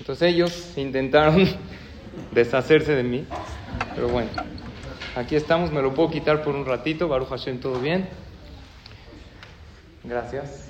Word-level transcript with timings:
Entonces 0.00 0.32
ellos 0.32 0.72
intentaron 0.76 1.46
deshacerse 2.32 2.94
de 2.96 3.02
mí, 3.02 3.26
pero 3.94 4.08
bueno, 4.08 4.30
aquí 5.14 5.36
estamos, 5.36 5.70
me 5.70 5.82
lo 5.82 5.94
puedo 5.94 6.10
quitar 6.10 6.42
por 6.42 6.56
un 6.56 6.64
ratito, 6.66 7.06
Baruch 7.06 7.28
Hashem, 7.28 7.60
todo 7.60 7.78
bien. 7.78 8.08
Gracias. 10.02 10.68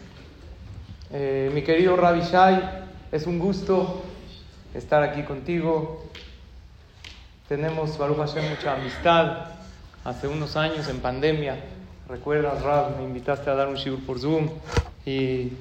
Eh, 1.13 1.51
mi 1.55 1.63
querido 1.63 1.97
Rabbi 1.97 2.21
Shai, 2.21 2.61
es 3.13 3.27
un 3.27 3.39
gusto 3.39 4.03
estar 4.75 5.03
aquí 5.03 5.23
contigo. 5.23 6.05
Tenemos, 7.49 7.97
Baruch 7.97 8.19
Hashem, 8.19 8.51
mucha 8.51 8.75
amistad. 8.75 9.47
Hace 10.05 10.27
unos 10.27 10.57
años, 10.57 10.89
en 10.89 10.99
pandemia, 10.99 11.57
recuerdas, 12.09 12.63
Rab, 12.63 12.97
me 12.97 13.05
invitaste 13.05 13.49
a 13.49 13.55
dar 13.55 13.69
un 13.69 13.75
shiur 13.75 14.05
por 14.05 14.19
Zoom 14.19 14.49
y 15.07 15.53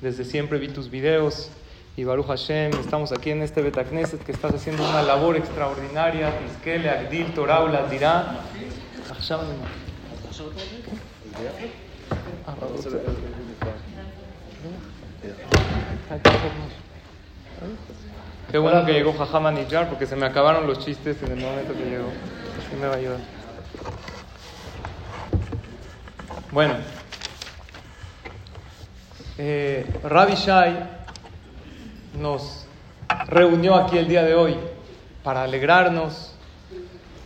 desde 0.00 0.24
siempre 0.24 0.58
vi 0.58 0.68
tus 0.68 0.90
videos. 0.90 1.50
Y 1.94 2.04
Baruch 2.04 2.26
Hashem, 2.26 2.72
estamos 2.80 3.12
aquí 3.12 3.30
en 3.32 3.42
este 3.42 3.60
Betacneset 3.60 4.24
que 4.24 4.32
estás 4.32 4.54
haciendo 4.54 4.82
una 4.88 5.02
labor 5.02 5.36
extraordinaria. 5.36 6.38
Tiskele, 6.38 6.88
Agdil, 6.88 7.34
Torah, 7.34 7.86
Dirá. 7.90 8.40
Qué 18.50 18.58
bueno 18.58 18.86
que 18.86 18.92
llegó 18.92 19.12
Jajama 19.12 19.50
Nijar 19.50 19.90
porque 19.90 20.06
se 20.06 20.16
me 20.16 20.24
acabaron 20.24 20.66
los 20.66 20.78
chistes 20.78 21.22
en 21.22 21.32
el 21.32 21.40
momento 21.40 21.74
que 21.74 21.84
llegó. 21.84 22.08
Me 22.80 22.86
va 22.86 22.94
a 22.94 22.96
ayudar. 22.96 23.20
Bueno, 26.50 26.74
eh, 29.36 29.86
Rabbi 30.02 30.34
Shai 30.34 31.01
nos 32.18 32.66
reunió 33.26 33.74
aquí 33.74 33.98
el 33.98 34.08
día 34.08 34.22
de 34.22 34.34
hoy 34.34 34.56
para 35.22 35.44
alegrarnos. 35.44 36.34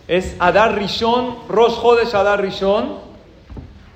Es 0.09 0.37
Adar 0.39 0.77
Rishon, 0.77 1.37
Rosh 1.49 1.75
Hodesh 1.83 2.15
Adar 2.15 2.41
Rishon. 2.41 2.99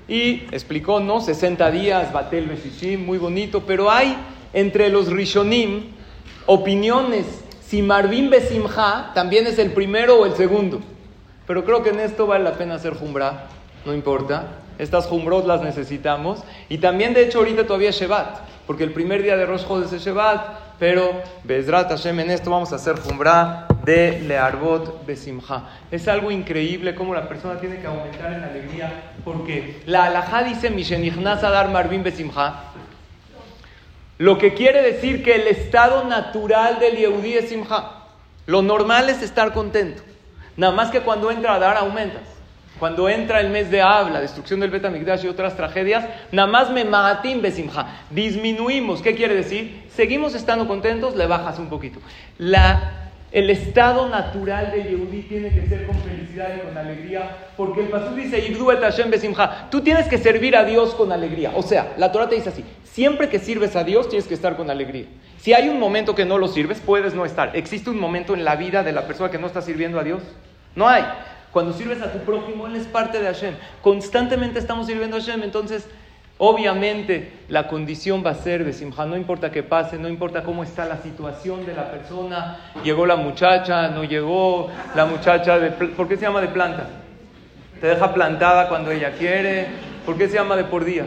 Y 0.09 0.47
explicó, 0.51 0.99
¿no? 0.99 1.21
60 1.21 1.71
días, 1.71 2.13
Batel 2.13 2.47
Beshishim, 2.47 3.07
muy 3.07 3.17
bonito, 3.17 3.63
pero 3.65 3.91
hay 3.91 4.17
entre 4.53 4.89
los 4.89 5.07
Rishonim 5.07 5.93
opiniones. 6.47 7.27
Si 7.65 7.81
Marvin 7.81 8.29
Besimha 8.29 9.13
también 9.15 9.47
es 9.47 9.59
el 9.61 9.71
primero 9.71 10.19
o 10.21 10.27
el 10.27 10.35
segundo. 10.35 10.81
Pero 11.47 11.65
creo 11.65 11.85
que 11.85 11.91
en 11.91 12.01
esto 12.01 12.27
vale 12.27 12.43
la 12.43 12.55
pena 12.55 12.75
hacer 12.75 12.95
Jumbra, 12.95 13.47
no 13.85 13.95
importa. 13.95 14.61
Estas 14.79 15.07
Jumbrot 15.07 15.47
las 15.47 15.63
necesitamos. 15.63 16.43
Y 16.69 16.79
también, 16.79 17.15
de 17.15 17.23
hecho, 17.23 17.39
ahorita 17.39 17.67
todavía 17.67 17.91
es 17.91 18.01
Shevat, 18.01 18.41
porque 18.67 18.83
el 18.83 18.93
primer 18.93 19.23
día 19.23 19.37
de 19.37 19.47
Rosh 19.47 19.67
Chodesh 19.67 19.93
es 19.93 20.05
Shevat, 20.05 20.60
pero 20.81 21.23
Bezrat 21.45 21.91
Hashem 21.91 22.19
en 22.21 22.31
esto 22.31 22.51
vamos 22.51 22.73
a 22.73 22.77
hacer 22.77 22.99
Jumbra 22.99 23.69
de 23.85 24.19
Learbot 24.23 25.05
Besimha. 25.07 25.69
Es 25.91 26.09
algo 26.09 26.31
increíble 26.31 26.95
cómo 26.95 27.15
la 27.15 27.29
persona 27.29 27.61
tiene 27.61 27.81
que 27.81 27.87
aumentar 27.87 28.33
en 28.33 28.43
alegría, 28.43 29.13
porque 29.23 29.83
la 29.85 30.05
alajá 30.05 30.43
dice 30.43 30.71
Mishenichnas 30.71 31.45
Adar 31.45 31.69
Marvin 31.69 32.03
Besimha. 32.03 32.65
Lo 34.17 34.39
que 34.39 34.55
quiere 34.55 34.83
decir 34.83 35.23
que 35.23 35.35
el 35.35 35.49
estado 35.49 36.05
natural 36.05 36.79
del 36.79 36.97
Yehudi 36.97 37.35
es 37.35 37.51
Simha. 37.51 38.07
Lo 38.47 38.61
normal 38.61 39.09
es 39.09 39.23
estar 39.23 39.53
contento. 39.53 40.03
Nada 40.57 40.75
más 40.75 40.91
que 40.91 41.01
cuando 41.01 41.31
entra 41.31 41.55
a 41.55 41.59
dar 41.59 41.77
aumentas. 41.77 42.23
Cuando 42.79 43.09
entra 43.09 43.41
el 43.41 43.51
mes 43.51 43.71
de 43.71 43.83
Av, 43.83 44.11
la 44.11 44.21
destrucción 44.21 44.61
del 44.61 44.71
Betamigdash 44.71 45.25
y 45.25 45.29
otras 45.29 45.57
tragedias, 45.57 46.07
nada 46.33 46.49
más 46.49 46.71
me 46.71 46.85
maatim 46.85 47.41
besimha. 47.41 48.01
Disminuimos. 48.11 49.03
¿Qué 49.03 49.15
quiere 49.15 49.35
decir? 49.35 49.80
Seguimos 49.95 50.35
estando 50.35 50.67
contentos, 50.67 51.17
le 51.17 51.27
bajas 51.27 51.59
un 51.59 51.69
poquito. 51.69 52.01
La 52.39 53.11
el 53.33 53.49
estado 53.49 54.09
natural 54.09 54.73
del 54.73 54.89
Yehudi 54.89 55.23
tiene 55.23 55.51
que 55.51 55.65
ser 55.69 55.87
con 55.87 55.97
felicidad 56.01 56.51
y 56.57 56.67
con 56.67 56.77
alegría, 56.77 57.53
porque 57.57 57.83
el 57.83 57.89
Pasú 57.89 58.13
dice, 58.17 58.43
Tú 59.71 59.81
tienes 59.83 60.09
que 60.09 60.19
servir 60.19 60.57
a 60.57 60.65
Dios 60.65 60.95
con 60.97 61.13
alegría. 61.13 61.53
O 61.55 61.63
sea, 61.63 61.93
la 61.97 62.11
Torah 62.11 62.29
te 62.29 62.35
dice 62.35 62.49
así, 62.49 62.65
siempre 62.83 63.29
que 63.29 63.39
sirves 63.39 63.77
a 63.77 63.85
Dios 63.85 64.09
tienes 64.09 64.27
que 64.27 64.35
estar 64.35 64.57
con 64.57 64.69
alegría. 64.69 65.07
Si 65.39 65.53
hay 65.53 65.69
un 65.69 65.79
momento 65.79 66.17
que 66.17 66.25
no 66.25 66.39
lo 66.39 66.49
sirves, 66.49 66.81
puedes 66.85 67.15
no 67.15 67.25
estar. 67.25 67.57
¿Existe 67.57 67.89
un 67.89 68.01
momento 68.01 68.35
en 68.35 68.45
la 68.45 68.57
vida 68.57 68.83
de 68.83 68.93
la 68.93 69.07
persona 69.07 69.31
que 69.31 69.39
no 69.39 69.47
está 69.47 69.63
sirviendo 69.63 70.01
a 70.01 70.05
Dios? 70.05 70.23
No 70.75 70.89
hay. 70.89 71.05
Cuando 71.53 71.73
sirves 71.73 72.03
a 72.03 72.13
tu 72.13 72.19
prójimo, 72.19 72.67
él 72.67 72.75
es 72.75 72.87
parte 72.87 73.21
de 73.21 73.27
Hashem. 73.27 73.55
Constantemente 73.81 74.59
estamos 74.59 74.89
sirviendo 74.89 75.17
a 75.17 75.21
Hashem, 75.21 75.45
entonces 75.45 75.87
Obviamente 76.43 77.33
la 77.49 77.69
condición 77.69 78.25
va 78.25 78.31
a 78.31 78.35
ser 78.35 78.65
de 78.65 78.73
Simha, 78.73 79.05
no 79.05 79.15
importa 79.15 79.53
qué 79.53 79.63
pase, 79.63 79.99
no 79.99 80.09
importa 80.09 80.43
cómo 80.43 80.65
está 80.65 80.87
la 80.87 80.97
situación 80.97 81.67
de 81.67 81.75
la 81.75 81.91
persona, 81.91 82.73
llegó 82.83 83.05
la 83.05 83.17
muchacha, 83.17 83.89
no 83.89 84.05
llegó, 84.05 84.71
la 84.95 85.05
muchacha, 85.05 85.59
de, 85.59 85.71
¿por 85.71 86.09
qué 86.09 86.17
se 86.17 86.23
llama 86.23 86.41
de 86.41 86.49
planta? 86.49 86.87
Te 87.79 87.89
deja 87.89 88.15
plantada 88.15 88.71
cuando 88.71 88.91
ella 88.91 89.13
quiere, 89.19 89.67
¿por 90.07 90.17
qué 90.17 90.29
se 90.29 90.37
llama 90.37 90.57
de 90.57 90.65
por 90.65 90.87
día? 90.87 91.05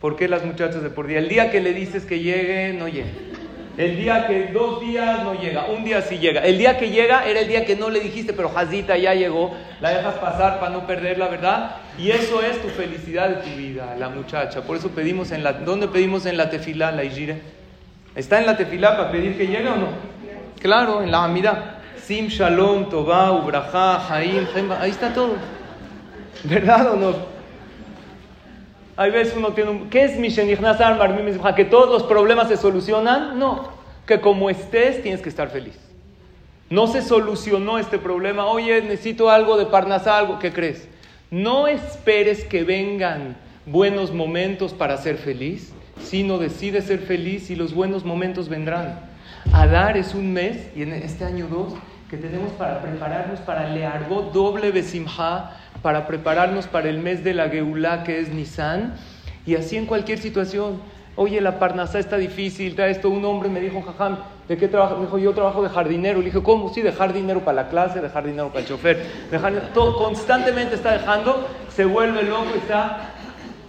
¿Por 0.00 0.16
qué 0.16 0.26
las 0.26 0.42
muchachas 0.42 0.82
de 0.82 0.88
por 0.88 1.06
día? 1.06 1.18
El 1.18 1.28
día 1.28 1.50
que 1.50 1.60
le 1.60 1.74
dices 1.74 2.06
que 2.06 2.20
llegue, 2.20 2.72
no 2.72 2.88
llega. 2.88 3.10
El 3.80 3.96
día 3.96 4.26
que 4.26 4.48
dos 4.52 4.78
días 4.82 5.22
no 5.24 5.32
llega, 5.32 5.64
un 5.64 5.84
día 5.84 6.02
sí 6.02 6.18
llega. 6.18 6.42
El 6.42 6.58
día 6.58 6.76
que 6.76 6.90
llega 6.90 7.26
era 7.26 7.40
el 7.40 7.48
día 7.48 7.64
que 7.64 7.76
no 7.76 7.88
le 7.88 8.00
dijiste, 8.00 8.34
pero 8.34 8.50
Jazita 8.50 8.98
ya 8.98 9.14
llegó, 9.14 9.56
la 9.80 9.88
dejas 9.88 10.16
pasar 10.16 10.60
para 10.60 10.70
no 10.70 10.86
perder 10.86 11.16
la 11.16 11.28
verdad. 11.28 11.76
Y 11.98 12.10
eso 12.10 12.42
es 12.42 12.60
tu 12.60 12.68
felicidad 12.68 13.30
de 13.30 13.36
tu 13.36 13.56
vida, 13.56 13.96
la 13.98 14.10
muchacha. 14.10 14.60
Por 14.60 14.76
eso 14.76 14.90
pedimos 14.90 15.32
en 15.32 15.42
la, 15.42 15.54
¿dónde 15.54 15.88
pedimos 15.88 16.26
en 16.26 16.36
la 16.36 16.50
tefilá, 16.50 16.92
la 16.92 17.04
Ijire? 17.04 17.40
¿Está 18.14 18.38
en 18.38 18.44
la 18.44 18.58
tefilá 18.58 18.98
para 18.98 19.10
pedir 19.10 19.38
que 19.38 19.46
llegue 19.46 19.68
o 19.70 19.76
no? 19.76 19.88
Claro, 20.60 21.02
en 21.02 21.10
la 21.10 21.24
amida. 21.24 21.80
Sim, 21.96 22.26
Shalom, 22.26 22.90
Tobá, 22.90 23.32
Ubraja, 23.32 23.98
Jaim, 24.00 24.46
ahí 24.78 24.90
está 24.90 25.14
todo. 25.14 25.36
¿Verdad 26.44 26.92
o 26.92 26.96
no? 26.96 27.29
Hay 29.00 29.10
veces 29.12 29.32
uno 29.34 29.54
tiene 29.54 29.70
un... 29.70 29.88
¿Qué 29.88 30.04
es 30.04 30.12
¿Que 30.12 31.64
todos 31.64 31.88
los 31.88 32.02
problemas 32.02 32.48
se 32.48 32.58
solucionan? 32.58 33.38
No. 33.38 33.70
Que 34.06 34.20
como 34.20 34.50
estés 34.50 35.00
tienes 35.02 35.22
que 35.22 35.30
estar 35.30 35.48
feliz. 35.48 35.78
No 36.68 36.86
se 36.86 37.00
solucionó 37.00 37.78
este 37.78 37.96
problema. 37.96 38.44
Oye, 38.44 38.82
necesito 38.82 39.30
algo 39.30 39.56
de 39.56 39.64
Parnasá, 39.64 40.18
algo. 40.18 40.38
¿Qué 40.38 40.52
crees? 40.52 40.86
No 41.30 41.66
esperes 41.66 42.44
que 42.44 42.62
vengan 42.62 43.38
buenos 43.64 44.12
momentos 44.12 44.74
para 44.74 44.98
ser 44.98 45.16
feliz, 45.16 45.72
sino 46.04 46.36
decide 46.36 46.82
ser 46.82 46.98
feliz 46.98 47.48
y 47.48 47.56
los 47.56 47.72
buenos 47.72 48.04
momentos 48.04 48.50
vendrán. 48.50 49.00
Adar 49.50 49.96
es 49.96 50.14
un 50.14 50.30
mes, 50.34 50.68
y 50.76 50.82
en 50.82 50.92
este 50.92 51.24
año 51.24 51.46
dos, 51.48 51.72
que 52.10 52.16
tenemos 52.16 52.50
para 52.54 52.82
prepararnos 52.82 53.38
para 53.38 53.68
Learbo 53.68 54.22
doble 54.34 54.72
Besimha, 54.72 55.52
para 55.80 56.08
prepararnos 56.08 56.66
para 56.66 56.88
el 56.88 56.98
mes 56.98 57.22
de 57.22 57.34
la 57.34 57.48
Geulá 57.48 58.02
que 58.02 58.18
es 58.18 58.30
Nisan, 58.30 58.94
y 59.46 59.54
así 59.54 59.76
en 59.76 59.86
cualquier 59.86 60.18
situación. 60.18 60.80
Oye, 61.14 61.40
la 61.40 61.60
Parnasá 61.60 62.00
está 62.00 62.16
difícil, 62.16 62.70
está 62.70 62.88
esto. 62.88 63.10
Un 63.10 63.24
hombre 63.24 63.48
me 63.48 63.60
dijo, 63.60 63.82
jajam, 63.82 64.18
¿de 64.48 64.56
qué 64.56 64.68
trabajo? 64.68 64.96
Me 64.96 65.02
dijo, 65.02 65.18
yo 65.18 65.32
trabajo 65.34 65.62
de 65.62 65.68
jardinero. 65.68 66.18
Le 66.18 66.26
dije, 66.26 66.42
¿cómo? 66.42 66.72
Sí, 66.72 66.82
dejar 66.82 67.12
dinero 67.12 67.40
para 67.40 67.62
la 67.62 67.68
clase, 67.68 68.00
dejar 68.00 68.24
dinero 68.24 68.48
para 68.48 68.60
el 68.60 68.66
chofer. 68.66 69.06
Dejar, 69.30 69.70
todo, 69.74 69.96
constantemente 69.96 70.76
está 70.76 70.92
dejando, 70.92 71.46
se 71.68 71.84
vuelve 71.84 72.22
loco, 72.22 72.54
está 72.56 73.10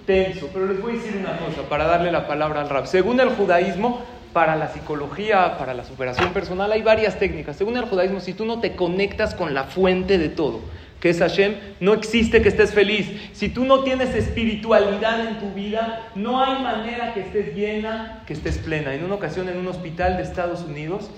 tenso. 0.05 0.49
Pero 0.53 0.67
les 0.67 0.81
voy 0.81 0.93
a 0.93 0.95
decir 0.95 1.17
una 1.17 1.37
cosa 1.37 1.67
para 1.67 1.85
darle 1.85 2.11
la 2.11 2.25
palabra 2.27 2.61
al 2.61 2.69
rap. 2.69 2.85
Según 2.85 3.19
el 3.19 3.29
judaísmo, 3.29 4.01
para 4.33 4.55
la 4.55 4.69
psicología, 4.69 5.57
para 5.57 5.73
la 5.73 5.83
superación 5.83 6.33
personal, 6.33 6.71
hay 6.71 6.81
varias 6.81 7.19
técnicas. 7.19 7.57
Según 7.57 7.77
el 7.77 7.85
judaísmo, 7.85 8.19
si 8.19 8.33
tú 8.33 8.45
no 8.45 8.59
te 8.59 8.75
conectas 8.75 9.35
con 9.35 9.53
la 9.53 9.65
fuente 9.65 10.17
de 10.17 10.29
todo, 10.29 10.61
que 10.99 11.09
es 11.09 11.19
Hashem, 11.19 11.55
no 11.79 11.93
existe 11.93 12.41
que 12.41 12.49
estés 12.49 12.73
feliz. 12.73 13.09
Si 13.33 13.49
tú 13.49 13.65
no 13.65 13.83
tienes 13.83 14.13
espiritualidad 14.15 15.27
en 15.27 15.39
tu 15.39 15.51
vida, 15.53 16.07
no 16.15 16.43
hay 16.43 16.61
manera 16.61 17.13
que 17.13 17.21
estés 17.21 17.55
llena, 17.55 18.23
que 18.27 18.33
estés 18.33 18.59
plena. 18.59 18.93
En 18.93 19.03
una 19.03 19.15
ocasión 19.15 19.49
en 19.49 19.57
un 19.57 19.67
hospital 19.67 20.17
de 20.17 20.23
Estados 20.23 20.61
Unidos 20.61 21.09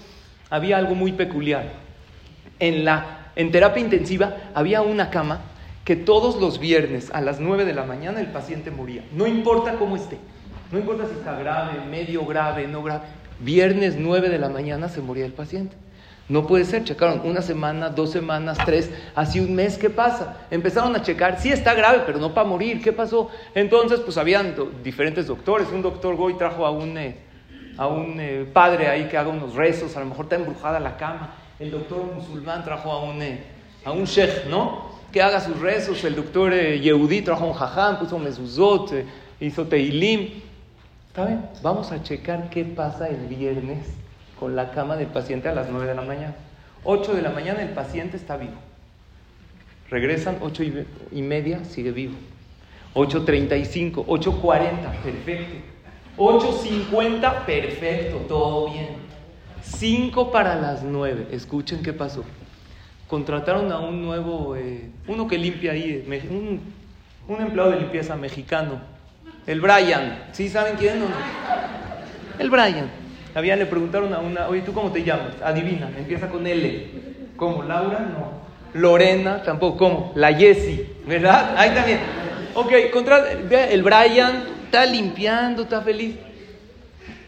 había 0.50 0.78
algo 0.78 0.96
muy 0.96 1.12
peculiar. 1.12 1.74
En, 2.60 2.86
la, 2.86 3.32
en 3.36 3.52
terapia 3.52 3.84
intensiva 3.84 4.38
había 4.54 4.82
una 4.82 5.10
cama 5.10 5.42
que 5.84 5.98
todos 5.98 6.40
los 6.40 6.60
viernes 6.60 7.12
a 7.14 7.20
las 7.20 7.42
9 7.42 7.66
de 7.66 7.74
la 7.74 7.84
mañana 7.84 8.22
el 8.22 8.28
paciente 8.28 8.72
moría. 8.72 9.04
No 9.12 9.28
importa 9.28 9.74
cómo 9.74 9.98
esté. 9.98 10.18
No 10.74 10.80
importa 10.80 11.06
si 11.06 11.14
está 11.14 11.38
grave, 11.38 11.86
medio 11.86 12.26
grave, 12.26 12.68
no 12.68 12.82
grave. 12.82 13.04
Viernes 13.40 13.96
9 13.96 14.28
de 14.30 14.40
la 14.40 14.50
mañana 14.50 14.90
se 14.90 15.02
moría 15.02 15.24
el 15.24 15.32
paciente. 15.32 15.76
No 16.28 16.48
puede 16.48 16.66
ser, 16.66 16.84
checaron 16.84 17.22
una 17.26 17.44
semana, 17.44 17.90
dos 17.90 18.10
semanas, 18.10 18.58
tres, 18.66 18.90
así 19.14 19.40
un 19.40 19.54
mes, 19.54 19.78
¿qué 19.78 19.92
pasa? 19.92 20.48
Empezaron 20.50 20.96
a 20.96 21.04
checar, 21.04 21.40
sí 21.40 21.52
está 21.52 21.76
grave, 21.76 22.02
pero 22.08 22.18
no 22.18 22.34
para 22.34 22.48
morir, 22.48 22.82
¿qué 22.82 22.92
pasó? 22.92 23.30
Entonces, 23.54 24.00
pues 24.00 24.18
habían 24.18 24.56
diferentes 24.84 25.28
doctores, 25.28 25.68
un 25.72 25.84
doctor 25.84 26.16
Goy 26.16 26.40
trajo 26.40 26.66
a 26.66 26.72
un, 26.72 26.98
eh, 26.98 27.18
a 27.78 27.86
un 27.86 28.20
eh, 28.20 28.48
padre 28.52 28.88
ahí 28.88 29.08
que 29.08 29.16
haga 29.16 29.30
unos 29.30 29.54
rezos, 29.54 29.96
a 29.96 30.00
lo 30.00 30.08
mejor 30.08 30.26
está 30.26 30.38
embrujada 30.38 30.80
la 30.80 30.98
cama, 30.98 31.36
el 31.60 31.70
doctor 31.70 32.04
musulmán 32.16 32.64
trajo 32.64 32.92
a 32.92 33.04
un, 33.04 33.22
eh, 33.22 33.44
a 33.86 33.92
un 33.92 34.06
sheikh, 34.06 34.48
¿no? 34.50 34.90
Que 35.12 35.22
haga 35.22 35.40
sus 35.40 35.60
rezos, 35.60 36.04
el 36.04 36.16
doctor 36.16 36.52
Yehudí 36.52 37.22
trajo 37.22 37.44
a 37.44 37.48
un 37.50 37.54
jajam, 37.54 38.00
puso 38.00 38.18
mezuzot, 38.18 38.92
hizo 39.40 39.68
teilim. 39.68 40.42
¿Está 41.14 41.28
bien? 41.28 41.46
Vamos 41.62 41.92
a 41.92 42.02
checar 42.02 42.50
qué 42.50 42.66
pasa 42.66 43.08
el 43.08 43.28
viernes 43.28 43.86
con 44.40 44.56
la 44.56 44.72
cama 44.72 44.96
del 44.96 45.06
paciente 45.06 45.48
a 45.48 45.54
las 45.54 45.70
9 45.70 45.86
de 45.86 45.94
la 45.94 46.02
mañana. 46.02 46.34
8 46.86 47.14
de 47.14 47.22
la 47.22 47.30
mañana 47.30 47.62
el 47.62 47.70
paciente 47.70 48.18
está 48.18 48.36
vivo. 48.36 48.56
Regresan 49.92 50.40
8 50.42 50.64
y 51.12 51.22
media, 51.22 51.64
sigue 51.66 51.92
vivo. 51.92 52.16
8.35, 52.96 54.08
8.40, 54.08 55.04
perfecto. 55.04 55.56
8.50, 56.18 57.46
perfecto, 57.46 58.18
todo 58.28 58.72
bien. 58.72 58.88
5 59.62 60.32
para 60.32 60.56
las 60.56 60.82
9, 60.82 61.28
escuchen 61.32 61.84
qué 61.84 61.94
pasó. 61.94 62.24
Contrataron 63.08 63.72
a 63.72 63.78
un 63.78 64.02
nuevo, 64.02 64.56
eh, 64.56 64.90
uno 65.08 65.28
que 65.28 65.38
limpia 65.38 65.74
ahí, 65.74 66.04
un, 66.28 66.60
un, 67.28 67.40
empleado 67.40 67.70
de 67.70 67.82
limpieza 67.82 68.16
mexicano, 68.16 68.82
el 69.48 69.62
Brian. 69.62 70.26
¿Sí 70.32 70.50
saben 70.50 70.76
quién? 70.76 71.04
El 72.40 72.50
Brian. 72.50 72.90
Había, 73.36 73.56
le 73.56 73.66
preguntaron 73.66 74.14
a 74.14 74.20
una, 74.20 74.48
oye, 74.48 74.62
¿tú 74.62 74.74
cómo 74.74 74.92
te 74.92 75.04
llamas? 75.04 75.34
Adivina, 75.44 75.90
empieza 75.98 76.28
con 76.30 76.46
L. 76.46 76.88
¿Cómo? 77.36 77.64
¿Laura? 77.64 78.00
No. 78.00 78.44
Lorena, 78.80 79.42
tampoco. 79.44 79.78
¿Cómo? 79.78 80.12
La 80.16 80.34
Jessie, 80.34 80.88
¿verdad? 81.06 81.56
Ahí 81.58 81.72
también. 81.72 82.00
Ok, 82.56 82.72
contra, 82.92 83.32
el 83.32 83.82
Brian 83.82 84.44
está 84.66 84.86
limpiando, 84.86 85.64
está 85.64 85.82
feliz. 85.82 86.16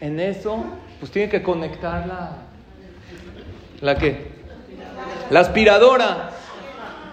En 0.00 0.20
eso, 0.20 0.64
pues 1.00 1.10
tiene 1.10 1.28
que 1.28 1.42
conectar 1.42 2.06
la. 2.06 2.30
¿La 3.80 3.96
qué? 3.96 4.28
La 5.30 5.40
aspiradora. 5.40 6.30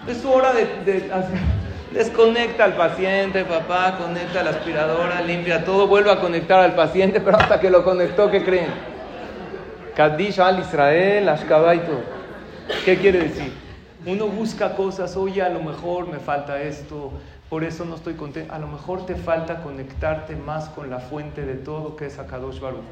Es 0.06 0.18
su 0.18 0.30
hora 0.30 0.52
de, 0.52 0.66
de 0.84 1.10
Desconecta 1.94 2.64
al 2.64 2.74
paciente, 2.74 3.44
papá, 3.44 3.96
conecta 3.96 4.42
la 4.42 4.50
aspiradora, 4.50 5.20
limpia 5.20 5.64
todo, 5.64 5.86
vuelve 5.86 6.10
a 6.10 6.20
conectar 6.20 6.58
al 6.58 6.74
paciente, 6.74 7.20
pero 7.24 7.36
hasta 7.36 7.60
que 7.60 7.70
lo 7.70 7.84
conectó, 7.84 8.28
¿qué 8.32 8.42
creen? 8.42 8.66
Kaddish 9.94 10.40
al 10.40 10.58
Israel, 10.58 11.28
Ashkabaito. 11.28 12.02
¿Qué 12.84 12.96
quiere 12.96 13.20
decir? 13.20 13.52
Uno 14.06 14.26
busca 14.26 14.74
cosas, 14.74 15.16
oye, 15.16 15.40
a 15.40 15.48
lo 15.50 15.60
mejor 15.60 16.08
me 16.08 16.18
falta 16.18 16.60
esto, 16.60 17.12
por 17.48 17.62
eso 17.62 17.84
no 17.84 17.94
estoy 17.94 18.14
contento. 18.14 18.52
A 18.52 18.58
lo 18.58 18.66
mejor 18.66 19.06
te 19.06 19.14
falta 19.14 19.62
conectarte 19.62 20.34
más 20.34 20.68
con 20.70 20.90
la 20.90 20.98
fuente 20.98 21.46
de 21.46 21.54
todo 21.54 21.94
que 21.94 22.06
es 22.06 22.18
Akadosh 22.18 22.58
Baruch 22.58 22.82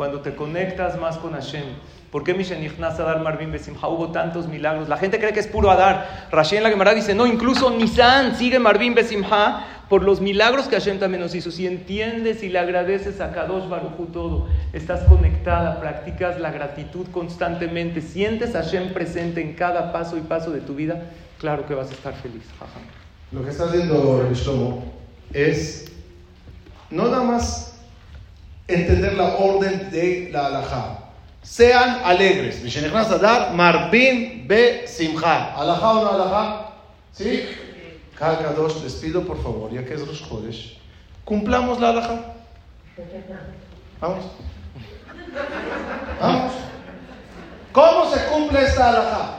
Cuando 0.00 0.22
te 0.22 0.34
conectas 0.34 0.98
más 0.98 1.18
con 1.18 1.34
Hashem. 1.34 1.62
¿Por 2.10 2.24
qué 2.24 2.32
Mishenichnas 2.32 2.98
Adar 2.98 3.20
Marvin 3.20 3.52
Besimha? 3.52 3.86
Hubo 3.86 4.08
tantos 4.12 4.48
milagros. 4.48 4.88
La 4.88 4.96
gente 4.96 5.18
cree 5.18 5.34
que 5.34 5.40
es 5.40 5.46
puro 5.46 5.70
Adar. 5.70 6.26
Rashi 6.32 6.56
en 6.56 6.62
la 6.62 6.70
Gemara 6.70 6.94
dice, 6.94 7.14
no, 7.14 7.26
incluso 7.26 7.70
Nisan 7.70 8.34
sigue 8.34 8.58
Marvin 8.58 8.94
Besimha 8.94 9.84
por 9.90 10.02
los 10.02 10.22
milagros 10.22 10.68
que 10.68 10.76
Hashem 10.76 11.00
también 11.00 11.20
nos 11.20 11.34
hizo. 11.34 11.50
Si 11.50 11.66
entiendes 11.66 12.42
y 12.42 12.48
le 12.48 12.58
agradeces 12.58 13.20
a 13.20 13.30
Kadosh 13.30 13.68
Baruch 13.68 14.10
todo, 14.10 14.48
estás 14.72 15.02
conectada, 15.02 15.78
practicas 15.80 16.40
la 16.40 16.50
gratitud 16.50 17.06
constantemente, 17.12 18.00
sientes 18.00 18.54
a 18.54 18.62
Hashem 18.62 18.94
presente 18.94 19.42
en 19.42 19.52
cada 19.52 19.92
paso 19.92 20.16
y 20.16 20.22
paso 20.22 20.50
de 20.50 20.62
tu 20.62 20.74
vida, 20.74 21.10
claro 21.38 21.66
que 21.66 21.74
vas 21.74 21.90
a 21.90 21.92
estar 21.92 22.14
feliz. 22.14 22.44
Lo 23.32 23.44
que 23.44 23.50
está 23.50 23.64
haciendo 23.64 24.30
Shlomo 24.32 24.82
es 25.34 25.92
no 26.88 27.04
nada 27.04 27.22
más 27.22 27.69
entender 28.74 29.14
la 29.14 29.36
orden 29.36 29.90
de 29.90 30.30
la 30.32 30.46
halajá. 30.46 30.98
Sean 31.42 32.00
alegres. 32.04 32.62
a 32.94 33.18
dar 33.18 33.54
marbin 33.54 34.46
be 34.46 34.86
simcha. 34.86 35.54
¿Halajá 35.54 35.90
o 35.92 36.04
no 36.04 36.10
halajá? 36.10 36.66
¿Sí? 37.12 37.48
Cada 38.18 38.52
dos 38.52 38.82
les 38.82 38.94
pido 38.94 39.22
por 39.22 39.42
favor, 39.42 39.72
ya 39.72 39.84
que 39.84 39.94
es 39.94 40.06
los 40.06 40.20
Jodesh, 40.20 40.78
cumplamos 41.24 41.80
la 41.80 41.88
halajá. 41.90 42.20
Vamos. 44.00 44.24
Vamos. 46.20 46.52
¿Cómo 47.72 48.10
se 48.12 48.24
cumple 48.26 48.62
esta 48.62 48.88
halajá? 48.90 49.38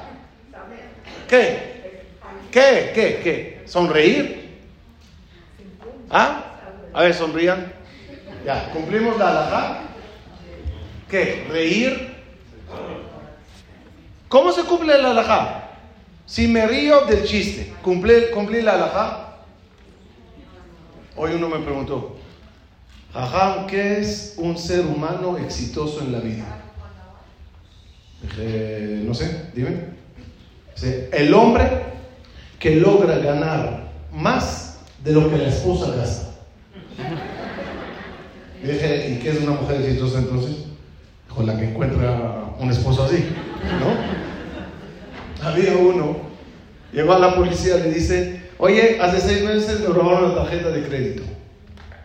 ¿Qué? 1.28 1.72
¿Qué? 2.52 2.92
¿Qué? 2.94 3.22
¿Qué? 3.24 3.64
¿Sonreír? 3.66 4.60
¿Ah? 6.10 6.44
A 6.94 7.04
ver, 7.04 7.14
sonrían. 7.14 7.81
Ya, 8.46 8.72
cumplimos 8.72 9.18
la 9.18 9.30
alhaja. 9.30 9.82
¿Qué? 11.10 11.46
¿Reír? 11.50 12.16
¿Cómo 14.28 14.52
se 14.52 14.64
cumple 14.64 14.98
la 14.98 15.12
alhaja? 15.12 15.70
Si 16.26 16.48
me 16.48 16.66
río 16.66 17.06
del 17.06 17.26
chiste, 17.26 17.74
¿cumplí, 17.82 18.62
la 18.62 18.74
alhaja? 18.74 19.36
Hoy 21.18 21.34
uno 21.34 21.50
me 21.50 21.60
preguntó, 21.60 22.18
Ajá, 23.14 23.68
¿qué 23.68 24.00
es 24.00 24.36
un 24.38 24.58
ser 24.58 24.86
humano 24.86 25.38
exitoso 25.38 26.00
en 26.00 26.14
la 26.14 26.20
vida? 26.20 26.46
Dije, 28.22 29.02
no 29.04 29.14
sé, 29.14 29.48
dime. 29.54 29.92
El 31.12 31.34
hombre 31.34 31.70
que 32.58 32.78
logra 32.78 33.18
ganar 33.18 33.92
más 34.14 34.80
de 35.04 35.12
lo 35.12 35.30
que 35.30 35.38
la 35.38 35.50
esposa 35.50 35.94
gasta. 35.96 36.31
Y 38.64 38.68
dije, 38.68 39.10
¿y 39.10 39.20
qué 39.20 39.32
es 39.32 39.42
una 39.42 39.54
mujer 39.54 39.82
exitosa 39.82 40.20
entonces? 40.20 40.66
Con 41.28 41.48
la 41.48 41.58
que 41.58 41.70
encuentra 41.70 42.56
un 42.60 42.70
esposo 42.70 43.04
así, 43.04 43.26
¿no? 43.80 45.48
Había 45.48 45.76
uno, 45.78 46.18
llegó 46.94 47.14
a 47.14 47.20
la 47.20 47.36
policía 47.36 47.78
le 47.78 47.92
dice, 47.92 48.42
oye, 48.60 49.00
hace 49.02 49.20
seis 49.20 49.44
meses 49.44 49.80
me 49.80 49.88
robaron 49.88 50.30
la 50.30 50.44
tarjeta 50.44 50.70
de 50.70 50.84
crédito. 50.84 51.24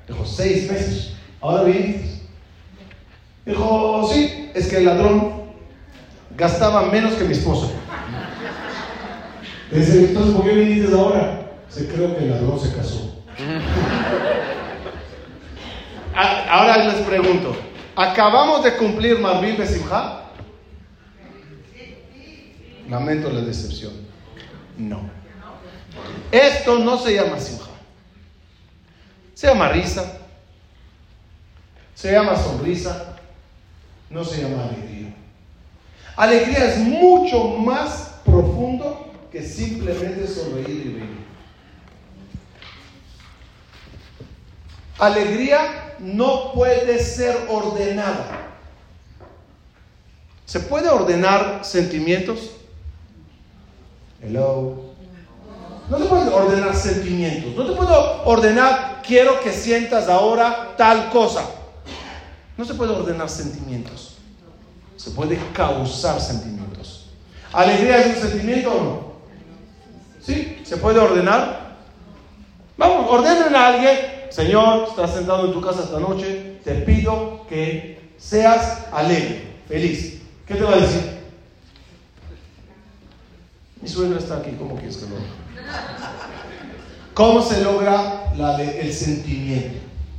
Dijo, 0.08 0.24
seis 0.24 0.70
meses, 0.70 1.12
ahora 1.40 1.64
vienes. 1.64 2.22
Dijo, 3.44 4.08
sí, 4.10 4.50
es 4.54 4.68
que 4.68 4.78
el 4.78 4.86
ladrón 4.86 5.32
gastaba 6.36 6.86
menos 6.90 7.14
que 7.14 7.24
mi 7.24 7.32
esposa. 7.32 7.68
Dice, 9.70 9.98
entonces, 9.98 10.34
¿por 10.34 10.44
qué 10.44 10.54
viniste 10.54 10.94
ahora? 10.94 11.50
Se 11.68 11.86
creo 11.86 12.16
que 12.16 12.24
el 12.24 12.30
ladrón 12.30 12.58
se 12.58 12.74
casó. 12.74 13.22
ahora 16.16 16.78
les 16.78 16.94
pregunto, 17.06 17.54
¿acabamos 17.94 18.64
de 18.64 18.76
cumplir 18.76 19.18
Marvin 19.18 19.56
Besimha? 19.56 20.22
Lamento 22.88 23.30
la 23.30 23.40
decepción. 23.40 23.92
No. 24.78 25.00
Esto 26.30 26.78
no 26.78 26.98
se 26.98 27.14
llama 27.14 27.38
Simha. 27.38 27.66
Se 29.34 29.46
llama 29.48 29.68
risa. 29.68 30.18
Se 31.94 32.12
llama 32.12 32.36
sonrisa. 32.36 33.16
No 34.08 34.24
se 34.24 34.42
llama 34.42 34.64
alegría. 34.64 35.14
Alegría 36.16 36.64
es 36.66 36.78
mucho 36.78 37.44
más 37.58 38.20
profundo 38.24 39.12
que 39.30 39.42
simplemente 39.42 40.26
sonreír 40.26 40.86
y 40.86 40.92
reír. 40.98 41.26
Alegría 44.98 45.85
no 45.98 46.52
puede 46.52 46.98
ser 46.98 47.46
ordenada. 47.48 48.46
¿Se 50.44 50.60
puede 50.60 50.88
ordenar 50.88 51.64
sentimientos? 51.64 52.50
Hello. 54.22 54.86
No 55.88 55.96
te 55.98 56.04
puedo 56.04 56.34
ordenar 56.34 56.74
sentimientos. 56.74 57.54
No 57.54 57.66
te 57.66 57.76
puedo 57.76 58.24
ordenar, 58.24 59.02
quiero 59.06 59.40
que 59.40 59.52
sientas 59.52 60.08
ahora 60.08 60.74
tal 60.76 61.10
cosa. 61.10 61.44
No 62.56 62.64
se 62.64 62.74
puede 62.74 62.92
ordenar 62.92 63.28
sentimientos. 63.28 64.16
Se 64.96 65.10
puede 65.10 65.38
causar 65.52 66.20
sentimientos. 66.20 67.10
¿Alegría 67.52 67.98
es 67.98 68.16
un 68.16 68.28
sentimiento 68.28 68.72
o 68.72 68.82
no? 68.82 69.06
¿Sí? 70.20 70.60
¿Se 70.64 70.76
puede 70.76 70.98
ordenar? 70.98 71.76
Vamos, 72.76 73.06
ordenen 73.10 73.54
a 73.54 73.66
alguien. 73.68 74.15
Señor, 74.30 74.88
estás 74.88 75.14
sentado 75.14 75.46
en 75.46 75.52
tu 75.52 75.60
casa 75.60 75.84
esta 75.84 76.00
noche. 76.00 76.58
Te 76.64 76.74
pido 76.76 77.46
que 77.48 78.10
seas 78.18 78.86
alegre, 78.92 79.54
feliz. 79.68 80.20
¿Qué 80.46 80.54
te 80.54 80.62
va 80.62 80.72
a 80.72 80.80
decir? 80.80 81.16
Mi 83.80 83.88
suegra 83.88 84.18
está 84.18 84.38
aquí. 84.38 84.50
¿Cómo 84.58 84.76
quieres 84.76 84.96
que 84.96 85.06
lo 85.06 85.16
¿Cómo 87.14 87.42
se 87.42 87.62
logra 87.62 88.32
el 88.60 88.92
sentimiento? 88.92 89.78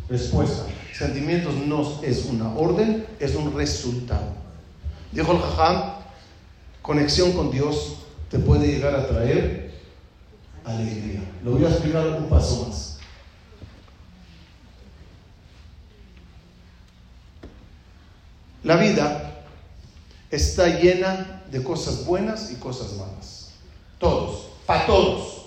Respuesta. 0.10 0.64
Sentimientos 0.94 1.54
no 1.54 2.02
es 2.02 2.26
una 2.26 2.56
orden, 2.56 3.06
es 3.20 3.36
un 3.36 3.56
resultado. 3.56 4.34
Dijo 5.12 5.32
el 5.32 5.40
Jajam, 5.40 5.94
conexión 6.82 7.34
con 7.34 7.52
Dios 7.52 7.98
te 8.32 8.40
puede 8.40 8.68
llegar 8.68 8.96
a 8.96 9.08
traer 9.08 9.74
alegría. 10.66 11.22
Lo 11.44 11.52
voy 11.52 11.66
a 11.66 11.70
explicar 11.70 12.08
un 12.08 12.28
paso 12.28 12.66
más. 12.68 12.97
La 18.68 18.76
vida 18.76 19.44
está 20.30 20.68
llena 20.68 21.42
de 21.50 21.64
cosas 21.64 22.04
buenas 22.04 22.52
y 22.52 22.56
cosas 22.56 22.92
malas. 22.98 23.52
Todos, 23.98 24.50
para 24.66 24.86
todos. 24.86 25.46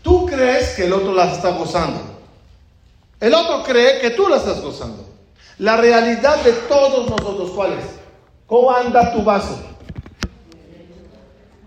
Tú 0.00 0.26
crees 0.26 0.76
que 0.76 0.84
el 0.84 0.92
otro 0.92 1.12
las 1.12 1.32
está 1.32 1.50
gozando. 1.58 2.00
El 3.18 3.34
otro 3.34 3.64
cree 3.64 4.00
que 4.00 4.10
tú 4.10 4.28
las 4.28 4.46
estás 4.46 4.62
gozando. 4.62 5.04
La 5.58 5.76
realidad 5.76 6.40
de 6.44 6.52
todos 6.52 7.10
nosotros, 7.10 7.50
¿cuál 7.50 7.72
es? 7.72 7.84
¿Cómo 8.46 8.70
anda 8.70 9.12
tu 9.12 9.24
vaso? 9.24 9.58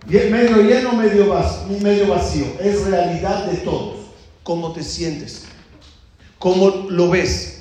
Medio 0.06 0.62
lleno, 0.62 0.94
medio 0.94 1.28
vacío, 1.28 1.78
medio 1.82 2.08
vacío. 2.08 2.46
Es 2.58 2.86
realidad 2.86 3.48
de 3.48 3.58
todos. 3.58 3.98
¿Cómo 4.44 4.72
te 4.72 4.82
sientes? 4.82 5.44
¿Cómo 6.38 6.86
lo 6.88 7.10
ves? 7.10 7.59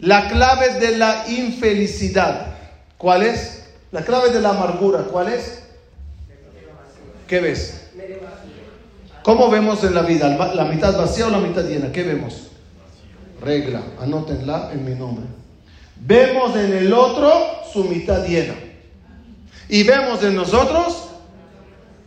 La 0.00 0.28
clave 0.28 0.78
de 0.78 0.96
la 0.96 1.24
infelicidad, 1.28 2.56
¿cuál 2.96 3.22
es? 3.22 3.64
La 3.90 4.04
clave 4.04 4.30
de 4.30 4.40
la 4.40 4.50
amargura, 4.50 5.04
¿cuál 5.10 5.28
es? 5.28 5.62
¿Qué 7.26 7.40
ves? 7.40 7.88
¿Cómo 9.22 9.50
vemos 9.50 9.82
en 9.84 9.94
la 9.94 10.02
vida? 10.02 10.28
¿La 10.54 10.64
mitad 10.64 10.96
vacía 10.96 11.26
o 11.26 11.30
la 11.30 11.38
mitad 11.38 11.64
llena? 11.64 11.92
¿Qué 11.92 12.02
vemos? 12.02 12.48
Regla, 13.42 13.82
anótenla 14.00 14.70
en 14.72 14.84
mi 14.84 14.94
nombre. 14.94 15.24
Vemos 15.96 16.56
en 16.56 16.72
el 16.72 16.92
otro 16.92 17.30
su 17.72 17.84
mitad 17.84 18.24
llena. 18.24 18.54
Y 19.68 19.82
vemos 19.82 20.22
en 20.22 20.34
nosotros 20.34 21.08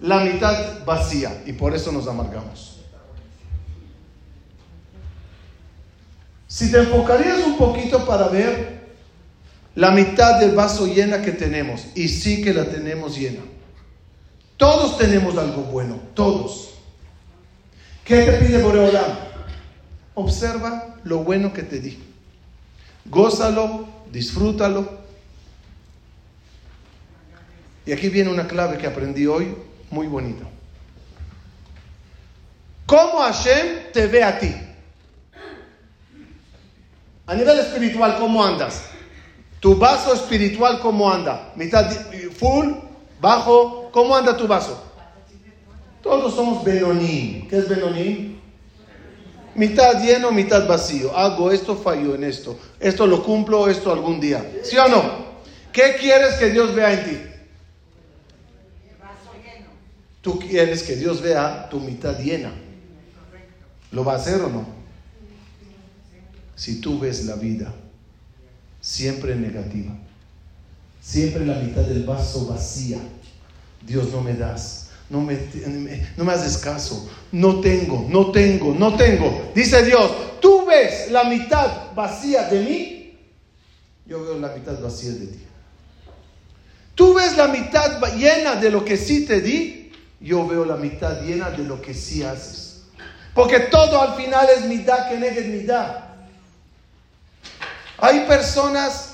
la 0.02 0.22
mitad 0.22 0.84
vacía. 0.86 1.44
Y 1.46 1.54
por 1.54 1.76
eso 1.76 1.92
nos 1.92 2.08
amargamos. 2.08 2.71
Si 6.52 6.70
te 6.70 6.80
enfocarías 6.80 7.40
un 7.46 7.56
poquito 7.56 8.06
para 8.06 8.28
ver 8.28 8.82
la 9.74 9.92
mitad 9.92 10.38
del 10.42 10.54
vaso 10.54 10.86
llena 10.86 11.22
que 11.22 11.32
tenemos, 11.32 11.88
y 11.96 12.10
sí 12.10 12.44
que 12.44 12.54
la 12.54 12.66
tenemos 12.66 13.18
llena. 13.18 13.40
Todos 14.58 14.98
tenemos 14.98 15.38
algo 15.38 15.62
bueno, 15.62 15.98
todos. 16.14 16.72
¿Qué 18.04 18.24
te 18.24 18.34
pide 18.34 18.62
Boreolam? 18.62 19.12
Observa 20.14 20.98
lo 21.06 21.20
bueno 21.20 21.54
que 21.54 21.64
te 21.64 21.80
di. 21.80 21.98
Gózalo, 23.06 23.88
disfrútalo. 24.12 25.00
Y 27.86 27.94
aquí 27.94 28.10
viene 28.10 28.30
una 28.30 28.46
clave 28.46 28.78
que 28.78 28.88
aprendí 28.88 29.26
hoy, 29.26 29.56
muy 29.90 30.08
bonita. 30.08 30.44
¿Cómo 32.86 33.20
Hashem 33.20 33.94
te 33.94 34.08
ve 34.08 34.22
a 34.22 34.38
ti? 34.38 34.54
A 37.26 37.36
nivel 37.36 37.60
espiritual, 37.60 38.18
¿cómo 38.18 38.44
andas? 38.44 38.84
Tu 39.60 39.76
vaso 39.76 40.14
espiritual, 40.14 40.80
¿cómo 40.80 41.12
anda? 41.12 41.54
Mitad 41.56 41.90
full, 42.32 42.74
bajo, 43.20 43.90
¿cómo 43.92 44.16
anda 44.16 44.36
tu 44.36 44.48
vaso? 44.48 44.84
Todos 46.02 46.34
somos 46.34 46.64
Benonim. 46.64 47.48
¿Qué 47.48 47.58
es 47.58 47.70
Benonim? 47.70 48.40
Mitad 49.54 50.02
lleno, 50.02 50.32
mitad 50.32 50.68
vacío. 50.68 51.16
Hago 51.16 51.52
esto, 51.52 51.76
fallo 51.76 52.16
en 52.16 52.24
esto. 52.24 52.58
Esto 52.80 53.06
lo 53.06 53.24
cumplo, 53.24 53.68
esto 53.68 53.92
algún 53.92 54.20
día. 54.20 54.44
¿Sí 54.64 54.78
o 54.78 54.88
no? 54.88 55.32
¿Qué 55.72 55.96
quieres 56.00 56.36
que 56.36 56.50
Dios 56.50 56.74
vea 56.74 56.94
en 56.94 57.04
ti? 57.04 57.18
Tú 60.22 60.40
quieres 60.40 60.84
que 60.84 60.96
Dios 60.96 61.22
vea 61.22 61.68
tu 61.70 61.80
mitad 61.80 62.18
llena. 62.18 62.52
¿Lo 63.92 64.04
va 64.04 64.14
a 64.14 64.16
hacer 64.16 64.42
o 64.42 64.50
no? 64.50 64.81
Si 66.62 66.80
tú 66.80 67.00
ves 67.00 67.26
la 67.26 67.38
vida 67.38 67.74
siempre 68.80 69.36
negativa, 69.36 69.98
siempre 71.02 71.44
la 71.44 71.56
mitad 71.56 71.82
del 71.82 72.04
vaso 72.04 72.46
vacía, 72.46 73.00
Dios 73.84 74.12
no 74.12 74.22
me 74.22 74.36
das 74.36 74.90
no 75.10 75.22
me, 75.22 75.40
no 76.18 76.24
me 76.24 76.34
haces 76.34 76.60
caso, 76.60 77.10
no 77.32 77.62
tengo, 77.62 78.06
no 78.10 78.30
tengo, 78.30 78.76
no 78.76 78.96
tengo. 78.96 79.52
Dice 79.56 79.84
Dios, 79.84 80.40
tú 80.40 80.68
ves 80.68 81.10
la 81.10 81.24
mitad 81.24 81.94
vacía 81.96 82.44
de 82.44 82.60
mí, 82.62 83.18
yo 84.06 84.24
veo 84.24 84.38
la 84.38 84.56
mitad 84.56 84.80
vacía 84.80 85.14
de 85.14 85.26
ti. 85.26 85.40
Tú 86.94 87.16
ves 87.16 87.36
la 87.38 87.48
mitad 87.48 88.00
llena 88.14 88.56
de 88.58 88.70
lo 88.70 88.86
que 88.86 88.98
sí 88.98 89.26
te 89.26 89.42
di, 89.42 89.92
yo 90.20 90.48
veo 90.48 90.64
la 90.64 90.78
mitad 90.78 91.24
llena 91.24 91.50
de 91.50 91.64
lo 91.64 91.82
que 91.82 91.96
sí 91.96 92.22
haces. 92.22 92.84
Porque 93.34 93.62
todo 93.62 94.00
al 94.00 94.14
final 94.14 94.48
es 94.56 94.66
mitad 94.66 95.10
que 95.10 95.18
negue 95.18 95.42
mitad. 95.48 96.11
Hay 98.02 98.22
personas 98.22 99.14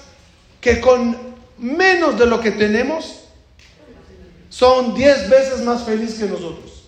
que 0.61 0.79
con 0.79 1.15
menos 1.57 2.17
de 2.17 2.25
lo 2.25 2.39
que 2.39 2.51
tenemos 2.51 3.25
son 4.49 4.95
diez 4.95 5.29
veces 5.29 5.61
más 5.61 5.83
felices 5.83 6.19
que 6.19 6.25
nosotros. 6.27 6.85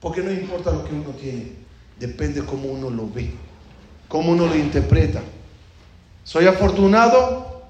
Porque 0.00 0.22
no 0.22 0.32
importa 0.32 0.70
lo 0.70 0.84
que 0.84 0.94
uno 0.94 1.10
tiene, 1.10 1.52
depende 1.98 2.42
cómo 2.44 2.68
uno 2.68 2.88
lo 2.88 3.10
ve, 3.10 3.30
cómo 4.08 4.32
uno 4.32 4.46
lo 4.46 4.54
interpreta. 4.54 5.20
¿Soy 6.24 6.46
afortunado 6.46 7.64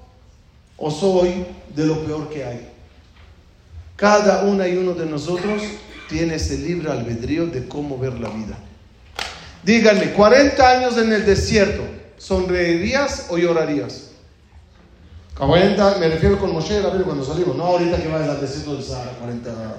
o 0.77 0.91
soy 0.91 1.45
de 1.75 1.85
lo 1.85 2.05
peor 2.05 2.29
que 2.29 2.45
hay? 2.45 2.69
Cada 3.95 4.43
una 4.43 4.67
y 4.67 4.77
uno 4.77 4.93
de 4.93 5.05
nosotros 5.05 5.61
tiene 6.07 6.35
ese 6.35 6.57
libre 6.57 6.91
albedrío 6.91 7.47
de 7.47 7.67
cómo 7.67 7.97
ver 7.97 8.13
la 8.19 8.29
vida. 8.29 8.57
Díganme, 9.63 10.13
40 10.13 10.69
años 10.69 10.97
en 10.97 11.11
el 11.11 11.25
desierto, 11.25 11.83
¿sonreirías 12.21 13.27
o 13.29 13.37
llorarías? 13.37 14.09
40, 15.37 15.95
me 15.97 16.07
refiero 16.07 16.37
con 16.37 16.53
Moshe 16.53 16.79
y 16.79 17.03
cuando 17.03 17.25
salimos, 17.25 17.55
no 17.55 17.63
ahorita 17.63 17.97
que 17.97 18.07
vayas 18.07 18.29
al 18.29 18.41
desierto 18.41 18.75
del 18.75 18.83
Sahara, 18.83 19.11
40 19.19 19.49
años. 19.49 19.73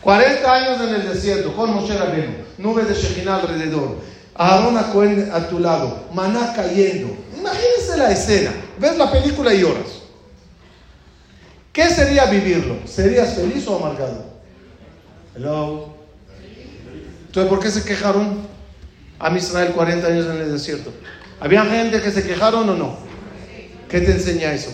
40 0.00 0.52
años 0.54 0.80
en 0.80 0.94
el 0.94 1.08
desierto, 1.12 1.56
con 1.56 1.74
Moshe 1.74 1.98
Rabino, 1.98 2.32
nube 2.58 2.84
de 2.84 2.94
Shekinah 2.94 3.36
alrededor, 3.36 3.96
Aarón 4.36 4.76
a 4.76 5.48
tu 5.48 5.58
lado, 5.58 6.04
maná 6.14 6.52
cayendo. 6.54 7.16
Imagínense 7.36 7.96
la 7.96 8.12
escena, 8.12 8.52
ves 8.78 8.96
la 8.96 9.10
película 9.10 9.52
y 9.52 9.62
lloras. 9.62 10.02
¿Qué 11.72 11.88
sería 11.88 12.26
vivirlo? 12.26 12.76
¿Serías 12.86 13.34
feliz 13.34 13.66
o 13.66 13.76
amargado? 13.76 14.24
Hello. 15.34 15.88
Entonces, 17.26 17.50
¿por 17.50 17.58
qué 17.58 17.70
se 17.70 17.84
quejaron 17.84 18.47
a 19.18 19.36
Israel 19.36 19.72
40 19.72 20.06
años 20.06 20.26
en 20.26 20.40
el 20.40 20.52
desierto? 20.52 20.92
¿Había 21.40 21.64
gente 21.64 22.00
que 22.02 22.10
se 22.10 22.26
quejaron 22.26 22.68
o 22.68 22.74
no? 22.74 22.96
¿Qué 23.88 24.00
te 24.00 24.12
enseña 24.12 24.52
eso? 24.52 24.70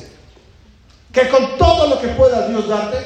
Que 1.13 1.29
con 1.29 1.57
todo 1.57 1.89
lo 1.89 2.01
que 2.01 2.09
pueda 2.09 2.49
Dios 2.49 2.69
darte, 2.69 2.99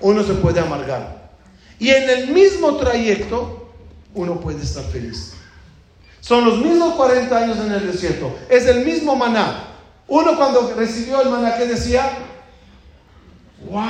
uno 0.00 0.22
se 0.22 0.34
puede 0.34 0.60
amargar. 0.60 1.30
Y 1.78 1.90
en 1.90 2.08
el 2.08 2.28
mismo 2.28 2.76
trayecto, 2.76 3.72
uno 4.14 4.40
puede 4.40 4.62
estar 4.62 4.84
feliz. 4.84 5.34
Son 6.20 6.44
los 6.44 6.58
mismos 6.58 6.94
40 6.94 7.36
años 7.36 7.58
en 7.58 7.72
el 7.72 7.90
desierto. 7.90 8.36
Es 8.48 8.66
el 8.66 8.84
mismo 8.84 9.16
maná. 9.16 9.64
Uno 10.06 10.36
cuando 10.36 10.74
recibió 10.76 11.22
el 11.22 11.30
maná, 11.30 11.56
¿qué 11.56 11.66
decía? 11.66 12.10
¡Wow! 13.68 13.82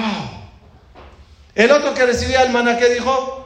El 1.55 1.71
otro 1.73 1.95
que 1.95 2.07
recibía 2.07 2.43
el 2.43 2.53
maná, 2.53 2.79
¿qué 2.79 2.91
dijo? 2.91 3.40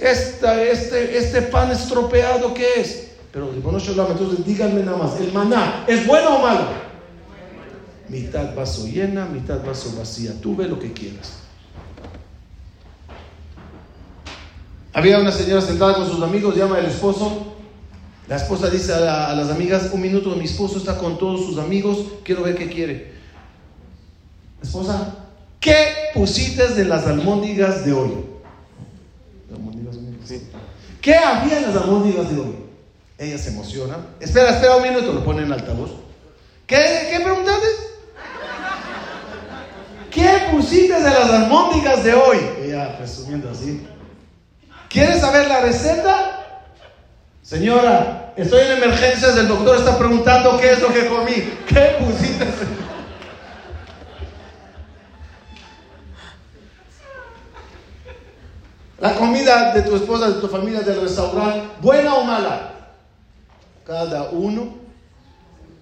Este, 0.00 1.16
este 1.16 1.42
pan 1.42 1.70
estropeado, 1.70 2.52
¿qué 2.54 2.80
es? 2.80 3.06
Pero 3.32 3.52
entonces 3.52 4.46
díganme 4.46 4.82
nada 4.82 4.96
más, 4.96 5.20
¿el 5.20 5.32
maná 5.32 5.84
es 5.86 6.06
bueno 6.06 6.36
o 6.36 6.42
malo? 6.42 6.86
Mitad 8.08 8.54
vaso 8.54 8.86
llena, 8.86 9.26
mitad 9.26 9.64
vaso 9.64 9.94
vacía. 9.98 10.32
Tú 10.40 10.56
ve 10.56 10.68
lo 10.68 10.78
que 10.78 10.92
quieras. 10.92 11.40
Había 14.92 15.18
una 15.18 15.32
señora 15.32 15.60
sentada 15.60 15.94
con 15.94 16.08
sus 16.08 16.22
amigos, 16.22 16.56
llama 16.56 16.78
al 16.78 16.86
esposo. 16.86 17.54
La 18.28 18.36
esposa 18.36 18.70
dice 18.70 18.94
a, 18.94 19.34
las 19.34 19.50
amigas, 19.50 19.90
un 19.92 20.00
minuto, 20.00 20.34
mi 20.34 20.46
esposo 20.46 20.78
está 20.78 20.96
con 20.96 21.18
todos 21.18 21.44
sus 21.44 21.58
amigos, 21.58 21.98
quiero 22.24 22.44
ver 22.44 22.56
qué 22.56 22.68
quiere. 22.68 23.12
Esposa, 24.62 25.14
¿qué 25.60 25.74
pusiste 26.14 26.68
de 26.68 26.86
las 26.86 27.06
almóndigas 27.06 27.84
de 27.84 27.92
hoy? 27.92 28.35
¿Qué 31.00 31.14
había 31.14 31.58
en 31.58 31.62
las 31.74 31.82
almóndigas 31.82 32.30
de 32.30 32.40
hoy? 32.40 32.56
Ella 33.18 33.38
se 33.38 33.50
emociona. 33.50 33.96
Espera, 34.20 34.50
espera 34.50 34.76
un 34.76 34.82
minuto, 34.82 35.12
lo 35.12 35.24
pone 35.24 35.42
en 35.42 35.52
altavoz. 35.52 35.90
¿Qué, 36.66 37.08
qué 37.10 37.20
preguntaste? 37.20 37.66
¿Qué 40.10 40.48
pusiste 40.50 40.94
de 40.94 41.10
las 41.10 41.30
almóndigas 41.30 42.02
de 42.02 42.14
hoy? 42.14 42.38
Ella 42.62 42.96
resumiendo 42.98 43.50
así. 43.50 43.86
¿Quieres 44.88 45.20
saber 45.20 45.46
la 45.46 45.60
receta? 45.60 46.62
Señora, 47.42 48.32
estoy 48.36 48.66
en 48.66 48.82
emergencias, 48.82 49.36
el 49.36 49.46
doctor 49.46 49.76
está 49.76 49.98
preguntando 49.98 50.58
qué 50.58 50.72
es 50.72 50.80
lo 50.80 50.92
que 50.92 51.06
comí. 51.06 51.34
¿Qué 51.68 51.96
pusiste? 52.00 52.46
La 58.98 59.14
comida 59.14 59.74
de 59.74 59.82
tu 59.82 59.94
esposa, 59.94 60.28
de 60.28 60.40
tu 60.40 60.48
familia, 60.48 60.80
del 60.80 61.00
restaurante, 61.02 61.68
buena 61.82 62.14
o 62.14 62.24
mala. 62.24 62.72
Cada 63.86 64.30
uno 64.30 64.74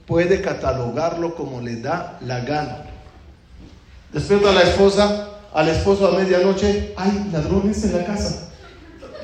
puede 0.07 0.41
catalogarlo 0.41 1.35
como 1.35 1.61
le 1.61 1.77
da 1.77 2.19
la 2.23 2.41
gana. 2.41 2.79
Despierta 4.13 4.51
a 4.51 4.53
la 4.53 4.63
esposa, 4.63 5.29
al 5.53 5.69
esposo 5.69 6.09
a 6.09 6.19
medianoche, 6.19 6.93
hay 6.97 7.29
ladrones 7.33 7.85
en 7.85 7.97
la 7.97 8.05
casa. 8.05 8.49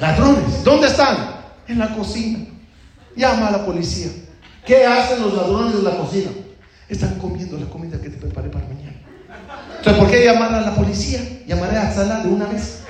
Ladrones, 0.00 0.64
¿dónde 0.64 0.87
están? 0.87 1.35
En 1.66 1.78
la 1.78 1.94
cocina. 1.94 2.47
Llama 3.16 3.49
a 3.49 3.50
la 3.50 3.66
policía. 3.66 4.11
¿Qué 4.64 4.87
hacen 4.87 5.20
los 5.20 5.35
ladrones 5.35 5.75
en 5.75 5.85
la 5.85 5.97
cocina? 5.97 6.30
Están 6.88 7.18
comiendo 7.18 7.59
la 7.59 7.66
comida 7.66 8.00
que 8.00 8.09
te 8.09 8.16
preparé 8.16 8.49
para 8.49 8.66
mañana. 8.66 8.97
Entonces, 9.78 10.00
¿por 10.00 10.11
qué 10.11 10.25
llamar 10.25 10.54
a 10.54 10.61
la 10.61 10.75
policía? 10.75 11.20
Llamaré 11.47 11.76
a 11.76 11.92
Sala 11.92 12.20
de 12.20 12.28
una 12.28 12.47
vez. 12.47 12.80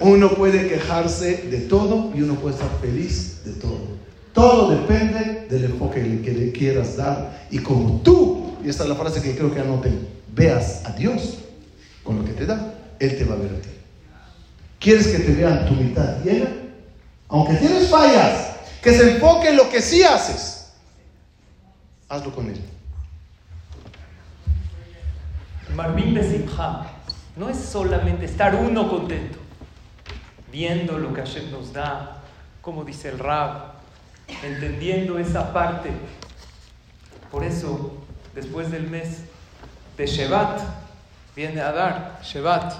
Uno 0.00 0.30
puede 0.30 0.68
quejarse 0.68 1.36
de 1.50 1.58
todo 1.58 2.10
y 2.14 2.22
uno 2.22 2.34
puede 2.34 2.56
estar 2.56 2.70
feliz 2.80 3.42
de 3.44 3.52
todo. 3.52 4.00
Todo 4.32 4.70
depende 4.70 5.46
del 5.50 5.64
enfoque 5.64 6.22
que 6.22 6.32
le 6.32 6.52
quieras 6.52 6.96
dar. 6.96 7.46
Y 7.50 7.58
como 7.58 8.00
tú, 8.00 8.56
y 8.64 8.68
esta 8.68 8.84
es 8.84 8.88
la 8.88 8.94
frase 8.94 9.20
que 9.20 9.36
creo 9.36 9.52
que 9.52 9.60
anoten, 9.60 10.08
veas 10.34 10.84
a 10.86 10.92
Dios 10.92 11.38
con 12.02 12.18
lo 12.18 12.24
que 12.24 12.32
te 12.32 12.46
da, 12.46 12.74
Él 12.98 13.18
te 13.18 13.24
va 13.24 13.34
a 13.34 13.38
ver 13.38 13.50
a 13.50 13.60
ti. 13.60 13.68
¿Quieres 14.78 15.08
que 15.08 15.18
te 15.18 15.32
vean 15.32 15.66
tu 15.66 15.74
mitad 15.74 16.24
llena? 16.24 16.48
Aunque 17.28 17.54
tienes 17.54 17.88
fallas, 17.88 18.56
que 18.82 18.92
se 18.92 19.12
enfoque 19.12 19.50
en 19.50 19.56
lo 19.56 19.68
que 19.68 19.82
sí 19.82 20.02
haces. 20.02 20.72
Hazlo 22.08 22.34
con 22.34 22.48
Él. 22.48 22.60
Marvin 25.74 26.14
Besimha 26.14 26.86
no 27.36 27.48
es 27.48 27.58
solamente 27.58 28.24
estar 28.24 28.54
uno 28.54 28.88
contento, 28.88 29.38
viendo 30.50 30.98
lo 30.98 31.14
que 31.14 31.20
Hashem 31.22 31.50
nos 31.50 31.72
da, 31.72 32.22
como 32.60 32.84
dice 32.84 33.08
el 33.08 33.18
Rab, 33.18 33.72
entendiendo 34.42 35.18
esa 35.18 35.52
parte. 35.52 35.90
Por 37.30 37.44
eso, 37.44 37.96
después 38.34 38.70
del 38.70 38.88
mes 38.88 39.22
de 39.96 40.06
Shevat, 40.06 40.60
viene 41.36 41.60
a 41.60 41.72
dar 41.72 42.20
Shevat. 42.22 42.74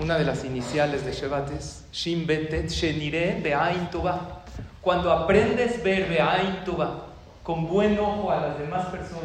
Una 0.00 0.16
de 0.16 0.24
las 0.24 0.44
iniciales 0.44 1.04
de 1.04 1.12
Shevat 1.12 1.52
es 1.52 1.84
Shin 1.92 2.26
Betet 2.26 2.70
Shenire 2.70 3.40
Be'ain 3.42 3.90
Tova. 3.90 4.44
Cuando 4.80 5.12
aprendes 5.12 5.82
ver 5.82 6.08
Be'ain 6.08 6.64
Tova 6.64 7.06
con 7.42 7.66
buen 7.66 7.98
ojo 7.98 8.30
a 8.30 8.40
las 8.40 8.58
demás 8.58 8.86
personas, 8.86 9.24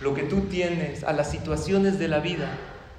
lo 0.00 0.12
que 0.12 0.24
tú 0.24 0.42
tienes, 0.42 1.04
a 1.04 1.12
las 1.12 1.30
situaciones 1.30 1.98
de 1.98 2.08
la 2.08 2.18
vida, 2.18 2.48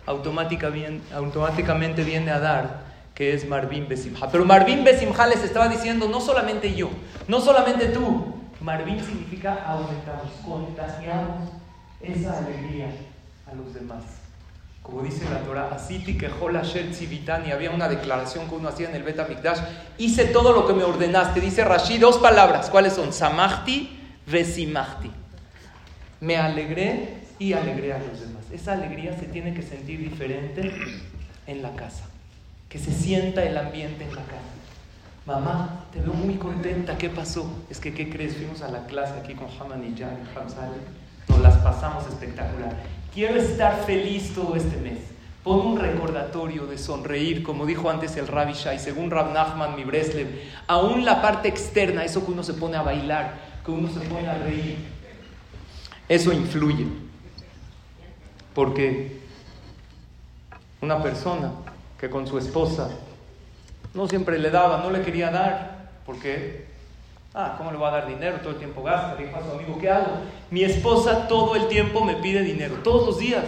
automáticamente 0.08 2.04
viene 2.04 2.32
a 2.32 2.40
dar 2.40 2.87
que 3.18 3.34
es 3.34 3.48
Marvin 3.50 3.88
Besimha. 3.88 4.30
Pero 4.32 4.46
Marvin 4.46 4.84
Besimha 4.84 5.26
les 5.26 5.44
estaba 5.44 5.68
diciendo, 5.68 6.08
no 6.08 6.22
solamente 6.22 6.76
yo, 6.76 6.92
no 7.28 7.42
solamente 7.42 7.88
tú. 7.88 8.36
Marvin 8.62 9.04
significa 9.04 9.64
aumentamos, 9.66 10.32
contagiamos 10.46 11.50
esa 12.00 12.38
alegría 12.38 12.92
a 13.52 13.56
los 13.56 13.74
demás. 13.74 14.04
Como 14.84 15.02
dice 15.02 15.26
la 15.32 15.40
Torah, 15.40 15.76
que 15.90 16.30
y 17.48 17.52
había 17.52 17.72
una 17.72 17.90
declaración 17.90 18.48
que 18.48 18.54
uno 18.54 18.70
hacía 18.70 18.88
en 18.88 18.96
el 18.96 19.02
Bet 19.02 19.28
Mikdash, 19.28 19.62
hice 19.98 20.26
todo 20.26 20.54
lo 20.54 20.68
que 20.68 20.74
me 20.74 20.84
ordenaste. 20.84 21.42
Dice 21.42 21.66
Rashi 21.66 21.98
dos 21.98 22.20
palabras, 22.20 22.70
¿cuáles 22.70 22.94
son? 22.94 23.12
Samachti, 23.12 24.00
Vesimachti. 24.28 25.12
Me 26.22 26.38
alegré 26.38 27.24
y 27.40 27.54
alegré 27.54 27.94
a 27.94 27.98
los 27.98 28.22
demás. 28.22 28.44
Esa 28.52 28.74
alegría 28.74 29.18
se 29.18 29.26
tiene 29.26 29.56
que 29.56 29.64
sentir 29.64 30.08
diferente 30.08 30.72
en 31.48 31.62
la 31.64 31.72
casa. 31.72 32.04
Que 32.70 32.80
se 32.80 32.92
sienta 32.92 33.44
el 33.44 33.58
ambiente 33.58 34.04
en 34.04 34.16
la 34.16 34.24
casa. 34.24 34.58
Mamá, 35.26 35.86
te 35.92 36.00
veo 36.00 36.14
muy 36.14 36.36
contenta, 36.36 36.98
¿qué 36.98 37.10
pasó? 37.10 37.52
Es 37.70 37.80
que, 37.80 37.94
¿qué 37.94 38.10
crees? 38.10 38.38
Fuimos 38.38 38.62
a 38.62 38.70
la 38.70 38.86
clase 38.86 39.20
aquí 39.20 39.34
con 39.34 39.48
Haman 39.60 39.84
y 39.84 39.98
Jan 39.98 40.18
y 40.22 41.32
nos 41.32 41.42
las 41.42 41.58
pasamos 41.58 42.08
espectacular. 42.08 42.76
Quiero 43.14 43.36
estar 43.36 43.84
feliz 43.86 44.34
todo 44.34 44.56
este 44.56 44.78
mes. 44.78 45.00
Pon 45.44 45.66
un 45.66 45.80
recordatorio 45.80 46.66
de 46.66 46.78
sonreír, 46.78 47.44
como 47.44 47.66
dijo 47.66 47.90
antes 47.90 48.16
el 48.18 48.28
Rabbi 48.28 48.54
Shai, 48.54 48.80
según 48.80 49.12
Rab 49.12 49.34
Nachman, 49.34 49.76
mi 49.76 49.84
Breslev. 49.84 50.28
Aún 50.68 51.06
la 51.06 51.22
parte 51.22 51.48
externa, 51.48 52.04
eso 52.04 52.26
que 52.26 52.32
uno 52.32 52.44
se 52.44 52.54
pone 52.54 52.78
a 52.78 52.82
bailar, 52.82 53.34
que 53.66 53.72
uno 53.72 53.90
se 53.90 54.02
pone 54.02 54.28
a 54.28 54.38
reír, 54.38 54.78
eso 56.10 56.32
influye. 56.34 56.88
Porque 58.54 59.20
una 60.82 61.02
persona 61.02 61.52
que 62.00 62.10
con 62.10 62.28
su 62.28 62.38
esposa 62.38 62.90
no 63.94 64.08
siempre 64.08 64.38
le 64.38 64.52
daba, 64.52 64.84
no 64.84 64.92
le 64.92 65.02
quería 65.02 65.32
dar, 65.32 65.90
porque, 66.06 66.66
ah, 67.34 67.56
¿cómo 67.58 67.72
le 67.72 67.78
va 67.78 67.90
a 67.90 68.00
dar 68.00 68.08
dinero? 68.08 68.38
Todo 68.42 68.52
el 68.52 68.58
tiempo 68.58 68.84
gasta. 68.84 69.16
Dijo 69.16 69.36
a 69.36 69.44
su 69.44 69.52
amigo, 69.52 69.78
¿qué 69.80 69.90
hago? 69.90 70.20
Mi 70.52 70.64
esposa 70.64 71.28
todo 71.28 71.56
el 71.56 71.68
tiempo 71.68 72.06
me 72.06 72.16
pide 72.16 72.42
dinero, 72.42 72.76
todos 72.84 73.08
los 73.08 73.20
días. 73.20 73.44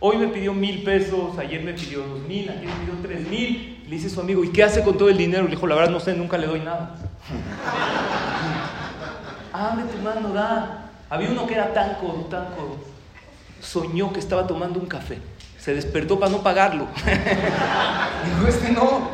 Hoy 0.00 0.18
me 0.18 0.28
pidió 0.28 0.52
mil 0.52 0.82
pesos, 0.82 1.38
ayer 1.38 1.62
me 1.62 1.72
pidió 1.72 2.00
dos 2.00 2.20
mil, 2.20 2.48
ayer 2.50 2.66
me 2.66 2.72
pidió 2.72 2.94
tres 3.02 3.26
mil. 3.28 3.82
Le 3.84 3.90
dice 3.90 4.08
a 4.08 4.10
su 4.10 4.20
amigo, 4.20 4.44
¿y 4.44 4.50
qué 4.50 4.62
hace 4.62 4.82
con 4.82 4.98
todo 4.98 5.08
el 5.08 5.16
dinero? 5.16 5.44
Le 5.44 5.50
dijo, 5.50 5.66
la 5.66 5.74
verdad 5.74 5.90
no 5.90 6.00
sé, 6.00 6.14
nunca 6.14 6.36
le 6.36 6.46
doy 6.46 6.60
nada. 6.60 6.96
ah, 9.52 9.74
me 9.76 9.84
te 9.84 9.96
mando, 10.02 10.34
da. 10.34 10.90
Había 11.08 11.30
uno 11.30 11.46
que 11.46 11.54
era 11.54 11.72
tan 11.72 11.94
codo, 11.94 12.26
tan 12.26 12.46
codo. 12.54 12.76
Soñó 13.60 14.12
que 14.12 14.20
estaba 14.20 14.46
tomando 14.46 14.78
un 14.78 14.86
café. 14.86 15.18
Se 15.64 15.72
despertó 15.72 16.20
para 16.20 16.30
no 16.30 16.42
pagarlo. 16.42 16.88
Dijo, 18.26 18.46
este 18.46 18.70
no. 18.72 19.08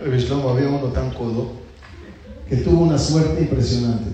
había 0.00 0.68
uno 0.68 0.86
tan 0.86 1.10
codo 1.10 1.52
que 2.48 2.56
tuvo 2.56 2.84
una 2.84 2.96
suerte 2.96 3.42
impresionante. 3.42 4.10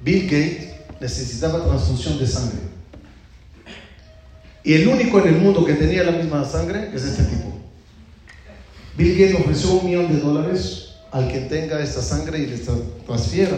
Bill 0.00 0.26
Gates 0.26 0.76
necesitaba 1.00 1.64
transfusión 1.64 2.20
de 2.20 2.26
sangre. 2.28 2.60
Y 4.62 4.74
el 4.74 4.86
único 4.86 5.18
en 5.18 5.34
el 5.34 5.40
mundo 5.40 5.64
que 5.64 5.72
tenía 5.74 6.04
la 6.04 6.12
misma 6.12 6.44
sangre 6.44 6.90
es 6.94 7.02
este 7.02 7.24
tipo. 7.24 7.52
Bill 8.96 9.18
Gates 9.18 9.40
ofreció 9.40 9.72
un 9.72 9.86
millón 9.86 10.12
de 10.14 10.20
dólares 10.20 10.98
al 11.10 11.32
que 11.32 11.40
tenga 11.40 11.80
esta 11.80 12.00
sangre 12.00 12.38
y 12.38 12.46
le 12.46 12.58
transfiera. 13.04 13.56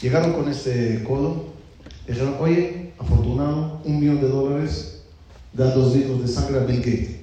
Llegaron 0.00 0.34
con 0.34 0.48
este 0.48 1.02
codo, 1.02 1.46
dijeron, 2.06 2.36
oye, 2.38 2.92
afortunado, 2.96 3.82
un 3.84 3.98
millón 3.98 4.20
de 4.20 4.28
dólares, 4.28 4.89
da 5.52 5.74
dos 5.74 5.94
litros 5.94 6.22
de 6.22 6.28
sangre 6.28 6.58
a 6.60 6.64
Bill 6.64 6.78
Gates. 6.78 7.20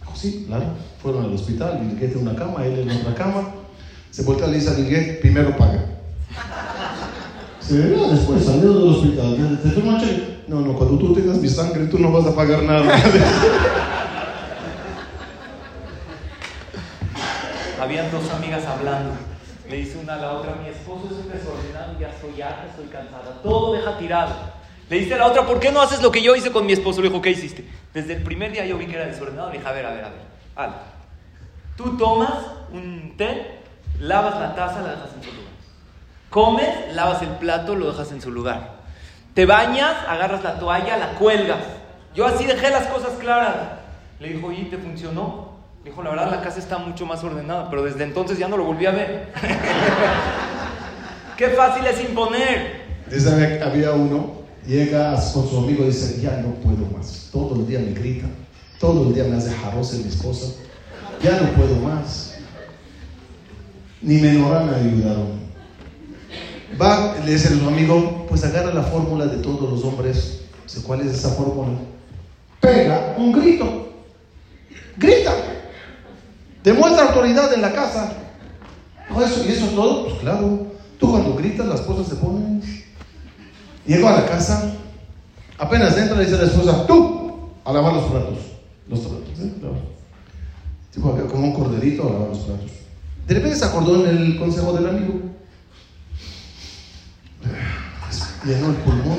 Dijo, 0.00 0.14
sí, 0.14 0.44
claro. 0.46 0.66
Fueron 1.02 1.24
al 1.24 1.34
hospital, 1.34 1.80
Bill 1.80 1.94
Gates 1.94 2.16
en 2.16 2.22
una 2.22 2.36
cama, 2.36 2.64
él 2.64 2.78
en 2.78 2.90
otra 2.90 3.14
cama. 3.14 3.48
Se 4.10 4.22
voltea 4.22 4.48
y 4.48 4.50
le 4.52 4.56
dice 4.58 4.70
a 4.70 4.74
Bill 4.74 4.90
Gates, 4.90 5.18
primero 5.18 5.56
paga. 5.56 5.84
Se 7.60 7.78
ve, 7.78 7.96
después 8.10 8.44
salió 8.44 8.72
del 8.74 8.88
hospital, 8.88 9.58
¿te 9.62 9.70
firma 9.70 9.98
No, 10.46 10.60
no, 10.60 10.74
cuando 10.74 10.98
tú 10.98 11.12
tengas 11.14 11.38
mi 11.38 11.48
sangre, 11.48 11.86
tú 11.86 11.98
no 11.98 12.12
vas 12.12 12.26
a 12.26 12.34
pagar 12.34 12.62
nada. 12.62 12.84
Habían 17.80 18.10
dos 18.10 18.30
amigas 18.30 18.64
hablando. 18.66 19.14
Le 19.68 19.76
dice 19.78 19.98
una 19.98 20.14
a 20.14 20.18
la 20.18 20.32
otra, 20.32 20.54
mi 20.62 20.68
esposo 20.68 21.06
es 21.06 21.16
un 21.24 21.28
desordenado, 21.28 21.98
ya 21.98 22.08
estoy 22.08 22.40
harta, 22.40 22.66
estoy 22.70 22.86
cansada, 22.86 23.42
todo 23.42 23.74
deja 23.74 23.98
tirado. 23.98 24.55
Le 24.88 24.98
dice 24.98 25.14
a 25.14 25.18
la 25.18 25.26
otra, 25.26 25.44
¿por 25.44 25.58
qué 25.58 25.72
no 25.72 25.80
haces 25.80 26.00
lo 26.00 26.12
que 26.12 26.22
yo 26.22 26.36
hice 26.36 26.52
con 26.52 26.64
mi 26.64 26.72
esposo? 26.72 27.00
Le 27.00 27.08
dijo, 27.08 27.20
¿qué 27.20 27.30
hiciste? 27.30 27.68
Desde 27.92 28.14
el 28.14 28.22
primer 28.22 28.52
día 28.52 28.64
yo 28.66 28.78
vi 28.78 28.86
que 28.86 28.94
era 28.94 29.06
desordenado, 29.06 29.50
le 29.50 29.58
dije, 29.58 29.68
a 29.68 29.72
ver, 29.72 29.86
a 29.86 29.90
ver, 29.90 30.04
a 30.04 30.66
ver. 30.66 30.70
Tú 31.76 31.96
tomas 31.96 32.34
un 32.72 33.16
té, 33.16 33.58
lavas 33.98 34.38
la 34.38 34.54
taza, 34.54 34.82
la 34.82 34.90
dejas 34.90 35.10
en 35.16 35.22
su 35.22 35.30
lugar. 35.30 35.52
Comes, 36.30 36.94
lavas 36.94 37.22
el 37.22 37.30
plato, 37.30 37.74
lo 37.74 37.90
dejas 37.90 38.12
en 38.12 38.22
su 38.22 38.30
lugar. 38.30 38.76
Te 39.34 39.44
bañas, 39.44 39.92
agarras 40.08 40.44
la 40.44 40.58
toalla, 40.58 40.96
la 40.96 41.10
cuelgas. 41.10 41.64
Yo 42.14 42.24
así 42.24 42.46
dejé 42.46 42.70
las 42.70 42.86
cosas 42.86 43.12
claras. 43.20 43.56
Le 44.20 44.28
dijo, 44.28 44.52
¿y 44.52 44.64
te 44.64 44.78
funcionó? 44.78 45.56
Dijo, 45.84 46.02
la 46.02 46.10
verdad 46.10 46.30
la 46.30 46.40
casa 46.40 46.58
está 46.58 46.78
mucho 46.78 47.06
más 47.06 47.22
ordenada, 47.22 47.68
pero 47.68 47.82
desde 47.82 48.04
entonces 48.04 48.38
ya 48.38 48.48
no 48.48 48.56
lo 48.56 48.64
volví 48.64 48.86
a 48.86 48.92
ver. 48.92 49.32
Qué 51.36 51.50
fácil 51.50 51.86
es 51.86 52.00
imponer. 52.00 52.86
Desde 53.06 53.62
había 53.62 53.92
uno, 53.92 54.35
llega 54.66 55.14
con 55.32 55.48
su 55.48 55.58
amigo 55.58 55.84
y 55.84 55.88
dice, 55.88 56.20
ya 56.20 56.38
no 56.38 56.54
puedo 56.56 56.86
más. 56.96 57.28
Todo 57.32 57.56
el 57.56 57.66
día 57.66 57.78
me 57.78 57.92
grita, 57.92 58.26
todo 58.78 59.08
el 59.08 59.14
día 59.14 59.24
me 59.24 59.36
hace 59.36 59.50
jarros 59.50 59.94
en 59.94 60.02
mi 60.02 60.08
esposa. 60.08 60.52
Ya 61.22 61.40
no 61.40 61.52
puedo 61.52 61.76
más. 61.76 62.34
Ni 64.02 64.18
menor 64.18 64.64
me 64.64 64.74
ayudaron. 64.74 65.46
Va, 66.80 67.16
le 67.24 67.32
dice 67.32 67.48
a 67.48 67.58
su 67.58 67.66
amigo, 67.66 68.26
pues 68.28 68.44
agarra 68.44 68.74
la 68.74 68.82
fórmula 68.82 69.26
de 69.26 69.38
todos 69.38 69.70
los 69.70 69.84
hombres. 69.84 70.42
¿Cuál 70.86 71.00
es 71.00 71.14
esa 71.14 71.30
fórmula? 71.30 71.78
Pega 72.60 73.14
un 73.16 73.32
grito. 73.32 73.92
Grita. 74.96 75.32
Demuestra 76.62 77.06
autoridad 77.06 77.52
en 77.54 77.62
la 77.62 77.72
casa. 77.72 78.12
¿Y 79.10 79.22
eso 79.22 79.66
es 79.66 79.74
todo? 79.74 80.04
Pues 80.04 80.18
claro. 80.20 80.66
Tú 80.98 81.10
cuando 81.10 81.34
gritas 81.34 81.66
las 81.66 81.80
cosas 81.82 82.08
se 82.08 82.16
ponen. 82.16 82.60
Llego 83.86 84.08
a 84.08 84.20
la 84.20 84.26
casa. 84.26 84.74
Apenas 85.58 85.96
entra, 85.96 86.16
le 86.16 86.24
dice 86.24 86.36
a 86.36 86.38
la 86.38 86.44
esposa, 86.44 86.86
tú, 86.86 87.50
a 87.64 87.72
lavar 87.72 87.94
los 87.94 88.04
platos. 88.04 88.38
Los 88.88 89.00
platos, 89.00 89.40
¿eh? 89.40 89.52
Tipo, 90.92 91.16
como 91.28 91.46
un 91.46 91.54
corderito 91.54 92.02
a 92.02 92.12
lavar 92.12 92.28
los 92.28 92.38
platos. 92.38 92.70
De 93.26 93.34
repente 93.34 93.56
se 93.56 93.64
acordó 93.64 94.06
en 94.06 94.16
el 94.16 94.38
consejo 94.38 94.72
del 94.72 94.86
amigo. 94.88 95.20
Llenó 98.44 98.70
el 98.70 98.76
pulmón 98.76 99.18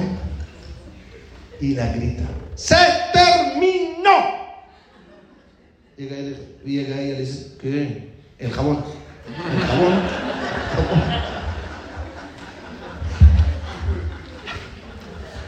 y 1.60 1.74
la 1.74 1.92
grita. 1.94 2.24
¡Se 2.56 2.76
terminó! 3.12 4.38
Llega 5.98 6.16
ella, 6.16 6.38
llega 6.64 7.02
ella 7.02 7.02
y 7.02 7.12
le 7.12 7.20
dice, 7.22 7.58
¿qué? 7.60 8.14
El 8.38 8.52
jabón. 8.52 8.84
El 9.28 9.62
jabón. 9.64 11.37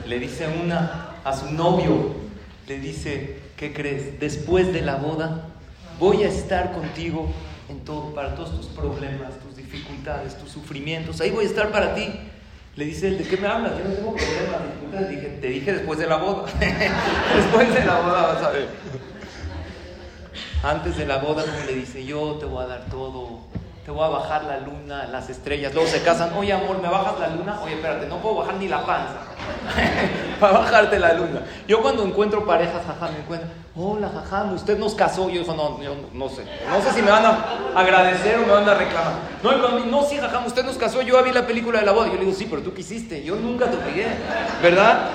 Le 0.09 0.19
dice 0.19 0.47
una 0.47 1.11
a 1.23 1.37
su 1.37 1.51
novio, 1.51 2.15
le 2.67 2.79
dice, 2.79 3.37
¿qué 3.55 3.71
crees? 3.71 4.19
Después 4.19 4.73
de 4.73 4.81
la 4.81 4.95
boda 4.95 5.49
voy 5.99 6.23
a 6.23 6.27
estar 6.27 6.71
contigo 6.71 7.31
en 7.69 7.81
todo, 7.81 8.15
para 8.15 8.33
todos 8.33 8.57
tus 8.57 8.65
problemas, 8.67 9.39
tus 9.39 9.55
dificultades, 9.55 10.35
tus 10.35 10.49
sufrimientos, 10.49 11.21
ahí 11.21 11.29
voy 11.29 11.45
a 11.45 11.47
estar 11.47 11.71
para 11.71 11.93
ti. 11.93 12.09
Le 12.75 12.85
dice 12.85 13.09
él, 13.09 13.19
¿de 13.19 13.25
qué 13.25 13.37
me 13.37 13.47
hablas? 13.47 13.73
Yo 13.77 13.83
no 13.83 13.93
tengo 13.93 14.15
problemas, 14.15 14.61
dificultades. 14.65 15.09
Dije, 15.09 15.27
te 15.41 15.47
dije 15.47 15.73
después 15.73 15.99
de 15.99 16.07
la 16.07 16.17
boda. 16.17 16.45
después 17.35 17.73
de 17.73 17.85
la 17.85 17.99
boda 17.99 18.21
vas 18.33 18.43
a 18.43 18.49
ver. 18.49 18.67
Antes 20.63 20.97
de 20.97 21.05
la 21.05 21.17
boda, 21.17 21.45
como 21.45 21.65
le 21.65 21.75
dice, 21.75 22.03
yo 22.03 22.33
te 22.39 22.45
voy 22.45 22.63
a 22.63 22.67
dar 22.67 22.85
todo, 22.89 23.41
te 23.89 23.95
voy 23.95 24.05
a 24.05 24.09
bajar 24.09 24.43
la 24.43 24.59
luna, 24.59 25.07
las 25.07 25.31
estrellas. 25.31 25.73
Luego 25.73 25.89
se 25.89 26.03
casan, 26.03 26.31
oye 26.37 26.53
amor, 26.53 26.79
¿me 26.79 26.87
bajas 26.87 27.19
la 27.19 27.29
luna? 27.29 27.59
Oye, 27.63 27.73
espérate, 27.73 28.05
no 28.05 28.21
puedo 28.21 28.35
bajar 28.35 28.53
ni 28.57 28.67
la 28.67 28.85
panza. 28.85 29.15
Para 30.39 30.59
bajarte 30.59 30.99
la 30.99 31.13
luna. 31.13 31.41
Yo 31.67 31.81
cuando 31.81 32.05
encuentro 32.05 32.45
parejas, 32.45 32.83
jajam, 32.85 33.13
me 33.13 33.21
encuentro, 33.21 33.49
hola 33.75 34.11
jajam, 34.13 34.53
usted 34.53 34.77
nos 34.77 34.93
casó. 34.93 35.27
Yo 35.31 35.41
digo, 35.41 35.55
no, 35.55 35.81
yo 35.81 35.95
no 36.13 36.29
sé. 36.29 36.43
No 36.69 36.79
sé 36.83 36.93
si 36.93 37.01
me 37.01 37.09
van 37.09 37.25
a 37.25 37.45
agradecer 37.75 38.37
o 38.37 38.45
me 38.45 38.53
van 38.53 38.69
a 38.69 38.75
reclamar. 38.75 39.13
No, 39.41 39.57
no, 39.57 39.83
no 39.83 40.03
sí, 40.03 40.17
jajam, 40.17 40.45
usted 40.45 40.63
nos 40.63 40.77
casó. 40.77 41.01
Yo 41.01 41.23
vi 41.23 41.31
la 41.31 41.47
película 41.47 41.79
de 41.79 41.87
la 41.87 41.91
boda. 41.91 42.09
Yo 42.09 42.13
le 42.13 42.25
digo, 42.25 42.33
sí, 42.33 42.45
pero 42.47 42.61
tú 42.61 42.75
quisiste. 42.75 43.23
Yo 43.23 43.37
nunca 43.37 43.71
te 43.71 43.77
obligué. 43.77 44.05
¿Verdad? 44.61 45.09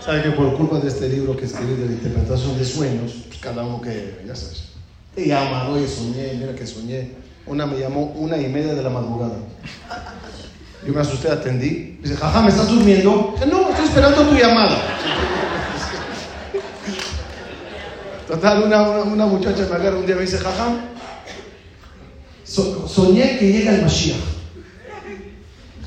¿Sabe 0.00 0.22
que 0.22 0.30
por 0.30 0.56
culpa 0.56 0.78
de 0.78 0.88
este 0.88 1.10
libro 1.10 1.36
que 1.36 1.44
escribí 1.44 1.74
de 1.74 1.84
la 1.84 1.92
interpretación 1.92 2.56
de 2.56 2.64
sueños, 2.64 3.12
pues 3.28 3.38
cada 3.38 3.62
uno 3.64 3.82
que, 3.82 4.22
ya 4.26 4.34
sabes, 4.34 4.70
te 5.14 5.28
llama, 5.28 5.68
oye, 5.68 5.86
soñé, 5.86 6.32
mira 6.38 6.54
que 6.54 6.66
soñé. 6.66 7.23
Una 7.46 7.66
me 7.66 7.78
llamó 7.78 8.06
una 8.16 8.38
y 8.38 8.48
media 8.48 8.74
de 8.74 8.82
la 8.82 8.90
madrugada. 8.90 9.34
Yo 10.86 10.92
me 10.92 11.00
asusté, 11.00 11.30
atendí. 11.30 11.98
Dice, 12.02 12.16
jaja, 12.16 12.42
¿me 12.42 12.48
estás 12.48 12.68
durmiendo? 12.68 13.34
Dije, 13.34 13.46
no, 13.46 13.70
estoy 13.70 13.84
esperando 13.86 14.22
tu 14.22 14.34
llamada. 14.34 14.78
Total, 18.26 18.62
una, 18.62 18.82
una, 19.02 19.26
muchacha 19.26 19.66
me 19.68 19.76
agarra 19.76 19.96
un 19.96 20.06
día 20.06 20.14
y 20.14 20.18
me 20.18 20.24
dice, 20.24 20.38
jaja, 20.38 20.74
soñé 22.44 23.38
que 23.38 23.52
llega 23.52 23.74
el 23.74 23.82
Mashiach. 23.82 24.16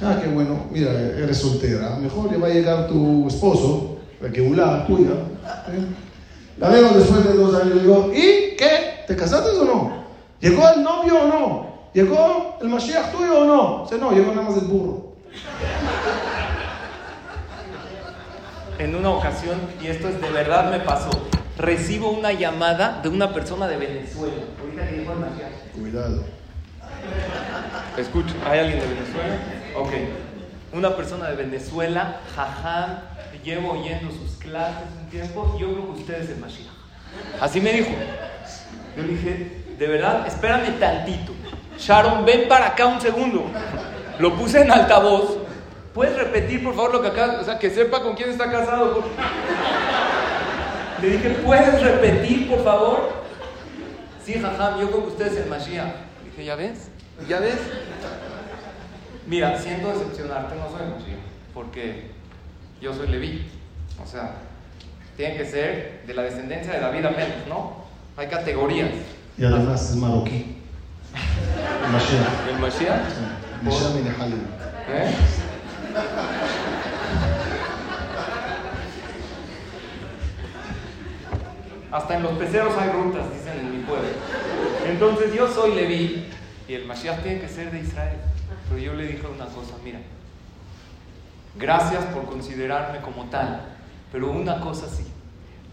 Ah, 0.01 0.19
qué 0.21 0.29
bueno, 0.29 0.67
mira, 0.71 0.91
eres 0.91 1.37
soltera. 1.37 1.95
Mejor 1.95 2.31
ya 2.31 2.37
va 2.37 2.47
a 2.47 2.51
llegar 2.51 2.87
tu 2.87 3.27
esposo, 3.27 3.97
la 4.21 4.29
que 4.29 4.47
la 4.49 4.85
tuya. 4.85 5.09
La 6.59 6.69
veo 6.69 6.89
después 6.89 7.23
de 7.23 7.33
dos 7.33 7.55
años 7.55 7.77
y 7.77 7.79
digo, 7.79 8.11
¿y 8.13 8.55
qué? 8.55 9.03
¿Te 9.07 9.15
casaste 9.15 9.49
o 9.49 9.65
no? 9.65 10.06
¿Llegó 10.39 10.69
el 10.69 10.83
novio 10.83 11.21
o 11.21 11.27
no? 11.27 11.67
¿Llegó 11.93 12.57
el 12.61 12.69
Mashiach 12.69 13.11
tuyo 13.11 13.41
o 13.41 13.45
no? 13.45 13.83
Dice, 13.83 13.97
no, 13.97 14.11
llegó 14.11 14.33
nada 14.33 14.47
más 14.47 14.57
el 14.57 14.67
burro. 14.67 15.13
En 18.77 18.95
una 18.95 19.09
ocasión, 19.09 19.59
y 19.81 19.87
esto 19.87 20.07
es 20.07 20.21
de 20.21 20.29
verdad 20.29 20.69
me 20.69 20.79
pasó, 20.79 21.09
recibo 21.57 22.11
una 22.11 22.31
llamada 22.31 23.01
de 23.01 23.09
una 23.09 23.33
persona 23.33 23.67
de 23.67 23.77
Venezuela. 23.77 24.43
Ahorita 24.61 24.87
que 24.87 24.97
llegó 24.97 25.13
el 25.13 25.19
Mashiach. 25.19 25.71
Cuidado. 25.75 26.23
Escucha, 27.97 28.35
¿hay 28.45 28.59
alguien 28.59 28.79
de 28.79 28.87
Venezuela? 28.87 29.35
Ok. 29.75 29.91
Una 30.73 30.95
persona 30.95 31.29
de 31.29 31.35
Venezuela, 31.35 32.19
jajá, 32.35 33.03
llevo 33.43 33.71
oyendo 33.71 34.11
sus 34.11 34.37
clases 34.37 34.83
un 35.01 35.09
tiempo, 35.09 35.55
y 35.57 35.61
yo 35.61 35.71
creo 35.71 35.93
que 35.93 36.01
usted 36.01 36.21
es 36.21 36.29
el 36.29 36.37
Mashiach. 36.37 36.67
Así 37.41 37.59
me 37.59 37.73
dijo. 37.73 37.89
Yo 38.95 39.03
le 39.03 39.09
dije, 39.09 39.66
de 39.77 39.87
verdad, 39.87 40.25
espérame 40.27 40.79
tantito. 40.79 41.33
Sharon, 41.77 42.25
ven 42.25 42.47
para 42.47 42.67
acá 42.67 42.87
un 42.87 42.99
segundo. 42.99 43.45
Lo 44.19 44.35
puse 44.35 44.61
en 44.61 44.71
altavoz. 44.71 45.37
¿Puedes 45.93 46.15
repetir, 46.15 46.63
por 46.63 46.75
favor, 46.75 46.93
lo 46.93 47.01
que 47.01 47.07
acá, 47.07 47.37
o 47.41 47.43
sea, 47.43 47.57
que 47.57 47.69
sepa 47.69 48.01
con 48.01 48.15
quién 48.15 48.29
está 48.29 48.51
casado? 48.51 49.03
Le 51.01 51.09
dije, 51.09 51.29
¿puedes 51.45 51.81
repetir, 51.81 52.49
por 52.49 52.63
favor? 52.63 53.09
Sí, 54.23 54.33
jajam, 54.33 54.79
yo 54.79 54.87
creo 54.87 55.03
que 55.03 55.09
usted 55.09 55.27
es 55.27 55.37
el 55.37 55.49
Mashiach. 55.49 55.93
dije, 56.25 56.45
¿ya 56.45 56.55
ves? 56.55 56.89
¿Ya 57.27 57.39
ves? 57.39 57.57
Mira, 59.25 59.57
siento 59.59 59.89
decepcionarte, 59.89 60.55
no 60.55 60.69
soy 60.69 60.87
Mashiach, 60.87 61.19
porque 61.53 62.11
yo 62.81 62.93
soy 62.93 63.07
Leví. 63.07 63.47
O 64.03 64.07
sea, 64.07 64.35
tiene 65.15 65.37
que 65.37 65.45
ser 65.45 66.03
de 66.05 66.13
la 66.13 66.23
descendencia 66.23 66.73
de 66.73 66.79
David 66.79 67.05
a 67.05 67.11
menos, 67.11 67.47
¿no? 67.47 67.85
Hay 68.17 68.27
categorías. 68.27 68.89
Y 69.37 69.45
además 69.45 69.91
es 69.91 69.95
marroquí. 69.95 70.57
El 71.85 71.91
Mashiach. 71.91 72.47
¿El 72.49 72.59
Mashiach? 72.59 73.27
¿Eh? 74.89 75.15
Hasta 81.91 82.17
en 82.17 82.23
los 82.23 82.31
peceros 82.33 82.73
hay 82.77 82.89
rutas, 82.89 83.25
dicen 83.31 83.59
en 83.59 83.77
mi 83.77 83.83
pueblo. 83.83 84.07
Entonces 84.85 85.33
yo 85.33 85.47
soy 85.47 85.75
Leví 85.75 86.25
y 86.67 86.73
el 86.73 86.85
Mashiach 86.85 87.21
tiene 87.21 87.39
que 87.39 87.47
ser 87.47 87.71
de 87.71 87.79
Israel. 87.79 88.17
Pero 88.69 88.81
yo 88.81 88.93
le 88.93 89.07
dije 89.07 89.25
una 89.27 89.45
cosa, 89.45 89.75
mira, 89.83 89.99
gracias 91.55 92.03
por 92.05 92.25
considerarme 92.25 93.01
como 93.01 93.25
tal, 93.25 93.61
pero 94.11 94.31
una 94.31 94.59
cosa 94.59 94.87
sí, 94.89 95.05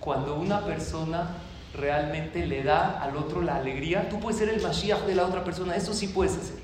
cuando 0.00 0.36
una 0.36 0.60
persona 0.64 1.28
realmente 1.76 2.46
le 2.46 2.62
da 2.62 3.00
al 3.02 3.16
otro 3.16 3.42
la 3.42 3.56
alegría, 3.56 4.08
tú 4.08 4.20
puedes 4.20 4.38
ser 4.38 4.48
el 4.48 4.62
Mashiach 4.62 5.02
de 5.02 5.14
la 5.14 5.24
otra 5.24 5.44
persona, 5.44 5.74
eso 5.76 5.92
sí 5.92 6.08
puedes 6.08 6.36
hacer. 6.36 6.56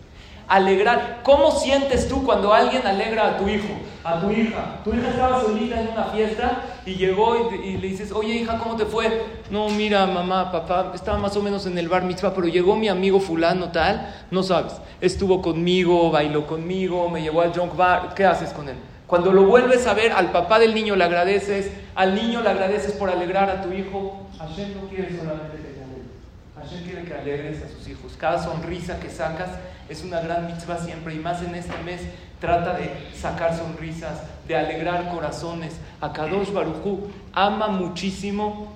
Alegrar, 0.47 1.21
¿cómo 1.23 1.53
sientes 1.53 2.09
tú 2.09 2.25
cuando 2.25 2.53
alguien 2.53 2.85
alegra 2.85 3.29
a 3.29 3.39
tu 3.39 3.49
hijo, 3.49 3.69
a 4.03 4.21
tu 4.21 4.31
hija? 4.33 4.81
Tu 4.83 4.93
hija 4.95 5.11
estaba 5.11 5.43
solita 5.43 5.81
en 5.81 5.89
una 5.89 6.05
fiesta 6.07 6.63
y 6.85 6.95
llegó 6.95 7.53
y, 7.53 7.77
le 7.77 7.87
dices, 7.87 8.11
oye 8.11 8.35
hija, 8.35 8.59
¿cómo 8.59 8.75
te 8.75 8.85
fue? 8.85 9.23
No, 9.49 9.69
mira, 9.69 10.07
mamá, 10.07 10.51
papá, 10.51 10.91
estaba 10.93 11.19
más 11.19 11.37
o 11.37 11.43
menos 11.43 11.67
en 11.67 11.79
el 11.79 11.89
bar 11.89 12.03
mitzvah, 12.03 12.35
pero 12.35 12.49
llegó 12.49 12.75
mi 12.75 12.89
amigo 12.89 13.21
fulano 13.21 13.71
tal, 13.71 14.13
no 14.33 14.43
sabes, 14.43 14.73
estuvo 15.01 15.41
conmigo, 15.41 16.11
bailó 16.11 16.45
conmigo, 16.49 17.09
me 17.09 17.23
llevó 17.23 17.43
al 17.43 17.53
junk 17.53 17.77
bar, 17.77 18.15
¿qué 18.17 18.25
haces 18.25 18.51
con 18.51 18.69
él? 18.69 18.77
Cuando 19.11 19.33
lo 19.33 19.43
vuelves 19.43 19.89
a 19.89 19.95
ver, 19.95 20.13
al 20.13 20.31
papá 20.31 20.61
del 20.61 20.73
niño 20.73 20.95
le 20.95 21.03
agradeces, 21.03 21.69
al 21.97 22.15
niño 22.15 22.43
le 22.43 22.49
agradeces 22.49 22.93
por 22.93 23.11
alegrar 23.11 23.51
a 23.51 23.61
tu 23.61 23.73
hijo. 23.73 24.29
Hashem 24.39 24.73
no 24.81 24.89
quiere 24.89 25.09
solamente 25.19 25.57
que 25.57 25.63
te 25.65 25.83
alegres. 25.83 26.07
Hashem 26.55 26.85
quiere 26.85 27.05
que 27.05 27.15
alegres 27.15 27.63
a 27.65 27.69
sus 27.69 27.89
hijos. 27.89 28.13
Cada 28.17 28.41
sonrisa 28.41 29.01
que 29.01 29.11
sacas 29.11 29.49
es 29.89 30.05
una 30.05 30.21
gran 30.21 30.47
mitzvah 30.47 30.79
siempre. 30.79 31.17
Y 31.17 31.19
más 31.19 31.43
en 31.43 31.57
este 31.57 31.77
mes, 31.83 32.03
trata 32.41 32.75
de 32.75 32.89
sacar 33.13 33.59
sonrisas, 33.59 34.21
de 34.47 34.57
alegrar 34.57 35.11
corazones. 35.11 35.73
A 36.01 36.13
Kadosh 36.13 36.53
Baruchu 36.53 37.11
ama 37.33 37.67
muchísimo 37.67 38.73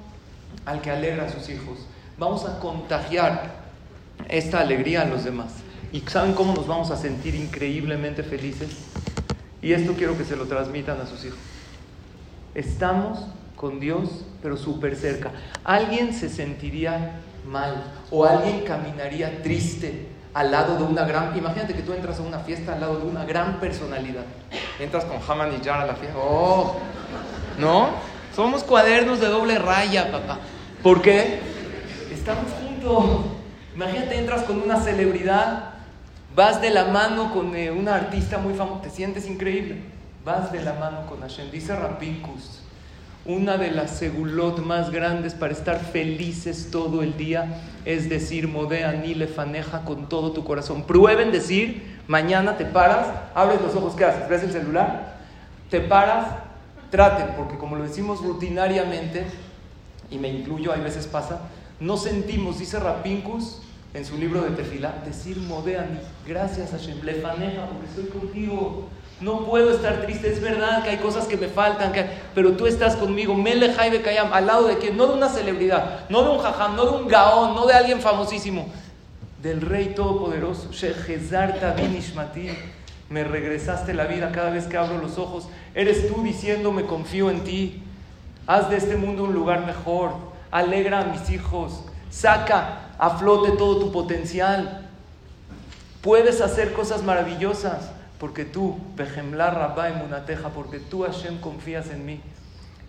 al 0.67 0.81
que 0.81 0.91
alegra 0.91 1.27
a 1.27 1.29
sus 1.29 1.49
hijos. 1.49 1.79
Vamos 2.19 2.45
a 2.45 2.59
contagiar 2.59 3.53
esta 4.29 4.59
alegría 4.59 5.03
a 5.03 5.05
los 5.05 5.23
demás. 5.23 5.53
¿Y 5.93 6.01
saben 6.01 6.35
cómo 6.35 6.55
nos 6.55 6.67
vamos 6.67 6.91
a 6.91 6.97
sentir 6.97 7.37
increíblemente 7.37 8.25
felices? 8.25 8.94
Y 9.65 9.73
esto 9.73 9.95
quiero 9.95 10.19
que 10.19 10.25
se 10.25 10.37
lo 10.37 10.45
transmitan 10.45 11.01
a 11.01 11.07
sus 11.07 11.25
hijos. 11.25 11.39
Estamos 12.55 13.19
con 13.57 13.81
Dios, 13.81 14.27
pero 14.43 14.59
súper 14.59 14.95
cerca. 14.95 15.31
Alguien 15.65 16.13
se 16.13 16.29
sentiría 16.29 17.13
mal 17.49 17.83
o 18.11 18.27
alguien 18.27 18.61
caminaría 18.61 19.43
triste 19.43 20.07
al 20.35 20.51
lado 20.51 20.77
de 20.77 20.83
una 20.83 21.07
gran... 21.07 21.35
Imagínate 21.35 21.73
que 21.73 21.81
tú 21.81 21.95
entras 21.95 22.21
a 22.21 22.25
una 22.25 22.41
fiesta 22.41 22.75
al 22.75 22.81
lado 22.83 22.99
de 22.99 23.07
una 23.07 23.25
gran 23.25 23.59
personalidad. 23.59 24.25
Entras 24.79 25.07
con 25.07 25.17
Haman 25.27 25.55
y 25.59 25.65
Jar 25.65 25.81
a 25.81 25.87
la 25.87 25.95
fiesta. 25.95 26.19
¡Oh! 26.19 26.77
¿No? 27.59 27.89
Somos 28.37 28.65
cuadernos 28.65 29.19
de 29.19 29.29
doble 29.29 29.59
raya, 29.59 30.13
papá. 30.13 30.41
¿Por 30.83 31.01
qué? 31.01 31.41
Estamos 32.13 32.53
juntos. 32.53 33.25
Imagínate, 33.75 34.19
entras 34.19 34.43
con 34.43 34.61
una 34.61 34.79
celebridad 34.79 35.74
Vas 36.35 36.61
de 36.61 36.71
la 36.71 36.87
mano 36.87 37.33
con 37.33 37.55
eh, 37.55 37.71
una 37.71 37.95
artista 37.95 38.39
muy 38.39 38.55
famosa, 38.55 38.83
te 38.83 38.91
sientes 38.91 39.29
increíble. 39.29 39.77
Vas 40.25 40.51
de 40.51 40.63
la 40.63 40.73
mano 40.75 41.07
con 41.07 41.21
Hashem. 41.21 41.51
Dice 41.51 41.77
Rapinkus, 41.77 42.61
una 43.25 43.57
de 43.57 43.71
las 43.71 43.99
segulot 43.99 44.59
más 44.59 44.91
grandes 44.91 45.35
para 45.35 45.53
estar 45.53 45.79
felices 45.79 46.71
todo 46.71 47.03
el 47.03 47.17
día 47.17 47.61
es 47.85 48.09
decir, 48.09 48.49
modea 48.49 48.93
ni 48.93 49.15
lefaneja 49.15 49.85
con 49.85 50.09
todo 50.09 50.33
tu 50.33 50.45
corazón. 50.45 50.85
Prueben 50.85 51.33
decir, 51.33 51.99
mañana 52.09 52.57
te 52.57 52.65
paras, 52.65 53.07
abres 53.35 53.61
los 53.61 53.75
ojos, 53.75 53.95
¿qué 53.95 54.05
haces? 54.05 54.29
¿Ves 54.29 54.43
el 54.43 54.53
celular? 54.53 55.19
Te 55.71 55.81
paras, 55.81 56.27
traten, 56.91 57.29
porque 57.37 57.59
como 57.59 57.77
lo 57.77 57.85
decimos 57.85 58.23
rutinariamente, 58.23 59.27
y 60.11 60.19
me 60.19 60.29
incluyo, 60.29 60.73
hay 60.73 60.81
veces 60.81 61.07
pasa, 61.07 61.41
no 61.81 61.97
sentimos, 61.97 62.59
dice 62.59 62.79
Rapinkus, 62.79 63.61
en 63.95 64.05
su 64.05 64.19
libro 64.19 64.43
de 64.43 64.51
Tefilá, 64.51 64.93
decir 65.07 65.37
Modeani, 65.39 66.01
gracias 66.27 66.75
a 66.75 66.79
Hashem, 66.79 67.01
lefaneja, 67.03 67.67
porque 67.67 67.87
estoy 67.87 68.07
contigo. 68.07 68.89
No 69.21 69.45
puedo 69.47 69.71
estar 69.71 70.03
triste, 70.03 70.33
es 70.33 70.41
verdad 70.41 70.83
que 70.83 70.91
hay 70.91 70.97
cosas 70.97 71.27
que 71.27 71.37
me 71.37 71.47
faltan, 71.47 71.93
pero 72.35 72.57
tú 72.57 72.67
estás 72.67 72.97
conmigo, 72.97 73.37
Mele 73.37 73.69
de 73.69 74.03
Kayam, 74.03 74.33
al 74.33 74.47
lado 74.49 74.67
de 74.67 74.79
que 74.79 74.91
no 74.91 75.07
de 75.07 75.15
una 75.15 75.29
celebridad, 75.29 76.09
no 76.09 76.25
de 76.25 76.31
un 76.31 76.39
jajam, 76.39 76.75
no 76.75 76.85
de 76.87 76.97
un 77.03 77.09
gaón, 77.09 77.55
no 77.55 77.67
de 77.67 77.75
alguien 77.75 78.01
famosísimo, 78.01 78.67
del 79.41 79.61
Rey 79.61 79.95
Todopoderoso. 79.95 80.71
Me 83.11 83.23
regresaste 83.23 83.95
la 83.95 84.07
vida 84.07 84.33
cada 84.33 84.51
vez 84.51 84.67
que 84.67 84.77
abro 84.77 84.99
los 84.99 85.19
ojos. 85.19 85.47
Eres 85.75 86.09
tú 86.09 86.25
diciéndome 86.25 86.85
confío 86.87 87.31
en 87.31 87.45
ti. 87.45 87.83
Haz 88.47 88.71
de 88.71 88.77
este 88.77 88.97
mundo 88.97 89.25
un 89.25 89.35
lugar 89.35 89.65
mejor. 89.65 90.13
Alegra 90.51 91.01
a 91.01 91.05
mis 91.05 91.31
hijos. 91.31 91.85
Saca 92.11 92.85
a 93.05 93.11
flote 93.19 93.51
todo 93.51 93.79
tu 93.79 93.93
potencial. 93.93 94.89
Puedes 96.01 96.41
hacer 96.41 96.73
cosas 96.73 97.03
maravillosas 97.03 97.91
porque 98.19 98.47
tú, 98.47 98.79
Bejemlar 98.97 99.55
Rabá 99.55 99.91
Munateja, 99.91 100.49
porque 100.49 100.79
tú, 100.79 101.03
Hashem, 101.03 101.39
confías 101.39 101.91
en 101.91 102.07
mí. 102.07 102.23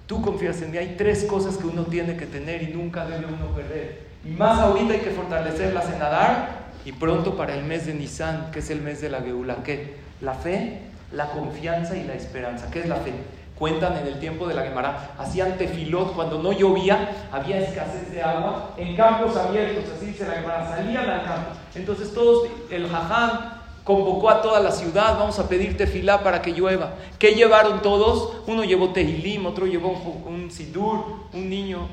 Tú 0.08 0.21
confías 0.21 0.62
en 0.62 0.71
mí. 0.71 0.78
Hay 0.78 0.95
tres 0.97 1.25
cosas 1.25 1.58
que 1.58 1.67
uno 1.67 1.84
tiene 1.84 2.15
que 2.15 2.25
tener 2.28 2.63
y 2.63 2.67
nunca 2.67 3.06
debe 3.06 3.25
uno 3.25 3.47
perder. 3.54 4.06
Y 4.23 4.30
más 4.30 4.58
ahorita 4.60 4.93
hay 4.93 5.01
que 5.01 5.10
fortalecerlas 5.10 5.89
en 5.93 6.01
Adar 6.01 6.60
y 6.86 6.93
pronto 6.93 7.36
para 7.36 7.54
el 7.54 7.65
mes 7.65 7.86
de 7.86 7.93
Nisan, 7.93 8.51
que 8.51 8.60
es 8.60 8.69
el 8.69 8.82
mes 8.82 9.01
de 9.01 9.10
la 9.10 9.19
Geula. 9.19 9.58
¿Qué? 9.65 9.97
La 10.21 10.36
fe, 10.36 10.80
la 11.12 11.32
confianza 11.32 11.97
y 11.97 12.06
la 12.06 12.13
esperanza. 12.13 12.71
¿Qué 12.71 12.80
es 12.80 12.88
la 12.88 12.95
fe? 12.95 13.12
Cuentan 13.58 13.98
en 13.98 14.08
el 14.08 14.20
tiempo 14.20 14.48
de 14.48 14.54
la 14.54 14.63
Gemara, 14.63 15.12
hacían 15.18 15.58
tefilot 15.58 16.13
cuando 16.13 16.41
no 16.41 16.52
llovía, 16.52 17.28
había 17.32 17.60
escasez 17.60 18.12
de 18.12 18.22
agua, 18.22 18.72
en 18.76 18.98
campos 18.98 19.38
abiertos, 19.38 19.86
así 19.96 20.08
dice 20.08 20.28
la 20.28 20.34
Gemara, 20.34 20.68
salían 20.68 21.10
al 21.10 21.24
campo. 21.24 21.52
Entonces 21.74 22.13
todos, 22.13 22.50
el 22.70 22.89
jaján 22.89 23.62
convocó 23.86 24.30
a 24.30 24.41
toda 24.41 24.60
la 24.60 24.72
ciudad, 24.72 25.18
vamos 25.18 25.39
a 25.39 25.48
pedir 25.48 25.78
tefilá 25.78 26.22
para 26.22 26.41
que 26.41 26.52
llueva. 26.52 26.96
¿Qué 27.18 27.32
llevaron 27.34 27.82
todos? 27.82 28.41
Uno 28.46 28.65
llevó 28.65 28.89
tehilim, 28.89 29.46
otro 29.46 29.68
llevó 29.68 29.89
un, 29.89 30.34
un 30.34 30.52
sidur, 30.52 31.06
un 31.32 31.50
niño 31.50 31.88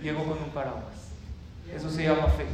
llegó 0.00 0.20
con 0.20 0.38
un 0.38 0.50
paraguas. 0.54 0.84
Eso 1.74 1.90
se 1.90 2.04
llama 2.04 2.28
fe. 2.28 2.46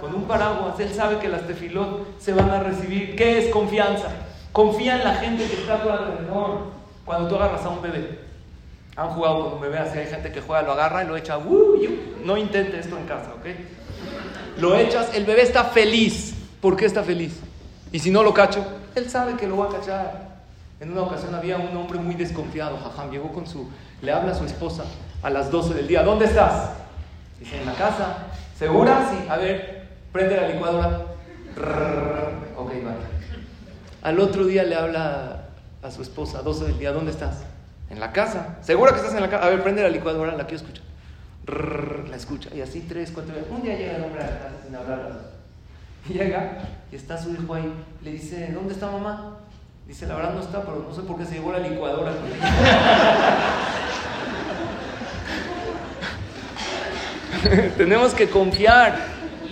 Con 0.00 0.14
un 0.14 0.24
paraguas, 0.24 0.78
él 0.78 0.92
sabe 0.92 1.18
que 1.18 1.28
las 1.28 1.46
tefilot 1.46 2.20
se 2.20 2.34
van 2.34 2.50
a 2.50 2.60
recibir. 2.60 3.16
¿Qué 3.16 3.38
es 3.38 3.50
confianza? 3.50 4.08
Confía 4.52 4.96
en 4.96 5.04
la 5.04 5.14
gente 5.14 5.46
que 5.46 5.54
está 5.54 5.74
a 5.76 5.82
tu 5.82 5.90
alrededor. 5.90 6.75
Cuando 7.06 7.28
tú 7.28 7.36
agarras 7.36 7.64
a 7.64 7.68
un 7.70 7.80
bebé, 7.80 8.18
han 8.96 9.08
jugado 9.10 9.44
con 9.44 9.52
un 9.54 9.60
bebé 9.60 9.78
así, 9.78 9.98
hay 9.98 10.06
gente 10.06 10.32
que 10.32 10.42
juega, 10.42 10.62
lo 10.62 10.72
agarra 10.72 11.04
y 11.04 11.06
lo 11.06 11.16
echa, 11.16 11.38
no 12.24 12.36
intente 12.36 12.78
esto 12.78 12.98
en 12.98 13.06
casa, 13.06 13.32
¿ok? 13.34 13.46
Lo 14.58 14.76
echas, 14.76 15.14
el 15.14 15.24
bebé 15.24 15.42
está 15.42 15.64
feliz. 15.64 16.34
¿Por 16.60 16.76
qué 16.76 16.86
está 16.86 17.02
feliz? 17.02 17.38
Y 17.92 18.00
si 18.00 18.10
no 18.10 18.22
lo 18.22 18.34
cacho, 18.34 18.64
él 18.94 19.08
sabe 19.08 19.36
que 19.36 19.46
lo 19.46 19.58
va 19.58 19.66
a 19.66 19.78
cachar. 19.78 20.26
En 20.80 20.92
una 20.92 21.02
ocasión 21.02 21.34
había 21.34 21.56
un 21.56 21.74
hombre 21.76 21.98
muy 21.98 22.14
desconfiado, 22.16 22.76
jajam, 22.78 23.10
llegó 23.10 23.32
con 23.32 23.46
su, 23.46 23.70
le 24.02 24.12
habla 24.12 24.32
a 24.32 24.34
su 24.34 24.44
esposa 24.44 24.84
a 25.22 25.30
las 25.30 25.50
12 25.50 25.74
del 25.74 25.86
día, 25.86 26.02
¿dónde 26.02 26.24
estás? 26.26 26.70
Dice, 27.38 27.58
en 27.58 27.66
la 27.66 27.74
casa. 27.74 28.26
¿Segura? 28.58 29.08
Sí. 29.10 29.28
A 29.28 29.36
ver, 29.36 29.88
prende 30.12 30.36
la 30.36 30.48
licuadora. 30.48 31.02
Ok, 32.56 32.70
vale. 32.82 32.96
Al 34.02 34.20
otro 34.20 34.44
día 34.44 34.62
le 34.62 34.74
habla 34.74 35.35
a 35.86 35.90
su 35.92 36.02
esposa, 36.02 36.42
12 36.42 36.64
del 36.64 36.78
día, 36.78 36.92
¿dónde 36.92 37.12
estás? 37.12 37.44
En 37.90 38.00
la 38.00 38.12
casa. 38.12 38.56
¿Segura 38.60 38.90
que 38.90 38.98
estás 38.98 39.14
en 39.14 39.20
la 39.20 39.30
casa? 39.30 39.46
A 39.46 39.50
ver, 39.50 39.62
prende 39.62 39.82
la 39.82 39.88
licuadora, 39.88 40.34
la 40.34 40.46
quiero 40.46 40.64
escuchar. 40.64 40.84
la 42.10 42.16
escucha. 42.16 42.50
Y 42.54 42.60
así 42.60 42.84
tres, 42.88 43.12
cuatro 43.14 43.34
días. 43.34 43.46
Un 43.48 43.62
día 43.62 43.76
llega 43.76 43.96
el 43.96 44.04
hombre 44.04 44.24
a 44.24 44.26
la 44.26 44.38
casa 44.38 44.54
sin 44.64 44.74
hablar. 44.74 45.36
Llega 46.08 46.58
y 46.90 46.96
está 46.96 47.20
su 47.20 47.32
hijo 47.32 47.54
ahí. 47.54 47.72
Le 48.02 48.12
dice, 48.12 48.50
¿dónde 48.52 48.74
está 48.74 48.90
mamá? 48.90 49.38
Dice, 49.86 50.06
la 50.06 50.16
verdad 50.16 50.34
no 50.34 50.40
está, 50.40 50.62
pero 50.62 50.84
no 50.88 50.94
sé 50.94 51.02
por 51.02 51.18
qué 51.18 51.24
se 51.24 51.34
llevó 51.34 51.52
la 51.52 51.60
licuadora. 51.60 52.12
tenemos 57.76 58.14
que 58.14 58.28
confiar 58.28 58.96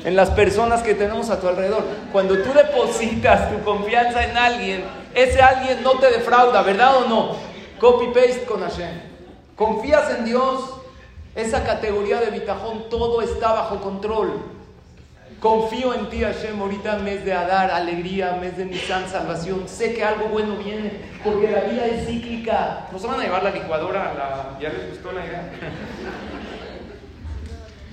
en 0.04 0.16
las 0.16 0.30
personas 0.30 0.82
que 0.82 0.94
tenemos 0.94 1.30
a 1.30 1.40
tu 1.40 1.46
alrededor. 1.48 1.84
Cuando 2.12 2.38
tú 2.38 2.52
depositas 2.52 3.50
tu 3.50 3.62
confianza 3.64 4.24
en 4.24 4.36
alguien, 4.36 4.84
ese 5.14 5.40
alguien 5.40 5.82
no 5.82 5.98
te 5.98 6.10
defrauda, 6.10 6.62
¿verdad 6.62 6.96
o 6.98 7.08
no? 7.08 7.36
Copy-paste 7.78 8.44
con 8.44 8.60
Hashem. 8.60 9.00
Confías 9.56 10.10
en 10.10 10.24
Dios, 10.24 10.74
esa 11.34 11.64
categoría 11.64 12.20
de 12.20 12.30
bitajón, 12.30 12.88
todo 12.88 13.22
está 13.22 13.52
bajo 13.52 13.80
control. 13.80 14.54
Confío 15.40 15.92
en 15.92 16.08
ti, 16.08 16.22
Hashem, 16.22 16.58
ahorita 16.60 16.96
mes 17.00 17.24
de 17.24 17.34
Adar, 17.34 17.70
alegría, 17.70 18.38
mes 18.40 18.56
de 18.56 18.64
Nisan, 18.64 19.06
salvación. 19.08 19.68
Sé 19.68 19.94
que 19.94 20.02
algo 20.02 20.28
bueno 20.28 20.56
viene, 20.56 20.92
porque 21.22 21.50
la 21.50 21.60
vida 21.60 21.84
es 21.86 22.06
cíclica. 22.06 22.88
¿No 22.90 22.98
se 22.98 23.06
van 23.06 23.20
a 23.20 23.24
llevar 23.24 23.42
la 23.42 23.50
licuadora? 23.50 24.14
La... 24.14 24.58
¿Ya 24.58 24.70
les 24.70 24.88
gustó 24.88 25.12
la 25.12 25.26
idea? 25.26 25.50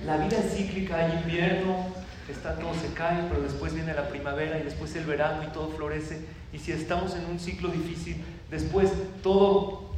la 0.06 0.16
vida 0.16 0.38
es 0.38 0.54
cíclica, 0.54 0.96
hay 0.96 1.12
invierno, 1.12 1.86
está 2.32 2.56
todo 2.56 2.72
se 2.74 2.92
cae, 2.94 3.22
pero 3.28 3.42
después 3.42 3.74
viene 3.74 3.94
la 3.94 4.08
primavera 4.08 4.58
y 4.58 4.62
después 4.62 4.94
el 4.96 5.04
verano 5.04 5.42
y 5.44 5.52
todo 5.52 5.68
florece. 5.68 6.20
Y 6.52 6.58
si 6.58 6.72
estamos 6.72 7.14
en 7.14 7.26
un 7.26 7.38
ciclo 7.38 7.68
difícil, 7.68 8.16
después 8.50 8.90
todo 9.22 9.92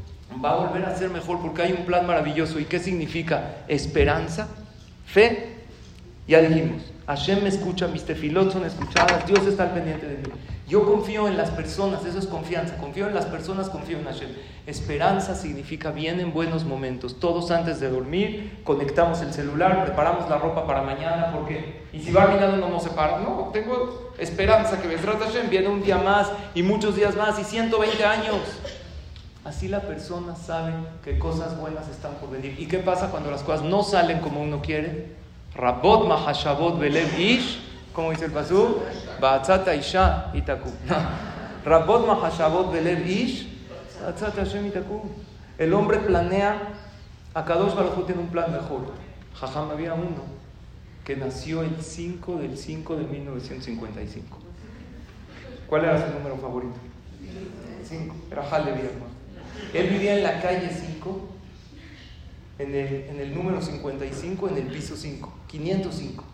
va 0.44 0.52
a 0.52 0.56
volver 0.66 0.84
a 0.84 0.96
ser 0.96 1.10
mejor 1.10 1.40
porque 1.40 1.62
hay 1.62 1.72
un 1.72 1.84
plan 1.86 2.06
maravilloso. 2.06 2.60
¿Y 2.60 2.64
qué 2.64 2.78
significa? 2.78 3.64
Esperanza, 3.68 4.48
fe. 5.06 5.54
Ya 6.26 6.40
dijimos, 6.40 6.82
Hashem 7.06 7.42
me 7.42 7.48
escucha, 7.48 7.86
mis 7.86 8.04
tefilot 8.04 8.50
son 8.50 8.64
escuchadas, 8.64 9.26
Dios 9.26 9.46
está 9.46 9.64
al 9.64 9.74
pendiente 9.74 10.06
de 10.06 10.16
mí. 10.16 10.32
Yo 10.66 10.86
confío 10.86 11.28
en 11.28 11.36
las 11.36 11.50
personas, 11.50 12.06
eso 12.06 12.18
es 12.18 12.26
confianza. 12.26 12.78
Confío 12.78 13.06
en 13.06 13.14
las 13.14 13.26
personas, 13.26 13.68
confío 13.68 13.98
en 13.98 14.04
Hashem. 14.06 14.30
Esperanza 14.66 15.34
significa 15.34 15.90
vienen 15.90 16.32
buenos 16.32 16.64
momentos. 16.64 17.20
Todos 17.20 17.50
antes 17.50 17.80
de 17.80 17.90
dormir 17.90 18.60
conectamos 18.64 19.20
el 19.20 19.34
celular, 19.34 19.84
preparamos 19.84 20.30
la 20.30 20.38
ropa 20.38 20.66
para 20.66 20.80
mañana, 20.80 21.32
porque 21.34 21.83
y 21.94 22.00
si 22.00 22.10
va 22.10 22.26
caminando 22.26 22.56
no 22.56 22.68
nos 22.68 22.82
separa. 22.82 23.18
No, 23.20 23.50
tengo 23.52 24.10
esperanza 24.18 24.82
que 24.82 24.88
Besrat 24.88 25.20
Hashem 25.20 25.48
viene 25.48 25.68
un 25.68 25.80
día 25.80 25.96
más 25.96 26.28
y 26.52 26.62
muchos 26.64 26.96
días 26.96 27.14
más 27.14 27.38
y 27.38 27.44
120 27.44 28.04
años. 28.04 28.40
Así 29.44 29.68
la 29.68 29.80
persona 29.80 30.34
sabe 30.34 30.72
que 31.04 31.18
cosas 31.20 31.56
buenas 31.56 31.88
están 31.88 32.14
por 32.14 32.30
venir. 32.30 32.56
¿Y 32.58 32.66
qué 32.66 32.78
pasa 32.78 33.10
cuando 33.10 33.30
las 33.30 33.44
cosas 33.44 33.62
no 33.62 33.84
salen 33.84 34.18
como 34.18 34.42
uno 34.42 34.60
quiere? 34.60 35.14
Rabot 35.54 36.08
mahashabot 36.08 36.80
belev 36.80 37.16
ish, 37.16 37.60
como 37.92 38.10
dice 38.10 38.24
el 38.24 38.32
pasú, 38.32 38.80
ba'atzata 39.20 39.72
isha 39.76 40.32
itaku. 40.34 40.70
Rabot 41.64 42.08
mahashabot 42.08 42.72
belev 42.72 43.06
ish, 43.06 43.48
el 45.58 45.74
hombre 45.74 45.98
planea, 45.98 46.60
a 47.34 47.44
Kadosh 47.44 47.74
Baruj 47.74 48.04
tiene 48.04 48.20
un 48.20 48.28
plan 48.28 48.50
mejor. 48.50 48.92
Jajam 49.38 49.70
había 49.70 49.94
uno 49.94 50.43
que 51.04 51.16
nació 51.16 51.62
el 51.62 51.82
5 51.82 52.36
del 52.36 52.56
5 52.56 52.96
de 52.96 53.04
1955. 53.04 54.38
¿Cuál 55.66 55.84
era 55.84 56.06
su 56.06 56.14
número 56.14 56.36
favorito? 56.36 56.74
5. 57.88 58.14
Era 58.30 58.48
Halevi, 58.48 58.80
Él 59.74 59.88
vivía 59.88 60.16
en 60.16 60.22
la 60.22 60.40
calle 60.40 60.70
5, 60.70 61.28
en 62.58 62.74
el, 62.74 62.94
en 63.10 63.20
el 63.20 63.34
número 63.34 63.60
55, 63.60 64.48
en 64.48 64.56
el 64.56 64.66
piso 64.68 64.96
5, 64.96 65.32
505. 65.48 66.24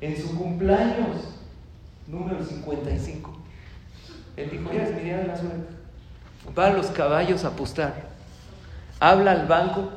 En 0.00 0.16
su 0.16 0.36
cumpleaños, 0.36 1.34
número 2.06 2.44
55. 2.44 3.36
Él 4.36 4.50
dijo, 4.50 4.72
ya 4.72 4.84
es 4.84 4.94
mi 4.94 5.02
día 5.02 5.18
de 5.18 5.26
la 5.26 5.36
suerte 5.36 5.78
va 6.56 6.66
a 6.66 6.72
los 6.72 6.86
caballos 6.86 7.44
a 7.44 7.48
apostar, 7.48 7.94
habla 9.00 9.32
al 9.32 9.46
banco, 9.46 9.90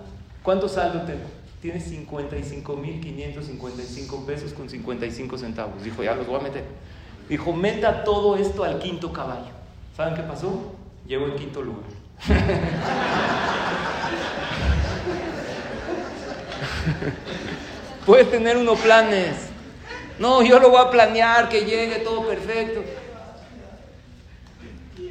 ¿cuánto 0.44 0.68
saldo 0.68 1.02
tengo? 1.02 1.26
Tiene 1.62 1.80
55.555 1.80 4.26
pesos 4.26 4.52
con 4.54 4.68
55 4.68 5.38
centavos. 5.38 5.82
Dijo, 5.84 6.04
ya 6.04 6.16
los 6.16 6.26
voy 6.26 6.40
a 6.40 6.44
meter. 6.44 6.64
Dijo, 7.30 7.54
meta 7.54 8.04
todo 8.04 8.36
esto 8.36 8.64
al 8.64 8.80
quinto 8.80 9.14
caballo. 9.14 9.52
¿Saben 9.96 10.16
qué 10.16 10.24
pasó? 10.24 10.74
Llegó 11.08 11.28
en 11.28 11.36
quinto 11.36 11.62
lugar. 11.62 11.84
Puede 18.06 18.26
tener 18.26 18.58
uno 18.58 18.76
planes. 18.76 19.38
No, 20.18 20.42
yo 20.42 20.60
lo 20.60 20.72
voy 20.72 20.86
a 20.86 20.90
planear, 20.90 21.48
que 21.48 21.64
llegue 21.66 22.00
todo 22.00 22.28
perfecto. 22.28 22.84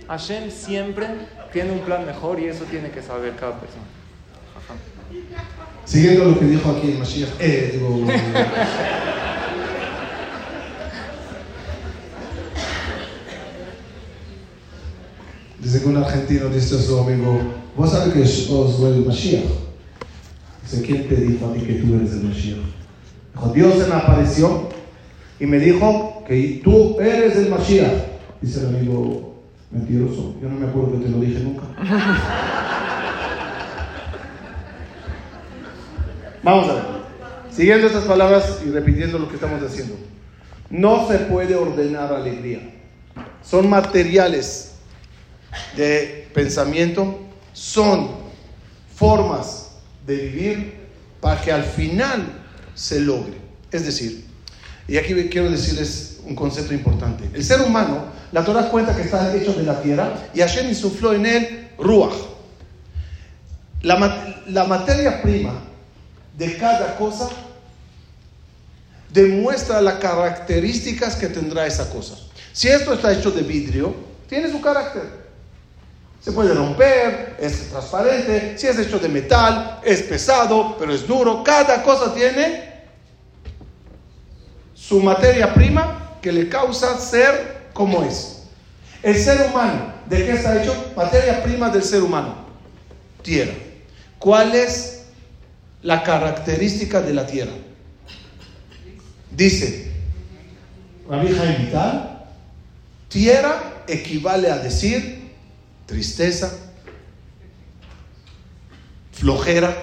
Hashem 0.09 0.51
siempre 0.51 1.07
tiene 1.53 1.71
un 1.73 1.81
plan 1.81 2.05
mejor 2.05 2.41
y 2.41 2.47
eso 2.47 2.65
tiene 2.65 2.91
que 2.91 3.03
saber 3.03 3.37
cada 3.37 3.61
persona. 3.61 3.85
Siguiendo 5.91 6.25
lo 6.27 6.39
que 6.39 6.45
dijo 6.45 6.71
aquí 6.71 6.93
el 6.93 6.99
Mashiach, 6.99 7.31
eh, 7.41 7.71
digo, 7.73 7.89
Dice 15.61 15.83
que 15.83 15.89
un 15.89 15.97
argentino 15.97 16.49
dice 16.49 16.77
a 16.77 16.79
su 16.79 16.97
amigo, 16.97 17.41
vos 17.77 17.91
sabes 17.91 18.15
que 18.15 18.23
os 18.23 18.81
el 18.85 19.05
Mashiach. 19.05 19.43
Dice, 20.63 20.83
¿quién 20.83 21.09
te 21.09 21.17
dijo 21.17 21.51
a 21.51 21.55
ti 21.55 21.61
que 21.63 21.75
tú 21.75 21.97
eres 21.97 22.13
el 22.13 22.23
Mashiach? 22.23 22.61
Dijo, 23.35 23.49
Dios 23.53 23.75
se 23.75 23.89
me 23.89 23.95
apareció 23.97 24.69
y 25.41 25.47
me 25.47 25.59
dijo 25.59 26.23
que 26.29 26.61
tú 26.63 27.01
eres 27.01 27.35
el 27.35 27.51
Mashiach. 27.51 27.91
Dice 28.41 28.61
el 28.61 28.67
amigo, 28.77 29.35
Mentiroso. 29.73 30.37
Yo 30.41 30.49
no 30.49 30.55
me 30.55 30.69
acuerdo 30.69 30.93
que 30.93 31.05
te 31.07 31.11
lo 31.11 31.19
dije 31.19 31.41
nunca. 31.41 31.65
Vamos 36.43 36.69
a 36.69 36.75
ver. 36.75 36.83
Siguiendo 37.51 37.87
estas 37.87 38.05
palabras 38.05 38.61
y 38.65 38.71
repitiendo 38.71 39.19
lo 39.19 39.29
que 39.29 39.35
estamos 39.35 39.63
haciendo. 39.63 39.97
No 40.71 41.09
se 41.09 41.19
puede 41.19 41.57
ordenar 41.57 42.13
alegría. 42.13 42.61
Son 43.43 43.69
materiales 43.69 44.73
de 45.77 46.29
pensamiento 46.33 47.19
son 47.53 48.11
formas 48.95 49.73
de 50.07 50.17
vivir 50.17 50.75
para 51.21 51.41
que 51.41 51.53
al 51.53 51.65
final 51.65 52.25
se 52.75 53.01
logre. 53.01 53.35
Es 53.71 53.85
decir, 53.85 54.25
y 54.89 54.97
aquí 54.97 55.15
quiero 55.29 55.51
decirles 55.51 56.21
un 56.25 56.35
concepto 56.35 56.75
importante. 56.75 57.29
El 57.35 57.45
ser 57.45 57.61
humano, 57.61 58.05
la 58.33 58.45
Torah 58.45 58.69
cuenta 58.69 58.95
que 58.95 59.03
está 59.03 59.35
hecho 59.35 59.53
de 59.53 59.63
la 59.65 59.81
tierra 59.83 60.29
y 60.35 60.41
Hashem 60.41 60.69
insufló 60.69 61.13
en 61.13 61.27
él 61.27 61.69
ruach. 61.79 62.15
La, 63.83 64.43
la 64.47 64.65
materia 64.65 65.23
prima 65.23 65.53
de 66.41 66.57
cada 66.57 66.97
cosa 66.97 67.29
demuestra 69.11 69.83
las 69.83 69.97
características 69.97 71.15
que 71.15 71.27
tendrá 71.27 71.67
esa 71.67 71.91
cosa. 71.91 72.15
Si 72.55 72.67
esto 72.67 72.95
está 72.95 73.13
hecho 73.13 73.31
de 73.31 73.43
vidrio, 73.43 73.95
tiene 74.27 74.51
su 74.51 74.59
carácter. 74.63 75.03
Se 76.19 76.33
puede 76.33 76.55
romper, 76.55 77.37
es 77.39 77.69
transparente. 77.69 78.57
Si 78.57 78.67
es 78.67 78.79
hecho 78.79 78.99
de 78.99 79.09
metal, 79.11 79.81
es 79.85 80.01
pesado, 80.01 80.77
pero 80.79 80.95
es 80.95 81.07
duro. 81.07 81.45
Cada 81.45 81.83
cosa 81.83 82.15
tiene 82.15 82.73
su 84.73 84.99
materia 85.01 85.53
prima 85.53 86.17
que 86.23 86.33
le 86.33 86.49
causa 86.49 86.99
ser 86.99 87.69
como 87.75 88.03
es. 88.03 88.45
El 89.03 89.23
ser 89.23 89.47
humano, 89.51 89.93
¿de 90.07 90.25
qué 90.25 90.33
está 90.33 90.63
hecho? 90.63 90.93
Materia 90.97 91.43
prima 91.43 91.69
del 91.69 91.83
ser 91.83 92.03
humano. 92.03 92.47
Tierra. 93.23 93.53
¿Cuál 94.19 94.55
es 94.55 95.00
la 95.83 96.03
característica 96.03 97.01
de 97.01 97.15
la 97.15 97.27
tierra? 97.27 97.53
Dice, 99.31 99.91
la 101.09 101.23
vieja 101.23 101.45
Vital, 101.45 102.25
tierra 103.09 103.85
equivale 103.87 104.51
a 104.51 104.59
decir 104.59 105.31
tristeza, 105.87 106.53
flojera. 109.13 109.77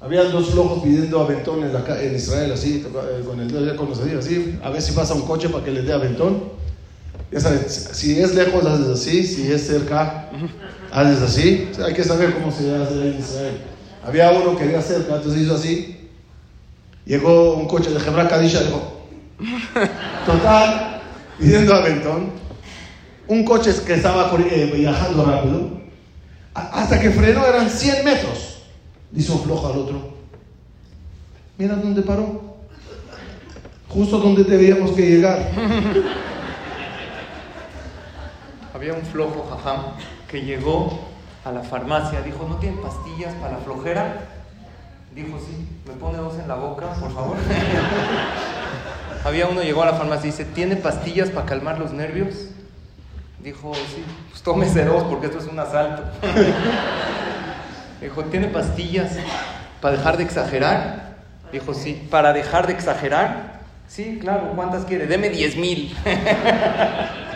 Habían 0.00 0.32
dos 0.32 0.50
flojos 0.50 0.82
pidiendo 0.82 1.20
aventón 1.20 1.62
en, 1.62 1.74
la, 1.74 2.02
en 2.02 2.16
Israel, 2.16 2.52
así, 2.52 2.82
eh, 2.86 3.22
con 3.24 3.38
el 3.38 3.50
dedo 3.50 3.66
ya 3.66 4.18
así, 4.18 4.58
a 4.62 4.70
ver 4.70 4.80
si 4.80 4.92
pasa 4.92 5.12
un 5.12 5.22
coche 5.22 5.50
para 5.50 5.62
que 5.62 5.70
les 5.70 5.84
dé 5.84 5.92
aventón. 5.92 6.44
Ya 7.30 7.38
sabes, 7.38 7.90
si 7.92 8.18
es 8.18 8.34
lejos 8.34 8.64
haces 8.64 8.86
así, 8.86 9.26
si 9.26 9.52
es 9.52 9.66
cerca 9.66 10.30
haces 10.92 11.22
así. 11.22 11.70
hay 11.84 11.94
que 11.94 12.04
saber 12.04 12.34
cómo 12.34 12.50
se 12.50 12.74
hace 12.74 13.08
en 13.08 13.18
Israel. 13.18 13.60
Había 14.04 14.30
uno 14.30 14.56
que 14.56 14.64
quería 14.64 14.82
cerca, 14.82 15.16
entonces 15.16 15.42
hizo 15.42 15.54
así. 15.54 16.08
Llegó 17.04 17.54
un 17.54 17.66
coche 17.66 17.90
de 17.90 17.98
Hebra 17.98 18.28
Kadisha, 18.28 18.62
dijo, 18.62 19.00
total, 20.26 21.00
pidiendo 21.38 21.74
aventón. 21.74 22.30
Un 23.26 23.44
coche 23.44 23.72
que 23.86 23.94
estaba 23.94 24.30
eh, 24.50 24.72
viajando 24.74 25.24
rápido, 25.24 25.80
hasta 26.52 27.00
que 27.00 27.10
frenó 27.10 27.46
eran 27.46 27.70
100 27.70 28.04
metros. 28.04 28.62
Dice 29.10 29.32
un 29.32 29.42
flojo 29.42 29.66
al 29.66 29.78
otro, 29.78 30.14
mira 31.58 31.76
dónde 31.76 32.02
paró. 32.02 32.50
Justo 33.88 34.18
donde 34.18 34.44
debíamos 34.44 34.92
que 34.92 35.02
llegar. 35.02 35.50
Había 38.72 38.94
un 38.94 39.02
flojo 39.02 39.48
jajam 39.50 39.94
que 40.30 40.42
llegó 40.42 41.00
a 41.44 41.50
la 41.50 41.62
farmacia, 41.62 42.22
dijo, 42.22 42.46
¿no 42.48 42.56
tienen 42.56 42.80
pastillas 42.80 43.34
para 43.34 43.54
la 43.54 43.58
flojera? 43.58 44.20
Dijo, 45.14 45.38
sí, 45.40 45.68
me 45.86 45.94
pone 45.94 46.18
dos 46.18 46.38
en 46.38 46.46
la 46.46 46.54
boca, 46.54 46.86
por 46.94 47.12
favor. 47.12 47.36
Había 49.24 49.48
uno, 49.48 49.62
llegó 49.62 49.82
a 49.82 49.86
la 49.86 49.94
farmacia 49.94 50.28
y 50.28 50.30
dice, 50.30 50.44
¿tiene 50.44 50.76
pastillas 50.76 51.30
para 51.30 51.46
calmar 51.46 51.78
los 51.78 51.92
nervios? 51.92 52.46
Dijo, 53.42 53.74
sí, 53.74 54.04
pues 54.30 54.42
tómese 54.42 54.84
dos 54.84 55.02
porque 55.04 55.26
esto 55.26 55.38
es 55.38 55.46
un 55.46 55.58
asalto. 55.58 56.04
Dijo, 58.00 58.24
¿tiene 58.24 58.46
pastillas 58.48 59.16
para 59.80 59.96
dejar 59.96 60.16
de 60.16 60.24
exagerar? 60.24 61.16
Dijo, 61.52 61.74
sí, 61.74 62.06
¿para 62.10 62.32
dejar 62.32 62.66
de 62.66 62.74
exagerar? 62.74 63.60
Sí, 63.88 64.18
claro, 64.20 64.52
¿cuántas 64.54 64.84
quiere? 64.84 65.06
Deme 65.06 65.30
diez 65.30 65.56
mil. 65.56 65.94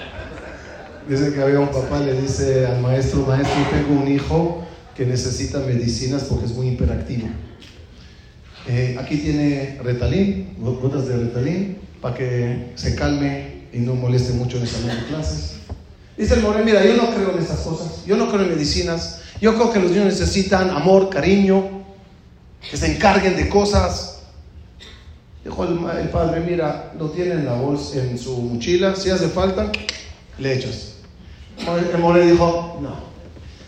Dice 1.09 1.35
que 1.35 1.43
había 1.43 1.61
un 1.61 1.69
papá, 1.69 2.01
le 2.01 2.19
dice 2.19 2.67
al 2.67 2.81
maestro, 2.81 3.27
maestro, 3.27 3.55
tengo 3.71 4.01
un 4.01 4.11
hijo 4.11 4.65
que 4.97 5.05
necesita 5.05 5.59
medicinas 5.59 6.25
porque 6.25 6.47
es 6.47 6.53
muy 6.53 6.69
hiperactivo. 6.69 7.29
Eh, 8.67 8.97
aquí 8.99 9.19
tiene 9.19 9.79
retalín, 9.83 10.57
gotas 10.59 11.07
de 11.07 11.17
retalín, 11.19 11.79
para 12.01 12.15
que 12.15 12.73
se 12.75 12.95
calme 12.95 13.65
y 13.73 13.81
no 13.81 13.95
moleste 13.95 14.33
mucho 14.33 14.57
en 14.57 14.63
el 14.63 14.69
salón 14.69 14.97
de 14.97 15.05
clases. 15.07 15.57
Dice 16.17 16.35
el 16.35 16.41
More, 16.41 16.65
mira, 16.65 16.83
yo 16.87 16.97
no 16.97 17.15
creo 17.15 17.33
en 17.33 17.43
esas 17.43 17.61
cosas, 17.61 18.07
yo 18.07 18.17
no 18.17 18.31
creo 18.31 18.45
en 18.45 18.51
medicinas, 18.51 19.21
yo 19.43 19.55
creo 19.57 19.71
que 19.71 19.81
los 19.81 19.91
niños 19.91 20.07
necesitan 20.07 20.71
amor, 20.71 21.11
cariño, 21.11 21.85
que 22.71 22.77
se 22.79 22.95
encarguen 22.95 23.37
de 23.37 23.51
cosas. 23.51 24.21
Dijo 25.45 25.65
el, 25.65 26.09
padre, 26.09 26.41
mira, 26.41 26.95
lo 26.99 27.11
tiene 27.11 27.33
en 27.33 27.45
la 27.45 27.53
bolsa, 27.53 28.03
en 28.03 28.19
su 28.19 28.41
mochila, 28.41 28.97
si 28.97 29.11
hace 29.11 29.29
falta, 29.29 29.71
le 30.39 30.55
echas. 30.55 30.94
El 31.59 32.31
dijo, 32.31 32.79
no. 32.83 33.15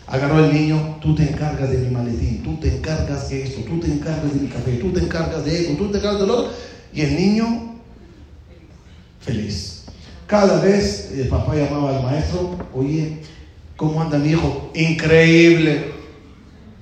Agarró 0.07 0.45
el 0.45 0.53
niño, 0.53 0.97
tú 1.01 1.15
te 1.15 1.23
encargas 1.23 1.69
de 1.69 1.79
mi 1.79 1.89
maletín, 1.89 2.41
tú 2.41 2.55
te 2.57 2.77
encargas 2.77 3.29
de 3.29 3.43
esto, 3.43 3.61
tú 3.61 3.79
te 3.79 3.87
encargas 3.87 4.33
de 4.33 4.39
mi 4.39 4.47
café, 4.47 4.71
tú 4.77 4.91
te 4.91 5.01
encargas 5.01 5.43
de 5.43 5.61
esto, 5.61 5.73
tú 5.77 5.91
te 5.91 5.97
encargas 5.97 6.21
de 6.21 6.27
lo 6.27 6.37
otro. 6.37 6.53
Y 6.93 7.01
el 7.01 7.15
niño, 7.15 7.75
feliz. 9.19 9.83
Cada 10.25 10.61
vez 10.61 11.11
el 11.13 11.27
papá 11.27 11.55
llamaba 11.55 11.97
al 11.97 12.03
maestro, 12.03 12.57
oye, 12.73 13.17
¿cómo 13.75 14.01
anda 14.01 14.17
mi 14.17 14.29
hijo? 14.29 14.71
Increíble, 14.73 15.91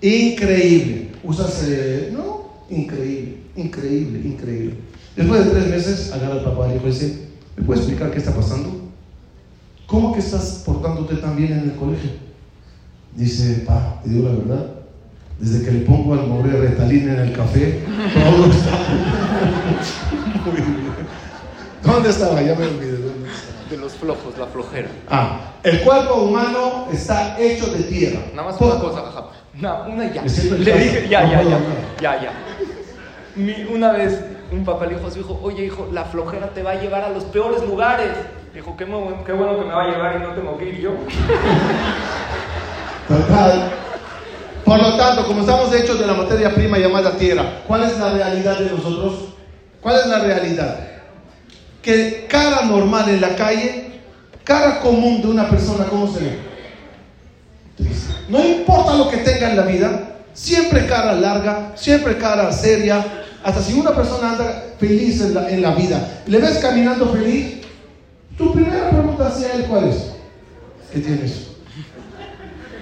increíble. 0.01 1.09
¿Usas, 1.23 1.63
no? 2.11 2.65
Increíble, 2.69 3.37
increíble, 3.55 4.19
increíble. 4.19 4.75
Después 5.15 5.45
de 5.45 5.51
tres 5.51 5.67
meses, 5.67 6.11
agarra 6.11 6.33
al 6.33 6.43
papá 6.43 6.67
y 6.73 6.85
dice, 6.85 7.27
¿me 7.57 7.63
puedes 7.63 7.83
explicar 7.83 8.11
qué 8.11 8.19
está 8.19 8.35
pasando? 8.35 8.84
¿Cómo 9.87 10.13
que 10.13 10.19
estás 10.19 10.63
portándote 10.65 11.15
tan 11.15 11.35
bien 11.35 11.53
en 11.53 11.59
el 11.71 11.75
colegio? 11.75 12.09
Dice, 13.13 13.63
pa, 13.65 14.01
te 14.03 14.09
digo 14.09 14.29
la 14.29 14.35
verdad, 14.35 14.65
desde 15.39 15.63
que 15.63 15.71
le 15.71 15.79
pongo 15.81 16.13
al 16.13 16.27
mover 16.27 16.59
retalina 16.59 17.13
en 17.13 17.19
el 17.19 17.33
café, 17.33 17.81
todo 18.13 18.45
está 18.51 18.71
muy 20.45 20.55
bien. 20.55 20.85
¿Dónde 21.83 22.09
estaba? 22.09 22.41
Ya 22.41 22.55
me 22.55 22.65
olvidé. 22.65 22.97
¿dónde 22.97 23.29
De 23.69 23.77
los 23.77 23.93
flojos, 23.93 24.37
la 24.39 24.47
flojera. 24.47 24.89
Ah, 25.09 25.53
el 25.63 25.81
cuerpo 25.81 26.15
humano 26.15 26.87
está 26.91 27.39
hecho 27.39 27.67
de 27.67 27.83
tierra. 27.83 28.21
Nada 28.33 28.49
más 28.49 28.59
una 28.59 28.79
cosa, 28.79 29.03
jaja. 29.03 29.25
No, 29.53 29.85
una 29.87 30.11
ya. 30.11 30.23
Le 30.23 30.77
dije, 30.77 31.07
ya, 31.09 31.29
ya, 31.29 31.43
ya, 31.43 31.59
ya, 32.01 32.21
ya. 32.23 32.33
Mi, 33.35 33.53
una 33.71 33.91
vez 33.91 34.19
un 34.51 34.65
papá 34.65 34.87
le 34.87 34.95
dijo 34.95 35.07
a 35.07 35.11
su 35.11 35.19
hijo, 35.19 35.39
oye 35.43 35.65
hijo, 35.65 35.87
la 35.93 36.05
flojera 36.05 36.49
te 36.53 36.63
va 36.63 36.71
a 36.71 36.81
llevar 36.81 37.03
a 37.03 37.09
los 37.09 37.23
peores 37.25 37.61
lugares. 37.63 38.09
Dijo, 38.55 38.75
qué, 38.77 38.85
qué 38.85 39.33
bueno 39.33 39.59
que 39.59 39.65
me 39.65 39.73
va 39.73 39.83
a 39.83 39.87
llevar 39.87 40.15
y 40.15 40.19
no 40.23 40.33
tengo 40.33 40.57
que 40.57 40.69
ir 40.69 40.79
yo. 40.79 40.91
Total. 43.09 43.69
Por 44.63 44.81
lo 44.81 44.95
tanto, 44.95 45.27
como 45.27 45.41
estamos 45.41 45.75
hechos 45.75 45.99
de 45.99 46.07
la 46.07 46.13
materia 46.13 46.55
prima 46.55 46.77
llamada 46.77 47.17
tierra, 47.17 47.63
¿cuál 47.67 47.83
es 47.83 47.99
la 47.99 48.13
realidad 48.13 48.57
de 48.57 48.71
nosotros? 48.71 49.33
¿Cuál 49.81 49.97
es 49.97 50.07
la 50.07 50.19
realidad? 50.19 50.79
Que 51.81 52.27
cara 52.29 52.61
normal 52.61 53.09
en 53.09 53.19
la 53.19 53.35
calle, 53.35 53.99
cara 54.45 54.79
común 54.79 55.21
de 55.21 55.27
una 55.27 55.49
persona, 55.49 55.87
¿cómo 55.89 56.07
se 56.07 56.21
ve? 56.21 56.39
No 58.29 58.41
importa 58.41 58.93
lo 58.93 59.09
que 59.09 59.17
tenga 59.17 59.49
en 59.49 59.57
la 59.57 59.63
vida, 59.63 60.15
siempre 60.33 60.87
cara 60.87 61.13
larga, 61.13 61.73
siempre 61.75 62.17
cara 62.17 62.53
seria. 62.53 63.05
Hasta 63.43 63.61
si 63.61 63.77
una 63.77 63.91
persona 63.91 64.31
anda 64.31 64.63
feliz 64.79 65.19
en 65.19 65.34
la, 65.34 65.49
en 65.49 65.61
la 65.61 65.71
vida, 65.71 66.21
le 66.25 66.39
ves 66.39 66.59
caminando 66.59 67.11
feliz, 67.11 67.64
tu 68.38 68.53
primera 68.53 68.89
pregunta 68.89 69.27
hacia 69.27 69.53
él, 69.53 69.65
¿cuál 69.65 69.89
es? 69.89 70.11
¿Qué 70.91 70.99
tienes? 70.99 71.45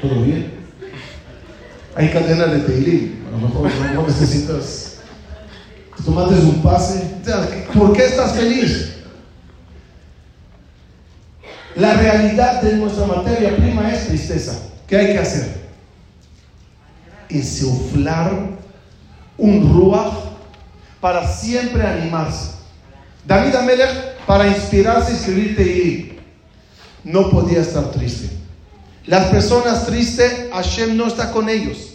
todo 0.04 0.22
bien. 0.22 0.52
Hay 1.96 2.10
cadenas 2.10 2.52
de 2.52 2.60
Teilín, 2.60 3.24
a 3.28 3.32
lo 3.32 3.48
mejor 3.48 3.72
no 3.94 4.08
necesitas. 4.08 4.98
Tomaste 6.04 6.36
un 6.36 6.62
pase. 6.62 7.12
¿Por 7.74 7.94
qué 7.94 8.06
estás 8.06 8.34
feliz? 8.34 8.96
La 11.76 11.94
realidad 11.94 12.62
de 12.62 12.76
nuestra 12.76 13.06
materia 13.06 13.56
prima 13.56 13.90
es 13.94 14.08
tristeza. 14.08 14.60
¿Qué 14.88 14.98
hay 14.98 15.14
que 15.14 15.20
hacer? 15.20 15.64
Insuflar 17.30 18.32
un 19.38 19.74
ruach 19.74 20.14
para 21.00 21.26
siempre 21.28 21.82
animarse. 21.82 22.52
David 23.26 23.56
Amelech, 23.56 24.13
para 24.26 24.48
inspirarse 24.48 25.12
y 25.12 25.16
escribir 25.16 25.56
Teilín, 25.56 26.14
no 27.04 27.30
podía 27.30 27.62
estar 27.62 27.92
triste. 27.92 28.30
Las 29.06 29.26
personas 29.28 29.86
tristes, 29.86 30.50
Hashem 30.54 30.96
no 30.96 31.08
está 31.08 31.32
con 31.32 31.50
ellos. 31.50 31.94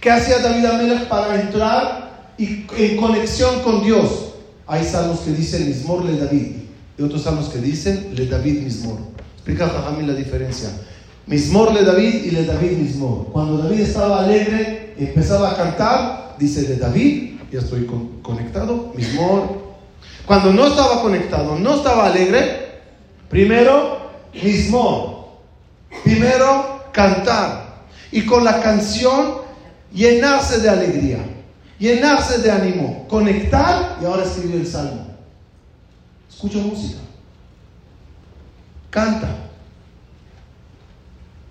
¿Qué 0.00 0.10
hacía 0.10 0.38
David 0.38 0.64
Amelech 0.66 1.08
para 1.08 1.40
entrar 1.40 2.32
y, 2.36 2.64
en 2.76 2.96
conexión 2.96 3.60
con 3.60 3.82
Dios? 3.82 4.34
Hay 4.66 4.84
salmos 4.84 5.20
que 5.20 5.32
dicen 5.32 5.66
Mismor 5.66 6.04
le 6.04 6.18
David 6.18 6.46
y 6.98 7.02
otros 7.02 7.22
salmos 7.22 7.48
que 7.48 7.58
dicen 7.58 8.12
le 8.14 8.26
David 8.26 8.62
Mismor. 8.62 8.98
Explica 9.34 9.68
Jajamín 9.68 10.06
la 10.06 10.14
diferencia. 10.14 10.70
Mismor 11.26 11.72
le 11.72 11.82
David 11.82 12.24
y 12.24 12.30
le 12.30 12.44
David 12.44 12.72
Mismor. 12.78 13.28
Cuando 13.32 13.58
David 13.58 13.80
estaba 13.80 14.24
alegre, 14.24 14.94
empezaba 14.98 15.50
a 15.50 15.56
cantar, 15.56 16.36
dice 16.38 16.62
de 16.62 16.76
David, 16.76 17.36
ya 17.50 17.60
estoy 17.60 17.86
conectado, 18.22 18.92
Mismor. 18.96 19.69
Cuando 20.30 20.52
no 20.52 20.68
estaba 20.68 21.02
conectado, 21.02 21.58
no 21.58 21.74
estaba 21.74 22.06
alegre, 22.06 22.82
primero 23.28 23.98
Mismor. 24.32 25.26
Primero 26.04 26.84
cantar. 26.92 27.80
Y 28.12 28.24
con 28.24 28.44
la 28.44 28.60
canción 28.60 29.38
llenarse 29.92 30.60
de 30.60 30.68
alegría, 30.68 31.18
llenarse 31.80 32.38
de 32.38 32.48
ánimo, 32.48 33.08
conectar 33.08 33.98
y 34.00 34.04
ahora 34.04 34.22
escribir 34.22 34.60
el 34.60 34.68
salmo. 34.68 35.04
Escucha 36.28 36.58
música. 36.58 37.00
Canta. 38.88 39.34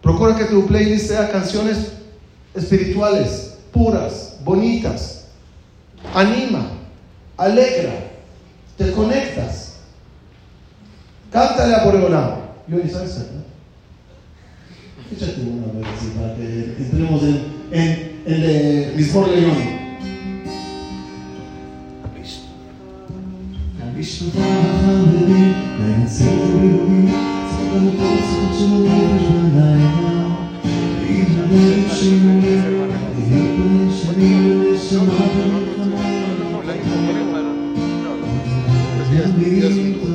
Procura 0.02 0.38
que 0.38 0.46
tu 0.46 0.66
playlist 0.66 1.08
sea 1.08 1.30
canciones 1.30 1.96
espirituales, 2.56 3.58
puras, 3.74 4.38
bonitas. 4.42 5.26
Anima, 6.16 6.66
alegra, 7.36 8.09
te 8.80 8.92
conectas. 8.94 9.76
Cántale 11.32 11.76
a 11.76 11.84
Boreolam. 11.84 12.32
Yo 12.68 12.78
ni 12.78 12.90
sabes 12.90 13.28
¿no? 13.34 13.44
Échate 15.12 15.42
una 15.42 15.74
vez 15.74 15.88
así 15.98 16.14
para 16.18 16.36
que 16.36 16.76
entremos 16.78 17.24
en, 17.24 17.46
en, 17.72 18.22
en 18.26 18.44
el 18.44 18.96
mismo 18.96 19.28
león. 19.28 19.80
Un 39.22 40.09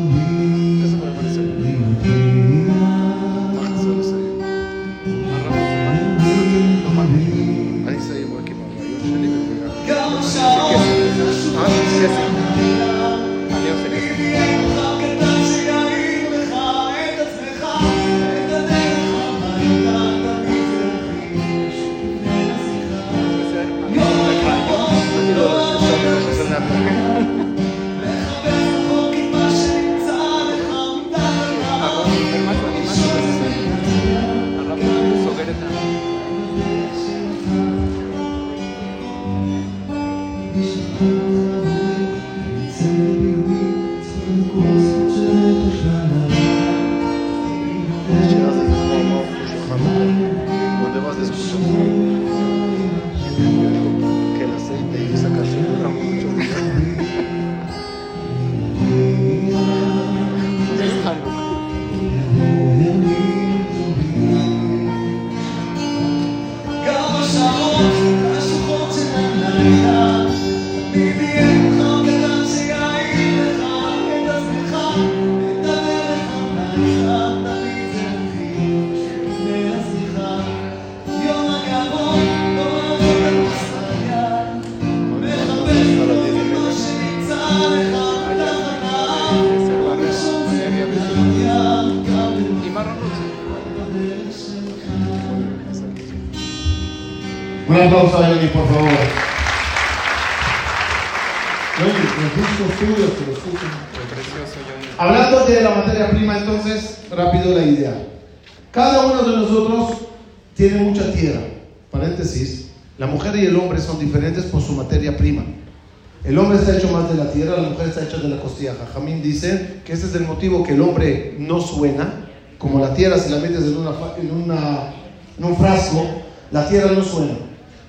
hecha 118.61 118.72
de 118.72 118.78
la 118.78 118.84
costilla. 118.84 118.92
Jamín 118.92 119.22
dice 119.22 119.80
que 119.84 119.92
ese 119.92 120.07
es 120.07 120.14
el 120.14 120.22
motivo 120.22 120.62
que 120.62 120.72
el 120.72 120.80
hombre 120.80 121.36
no 121.38 121.61
suena, 121.61 122.26
como 122.59 122.80
la 122.80 122.94
tierra 122.94 123.18
si 123.18 123.30
la 123.30 123.38
metes 123.38 123.62
en, 123.62 123.76
una, 123.76 123.90
en, 124.18 124.30
una, 124.30 124.92
en 125.38 125.44
un 125.44 125.57
frasco, 125.57 126.07
la 126.50 126.68
tierra 126.68 126.92
no 126.92 127.02
suena 127.02 127.34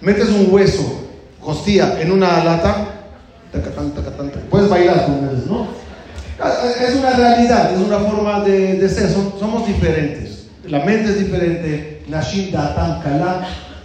metes 0.02 0.30
un 0.30 0.48
hueso, 0.52 0.84
costilla, 1.42 2.00
en 2.00 2.12
una 2.12 2.44
lata, 2.44 2.90
puedes 4.50 4.70
bailar 4.70 5.06
con 5.06 5.16
él, 5.16 5.44
¿no? 5.48 5.68
Es 6.86 6.96
una 6.96 7.12
realidad, 7.12 7.74
es 7.74 7.80
una 7.80 8.00
forma 8.00 8.44
de, 8.44 8.88
ser, 8.90 9.10
somos 9.10 9.66
diferentes. 9.66 10.48
La 10.68 10.84
mente 10.84 11.12
es 11.12 11.20
diferente. 11.20 12.04
Nashim 12.08 12.52
Datan 12.52 13.02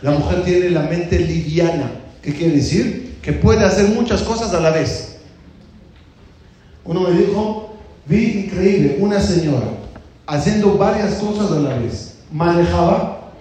la 0.03 0.11
mujer 0.11 0.43
tiene 0.45 0.71
la 0.71 0.83
mente 0.83 1.19
liviana. 1.19 1.91
¿Qué 2.23 2.35
quiere 2.35 2.57
decir? 2.57 3.19
Que 3.23 3.33
puede 3.33 3.65
hacer 3.65 3.89
muchas 3.89 4.23
cosas 4.23 4.53
a 4.53 4.61
la 4.61 4.71
vez. 4.71 5.10
Uno 6.85 7.01
me 7.01 7.11
dijo, 7.13 7.75
vi 8.07 8.45
increíble, 8.45 8.97
una 9.01 9.21
señora 9.21 9.67
haciendo 10.31 10.79
varias 10.79 11.15
cosas 11.15 11.51
a 11.53 11.61
la 11.61 11.79
vez. 11.79 12.19
Manejaba, 12.31 13.33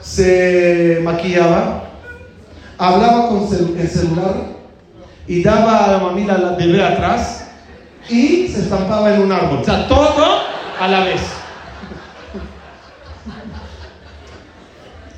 se 0.00 1.00
maquillaba, 1.02 1.84
hablaba 2.76 3.28
con 3.28 3.48
el 3.78 3.88
celular 3.88 4.34
y 5.26 5.42
daba 5.42 5.84
a 5.84 5.92
la 5.92 5.98
mamila 5.98 6.36
la 6.36 6.52
bebé 6.52 6.82
atrás 6.82 7.46
y 8.08 8.48
se 8.48 8.60
estampaba 8.60 9.14
en 9.14 9.22
un 9.22 9.32
árbol. 9.32 9.60
O 9.60 9.64
sea, 9.64 9.88
todo 9.88 10.40
a 10.78 10.88
la 10.88 11.04
vez. 11.04 11.20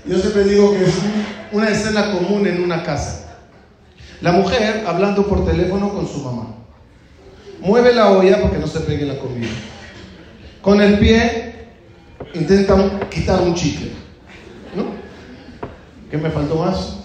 Yo 0.04 0.18
siempre 0.18 0.44
digo 0.44 0.72
que 0.72 0.84
es 0.84 0.94
una 1.52 1.68
escena 1.68 2.12
común 2.12 2.46
en 2.46 2.62
una 2.62 2.82
casa. 2.82 3.21
La 4.22 4.30
mujer 4.30 4.84
hablando 4.86 5.26
por 5.26 5.44
teléfono 5.44 5.92
con 5.92 6.06
su 6.06 6.20
mamá. 6.20 6.46
Mueve 7.60 7.92
la 7.92 8.12
olla 8.12 8.40
porque 8.40 8.58
no 8.58 8.68
se 8.68 8.80
pegue 8.80 9.04
la 9.04 9.18
comida. 9.18 9.50
Con 10.60 10.80
el 10.80 10.98
pie 11.00 11.66
intenta 12.34 13.08
quitar 13.10 13.42
un 13.42 13.54
chicle. 13.54 13.90
¿No? 14.76 14.84
¿Qué 16.08 16.16
me 16.16 16.30
faltó 16.30 16.54
más? 16.54 16.98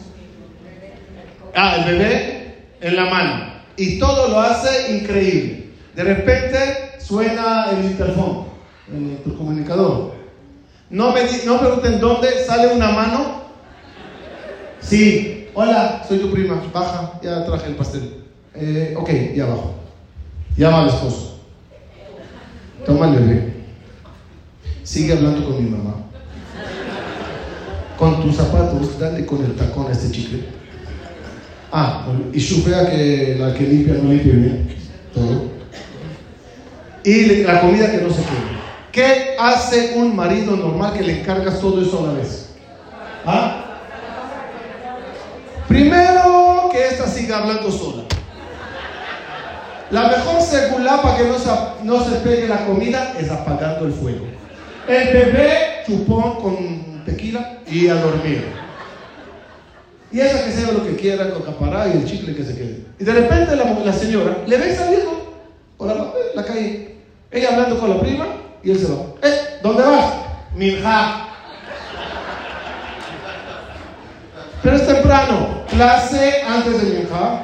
Ah, 1.56 1.78
el 1.78 1.86
bebé 1.86 2.56
en 2.82 2.96
la 2.96 3.06
mano. 3.06 3.54
Y 3.78 3.98
todo 3.98 4.28
lo 4.28 4.40
hace 4.40 4.96
increíble. 4.96 5.72
De 5.96 6.04
repente 6.04 7.00
suena 7.00 7.72
el 7.72 7.86
interfón, 7.86 8.46
el 8.94 9.34
comunicador. 9.34 10.14
No 10.92 11.12
me, 11.14 11.22
no 11.46 11.60
pregunten 11.60 12.00
dónde 12.00 12.46
sale 12.46 12.68
una 12.68 12.92
mano. 12.92 13.42
Sí, 14.80 15.37
hola, 15.58 16.06
soy 16.08 16.20
tu 16.20 16.32
prima. 16.32 16.62
Baja, 16.74 17.20
ya 17.22 17.46
traje 17.46 17.68
el 17.68 17.76
pastel. 17.76 18.24
Eh, 18.54 18.96
ok, 18.98 19.10
ya 19.36 19.46
abajo. 19.46 19.74
Llama 20.56 20.82
al 20.82 20.88
esposo. 20.88 21.40
Toma 22.86 23.08
el 23.08 23.16
bebé. 23.16 23.54
Sigue 24.84 25.14
hablando 25.14 25.46
con 25.46 25.64
mi 25.64 25.70
mamá 25.70 26.08
con 27.98 28.22
tus 28.22 28.36
zapatos, 28.36 29.00
dale 29.00 29.26
con 29.26 29.44
el 29.44 29.56
tacón 29.56 29.88
a 29.88 29.92
este 29.92 30.12
chicle. 30.12 30.44
Ah, 31.72 32.06
y 32.32 32.40
chufea 32.40 32.90
que 32.90 33.36
la 33.40 33.54
que 33.54 33.64
limpia 33.66 33.96
no 33.96 34.12
limpia 34.12 34.34
bien. 34.34 34.78
Todo. 35.14 35.58
y 37.04 37.44
la 37.44 37.62
comida 37.62 37.92
que 37.92 37.98
no 37.98 38.10
se 38.10 38.22
quede. 38.22 38.58
¿Qué 38.92 39.36
hace 39.40 39.94
un 39.96 40.16
marido 40.16 40.56
normal 40.56 40.94
que 40.94 41.04
le 41.04 41.22
encargas 41.22 41.60
todo 41.60 41.82
eso 41.82 42.04
a 42.04 42.08
la 42.08 42.14
vez? 42.14 42.50
¿Ah? 43.26 43.67
Primero 45.68 46.70
que 46.72 46.88
esta 46.88 47.08
siga 47.08 47.40
hablando 47.40 47.72
sola. 47.72 48.04
La 49.92 50.10
mejor 50.10 50.42
segunda 50.42 51.02
para 51.02 51.18
que 51.18 51.24
no 51.26 51.40
se, 51.40 51.50
no 51.84 52.04
se 52.04 52.16
pegue 52.18 52.48
la 52.48 52.66
comida 52.66 53.14
es 53.20 53.30
apagando 53.32 53.86
el 53.86 53.94
fuego. 53.94 54.26
El 54.88 55.14
bebé 55.14 55.84
chupón 55.86 56.36
con 56.42 57.06
tequila 57.06 57.60
y 57.68 57.88
a 57.88 57.96
dormir. 57.96 58.46
Y 60.12 60.20
esa 60.20 60.46
que 60.46 60.52
sea 60.52 60.72
lo 60.72 60.84
que 60.84 60.96
quiera, 60.96 61.32
con 61.32 61.42
capará 61.42 61.88
y 61.88 61.98
el 61.98 62.06
chicle 62.06 62.36
que 62.36 62.44
se 62.44 62.56
quede. 62.56 62.86
Y 63.00 63.04
de 63.04 63.14
repente 63.14 63.56
la, 63.56 63.94
señora 63.94 64.38
le 64.46 64.58
ve 64.58 64.76
saliendo 64.76 65.38
por 65.78 65.88
la, 65.88 66.12
la, 66.34 66.44
calle. 66.46 66.96
Ella 67.30 67.50
hablando 67.52 67.78
con 67.80 67.90
la 67.90 68.00
prima 68.00 68.26
y 68.64 68.72
él 68.72 68.80
se 68.80 68.92
va. 68.92 69.00
¿Eh? 69.22 69.60
¿Dónde 69.62 69.84
vas? 69.84 70.14
Minja. 70.56 71.28
Pero 74.64 74.76
es 74.76 74.88
temprano. 74.88 75.47
Clase 75.78 76.42
antes 76.42 76.82
de 76.82 77.00
Minja. 77.00 77.44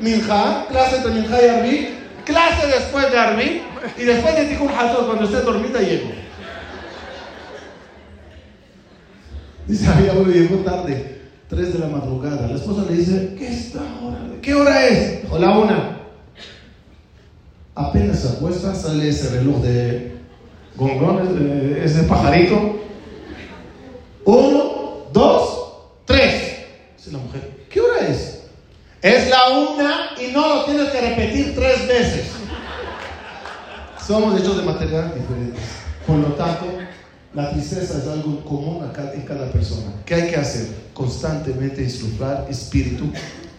Minja. 0.00 0.66
Clase 0.68 1.00
de 1.00 1.10
Minja 1.10 1.42
y 1.42 1.48
Arbi. 1.48 1.88
Clase 2.24 2.66
después 2.66 3.12
de 3.12 3.18
Arbi. 3.18 3.62
Y 3.98 4.04
después 4.04 4.36
de 4.36 4.46
Tikkun 4.46 4.70
Hatot, 4.70 5.06
cuando 5.06 5.24
esté 5.24 5.42
dormida, 5.42 5.80
llego. 5.80 6.10
Dice, 9.66 9.86
ay, 9.94 10.08
abuelo, 10.08 10.30
llegó 10.30 10.56
tarde. 10.64 11.18
3 11.48 11.72
de 11.74 11.78
la 11.78 11.88
madrugada. 11.88 12.46
La 12.46 12.56
esposa 12.56 12.84
le 12.88 12.96
dice, 12.96 13.34
¿qué 13.38 13.48
está 13.48 13.80
hora? 14.02 14.18
¿Qué 14.40 14.54
hora 14.54 14.86
es? 14.86 15.24
O 15.30 15.38
la 15.38 15.58
una. 15.58 15.98
Apenas 17.74 18.18
se 18.18 18.74
sale 18.74 19.08
ese 19.08 19.38
reloj 19.38 19.60
de 19.62 20.12
gongón, 20.74 21.76
ese 21.82 22.02
pajarito. 22.04 22.80
Uno, 24.24 25.06
dos, 25.12 25.74
tres. 26.04 26.48
Dice 26.96 27.12
la 27.12 27.18
mujer, 27.18 27.66
¿qué 27.70 27.80
hora 27.80 28.08
es? 28.08 28.42
Es 29.00 29.30
la 29.30 29.50
una 29.50 30.10
y 30.20 30.32
no 30.32 30.56
lo 30.56 30.64
tienes 30.64 30.88
que 30.88 31.00
repetir 31.00 31.54
tres 31.54 31.86
veces. 31.86 32.26
Somos 34.04 34.40
hechos 34.40 34.56
de 34.56 34.62
material 34.64 35.12
diferentes. 35.14 35.62
Por 36.06 36.16
lo 36.16 36.28
tanto, 36.34 36.66
la 37.34 37.50
tristeza 37.50 37.98
es 37.98 38.08
algo 38.08 38.42
común 38.44 38.84
en 39.14 39.22
cada 39.22 39.52
persona. 39.52 39.92
¿Qué 40.04 40.14
hay 40.14 40.30
que 40.30 40.36
hacer? 40.36 40.66
Constantemente 40.94 41.82
insuflar 41.82 42.46
espíritu, 42.50 43.04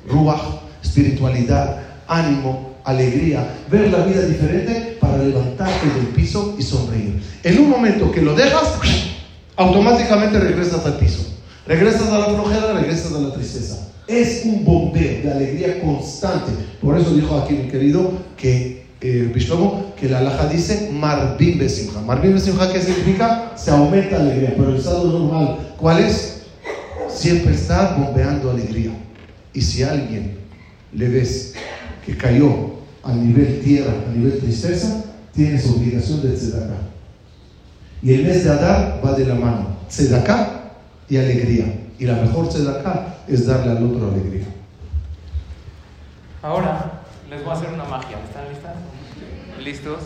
ruach, 0.07 0.41
espiritualidad, 0.83 1.77
ánimo, 2.07 2.73
alegría, 2.83 3.47
ver 3.69 3.91
la 3.91 3.99
vida 3.99 4.23
diferente 4.23 4.97
para 4.99 5.19
levantarte 5.19 5.87
del 5.87 6.07
piso 6.07 6.55
y 6.57 6.63
sonreír. 6.63 7.21
En 7.43 7.59
un 7.59 7.69
momento 7.69 8.11
que 8.11 8.21
lo 8.21 8.35
dejas, 8.35 8.73
automáticamente 9.55 10.39
regresas 10.39 10.85
al 10.85 10.97
piso. 10.97 11.25
Regresas 11.65 12.09
a 12.09 12.17
la 12.17 12.25
flojera, 12.25 12.73
regresas 12.73 13.13
a 13.13 13.19
la 13.19 13.31
tristeza. 13.31 13.89
Es 14.09 14.43
un 14.43 14.65
bombeo 14.65 15.21
de 15.21 15.31
alegría 15.31 15.79
constante. 15.81 16.51
Por 16.81 16.97
eso 16.97 17.13
dijo 17.13 17.37
aquí 17.37 17.53
mi 17.53 17.67
querido 17.67 18.11
que 18.35 18.79
eh, 19.01 19.31
que 19.99 20.09
la 20.09 20.17
alhaja 20.17 20.47
dice 20.47 20.89
Marbim 20.91 21.59
Besimha. 21.59 22.01
Marbim 22.01 22.33
Besimha, 22.33 22.73
¿qué 22.73 22.81
significa? 22.81 23.53
Se 23.55 23.71
aumenta 23.71 24.17
alegría, 24.17 24.53
pero 24.57 24.71
el 24.71 24.77
estado 24.77 25.05
normal, 25.05 25.75
¿cuál 25.77 26.03
es? 26.03 26.41
Siempre 27.07 27.53
está 27.53 27.95
bombeando 27.95 28.51
alegría. 28.51 28.91
Y 29.53 29.61
si 29.61 29.83
alguien 29.83 30.37
le 30.93 31.07
ves 31.07 31.53
que 32.05 32.17
cayó 32.17 32.79
a 33.03 33.13
nivel 33.13 33.61
tierra, 33.61 33.93
a 34.09 34.15
nivel 34.15 34.39
tristeza, 34.39 35.05
tienes 35.33 35.69
obligación 35.69 36.21
de 36.21 36.33
tzedakah. 36.33 36.81
Y 38.01 38.13
el 38.13 38.23
mes 38.23 38.43
de 38.43 38.49
Adar 38.49 39.01
va 39.05 39.13
de 39.13 39.25
la 39.25 39.35
mano, 39.35 39.77
tzedakah 39.87 40.73
y 41.09 41.17
alegría. 41.17 41.78
Y 41.99 42.05
la 42.05 42.13
mejor 42.13 42.47
tzedakah 42.47 43.25
es 43.27 43.45
darle 43.45 43.71
al 43.71 43.83
otro 43.83 44.07
alegría. 44.07 44.45
Ahora 46.41 47.01
les 47.29 47.43
voy 47.43 47.51
a 47.51 47.55
hacer 47.55 47.73
una 47.73 47.83
magia. 47.83 48.17
¿Están 48.23 48.47
listas? 48.47 48.75
¿Listos? 49.59 49.99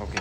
Ok. 0.00 0.14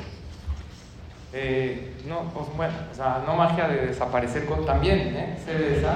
Eh, 1.32 1.96
no, 2.06 2.32
pues 2.34 2.48
bueno, 2.58 2.74
o 2.92 2.96
sea, 2.96 3.24
no 3.26 3.36
magia 3.36 3.68
de 3.70 3.88
desaparecer 3.88 4.46
con 4.46 4.66
también, 4.66 5.16
¿eh? 5.16 5.38
de 5.46 5.78
esa? 5.80 5.96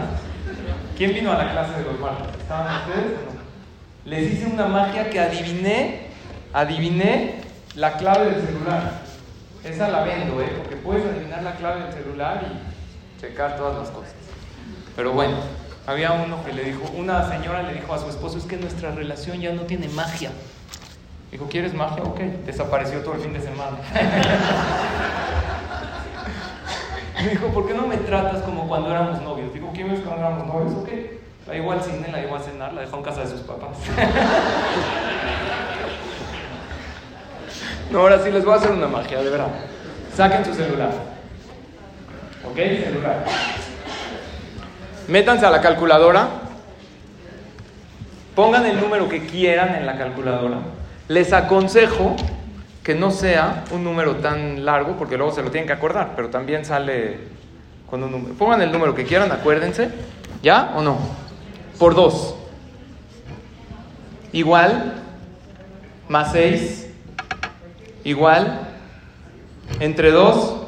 ¿Quién 0.98 1.14
vino 1.14 1.32
a 1.32 1.38
la 1.38 1.52
clase 1.52 1.80
de 1.80 1.84
los 1.86 2.00
martes? 2.00 2.42
¿Estaban 2.42 2.82
ustedes 2.82 3.06
o 3.06 3.34
no? 3.34 3.42
Les 4.06 4.34
hice 4.34 4.46
una 4.48 4.68
magia 4.68 5.10
que 5.10 5.20
adiviné, 5.20 6.08
adiviné 6.54 7.42
la 7.76 7.98
clave 7.98 8.32
del 8.32 8.46
celular. 8.46 9.02
Esa 9.64 9.90
la 9.90 10.04
vendo, 10.04 10.42
¿eh? 10.42 10.54
Porque 10.58 10.78
puedes 10.78 11.06
adivinar 11.06 11.44
la 11.44 11.56
clave 11.56 11.84
del 11.84 11.94
celular 11.94 12.44
y 12.46 13.22
checar 13.22 13.58
todas 13.58 13.78
las 13.78 13.90
cosas. 13.90 14.21
Pero 15.02 15.14
bueno, 15.14 15.38
había 15.88 16.12
uno 16.12 16.46
que 16.46 16.54
le 16.54 16.64
dijo, 16.64 16.84
una 16.96 17.28
señora 17.28 17.64
le 17.64 17.74
dijo 17.74 17.92
a 17.92 17.98
su 17.98 18.08
esposo, 18.08 18.38
es 18.38 18.44
que 18.44 18.56
nuestra 18.56 18.92
relación 18.92 19.42
ya 19.42 19.52
no 19.52 19.64
tiene 19.64 19.88
magia. 19.88 20.30
Dijo, 21.32 21.48
¿quieres 21.48 21.74
magia? 21.74 22.04
Ok, 22.04 22.20
desapareció 22.46 23.00
todo 23.00 23.16
el 23.16 23.22
fin 23.22 23.34
de 23.34 23.42
semana. 23.42 23.78
Me 27.16 27.30
dijo, 27.30 27.48
¿por 27.48 27.68
qué 27.68 27.74
no 27.74 27.88
me 27.88 27.98
tratas 27.98 28.44
como 28.44 28.68
cuando 28.68 28.92
éramos 28.92 29.20
novios? 29.24 29.52
Digo, 29.52 29.72
¿quién 29.74 29.90
es 29.90 30.02
cuando 30.02 30.24
éramos 30.24 30.46
novios? 30.46 30.74
Ok, 30.74 30.90
la 31.48 31.54
llevó 31.54 31.72
al 31.72 31.82
cine, 31.82 32.08
la 32.12 32.20
llevó 32.20 32.36
a 32.36 32.40
cenar, 32.40 32.72
la 32.74 32.82
dejó 32.82 32.98
en 32.98 33.04
casa 33.04 33.22
de 33.22 33.28
sus 33.28 33.42
papás. 33.42 33.76
no, 37.92 38.02
ahora 38.02 38.24
sí 38.24 38.30
les 38.30 38.46
voy 38.46 38.54
a 38.54 38.58
hacer 38.58 38.70
una 38.70 38.88
magia, 38.88 39.18
de 39.18 39.32
verdad. 39.32 39.50
Saquen 40.16 40.46
su 40.46 40.54
celular. 40.54 40.92
¿Ok? 42.46 42.56
Celular. 42.56 43.26
Métanse 45.12 45.46
a 45.46 45.52
la 45.52 45.62
calculadora. 45.62 46.28
Pongan 48.34 48.66
el 48.66 48.80
número 48.80 49.08
que 49.08 49.28
quieran 49.28 49.76
en 49.76 49.86
la 49.86 49.98
calculadora 49.98 50.58
les 51.12 51.34
aconsejo 51.34 52.16
que 52.84 52.96
no 52.96 53.12
sea 53.12 53.66
un 53.72 53.84
número 53.84 54.16
tan 54.16 54.64
largo, 54.64 54.96
porque 54.96 55.18
luego 55.18 55.34
se 55.34 55.44
lo 55.44 55.52
tienen 55.52 55.68
que 55.68 55.74
acordar, 55.74 56.14
pero 56.16 56.30
también 56.30 56.64
sale 56.64 57.20
con 57.90 58.02
un 58.02 58.12
número. 58.12 58.34
Pongan 58.36 58.62
el 58.62 58.72
número 58.72 58.96
que 58.96 59.04
quieran, 59.04 59.30
acuérdense. 59.30 59.90
¿Ya 60.42 60.72
o 60.76 60.82
no? 60.82 60.98
Por 61.78 61.96
dos. 61.96 62.36
Igual, 64.32 65.04
más 66.08 66.32
seis. 66.32 66.90
Igual, 68.06 68.62
entre 69.82 70.12
dos. 70.12 70.61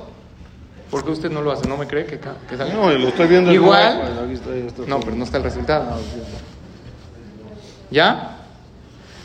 ¿Por 0.93 1.03
qué 1.03 1.09
usted 1.09 1.31
no 1.31 1.41
lo 1.41 1.51
hace? 1.51 1.67
¿No 1.67 1.75
me 1.75 1.87
cree 1.87 2.05
que, 2.05 2.19
que 2.19 2.55
sale? 2.55 2.71
No, 2.71 2.87
lo 2.87 3.07
estoy 3.07 3.27
viendo. 3.27 3.51
Igual. 3.51 4.29
No, 4.85 4.99
pero 4.99 5.15
no 5.15 5.23
está 5.23 5.37
el 5.37 5.43
resultado. 5.43 5.87
Ah, 5.89 5.97
¿Ya? 7.89 8.37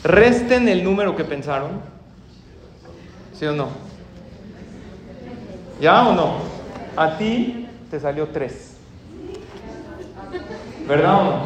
Resten 0.02 0.66
el 0.66 0.82
número 0.82 1.14
que 1.14 1.24
pensaron. 1.24 1.82
¿Sí 3.38 3.44
o 3.44 3.52
no? 3.52 3.68
¿Ya 5.78 6.08
o 6.08 6.14
no? 6.14 6.38
A 6.96 7.18
ti 7.18 7.68
te 7.90 8.00
salió 8.00 8.28
3. 8.28 8.76
¿Verdad 10.88 11.20
o 11.20 11.24
no? 11.24 11.42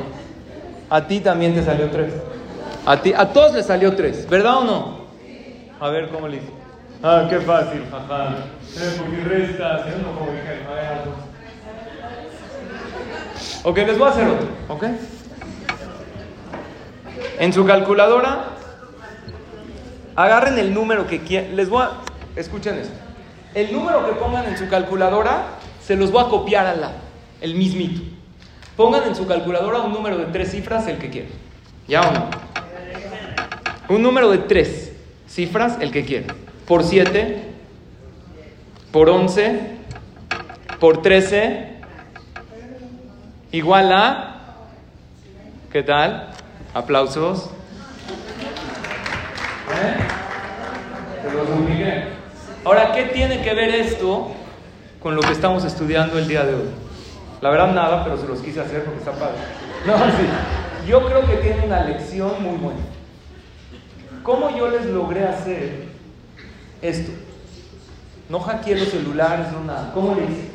A 0.88 1.04
ti 1.04 1.18
también 1.18 1.52
te 1.52 1.64
salió 1.64 1.90
3. 1.90 2.12
A, 2.86 3.02
ti, 3.02 3.12
a 3.12 3.32
todos 3.32 3.54
les 3.54 3.66
salió 3.66 3.96
3. 3.96 4.28
¿Verdad 4.30 4.58
o 4.58 4.64
no? 4.64 4.98
A 5.80 5.88
ver 5.88 6.10
cómo 6.10 6.28
le 6.28 6.36
hice. 6.36 6.61
Ah, 7.03 7.26
qué 7.28 7.40
fácil, 7.40 7.82
jaja. 7.90 8.36
Eh, 8.76 8.96
porque 8.96 9.24
resta, 9.24 9.84
¿sí 9.84 9.90
no? 10.00 10.16
Como 10.16 10.30
Ok, 13.64 13.76
les 13.78 13.98
voy 13.98 14.09
a 14.09 14.11
hacer 14.12 14.28
otro. 14.28 14.46
¿Ok? 14.68 14.84
En 17.40 17.53
su 17.53 17.64
calculadora, 17.64 18.44
agarren 20.14 20.59
el 20.59 20.72
número 20.72 21.09
que 21.09 21.22
quieran. 21.22 21.57
Les 21.57 21.68
voy 21.68 21.82
a. 21.82 21.90
Escuchen 22.36 22.78
esto. 22.78 22.94
El 23.55 23.72
número 23.72 24.07
que 24.07 24.12
pongan 24.12 24.46
en 24.46 24.57
su 24.57 24.68
calculadora, 24.68 25.46
se 25.84 25.96
los 25.96 26.12
voy 26.12 26.24
a 26.24 26.28
copiar 26.28 26.66
al 26.66 26.80
lado. 26.82 26.94
El 27.40 27.57
mismito. 27.57 28.00
Pongan 28.76 29.09
en 29.09 29.16
su 29.16 29.26
calculadora 29.26 29.80
un 29.80 29.92
número 29.92 30.18
de 30.18 30.26
tres 30.26 30.53
cifras, 30.53 30.86
el 30.86 30.98
que 30.98 31.11
quieran. 31.11 31.32
¿Ya 31.88 32.00
o 32.00 32.12
no? 32.12 32.30
Un 33.88 34.03
número 34.03 34.30
de 34.30 34.38
tres 34.38 34.92
cifras, 35.26 35.78
el 35.80 35.90
que 35.90 36.05
quieran. 36.05 36.41
Por 36.66 36.84
siete, 36.84 37.42
por 38.92 39.08
once, 39.08 39.60
por 40.78 41.02
trece, 41.02 41.72
igual 43.50 43.92
a. 43.92 44.28
¿Qué 45.72 45.82
tal? 45.82 46.30
Aplausos. 46.74 47.50
¿Eh? 49.70 50.12
Ahora, 52.64 52.92
¿qué 52.92 53.04
tiene 53.04 53.42
que 53.42 53.54
ver 53.54 53.74
esto 53.74 54.30
con 55.00 55.16
lo 55.16 55.22
que 55.22 55.32
estamos 55.32 55.64
estudiando 55.64 56.18
el 56.18 56.28
día 56.28 56.44
de 56.44 56.54
hoy? 56.54 56.68
La 57.40 57.50
verdad 57.50 57.72
nada, 57.72 58.04
pero 58.04 58.16
se 58.16 58.28
los 58.28 58.40
quise 58.40 58.60
hacer 58.60 58.84
porque 58.84 59.00
está 59.00 59.12
padre. 59.12 59.38
No, 59.84 59.96
sí. 59.96 60.86
Yo 60.86 61.04
creo 61.06 61.26
que 61.26 61.36
tiene 61.36 61.66
una 61.66 61.82
lección 61.82 62.42
muy 62.42 62.56
buena. 62.56 62.80
¿Cómo 64.22 64.56
yo 64.56 64.68
les 64.68 64.86
logré 64.86 65.26
hacer 65.26 65.91
esto. 66.83 67.12
No 68.28 68.41
hackeé 68.41 68.76
los 68.76 68.89
celulares, 68.89 69.51
no 69.53 69.64
nada. 69.64 69.93
¿Cómo 69.95 70.14
le 70.14 70.24
hice? 70.24 70.51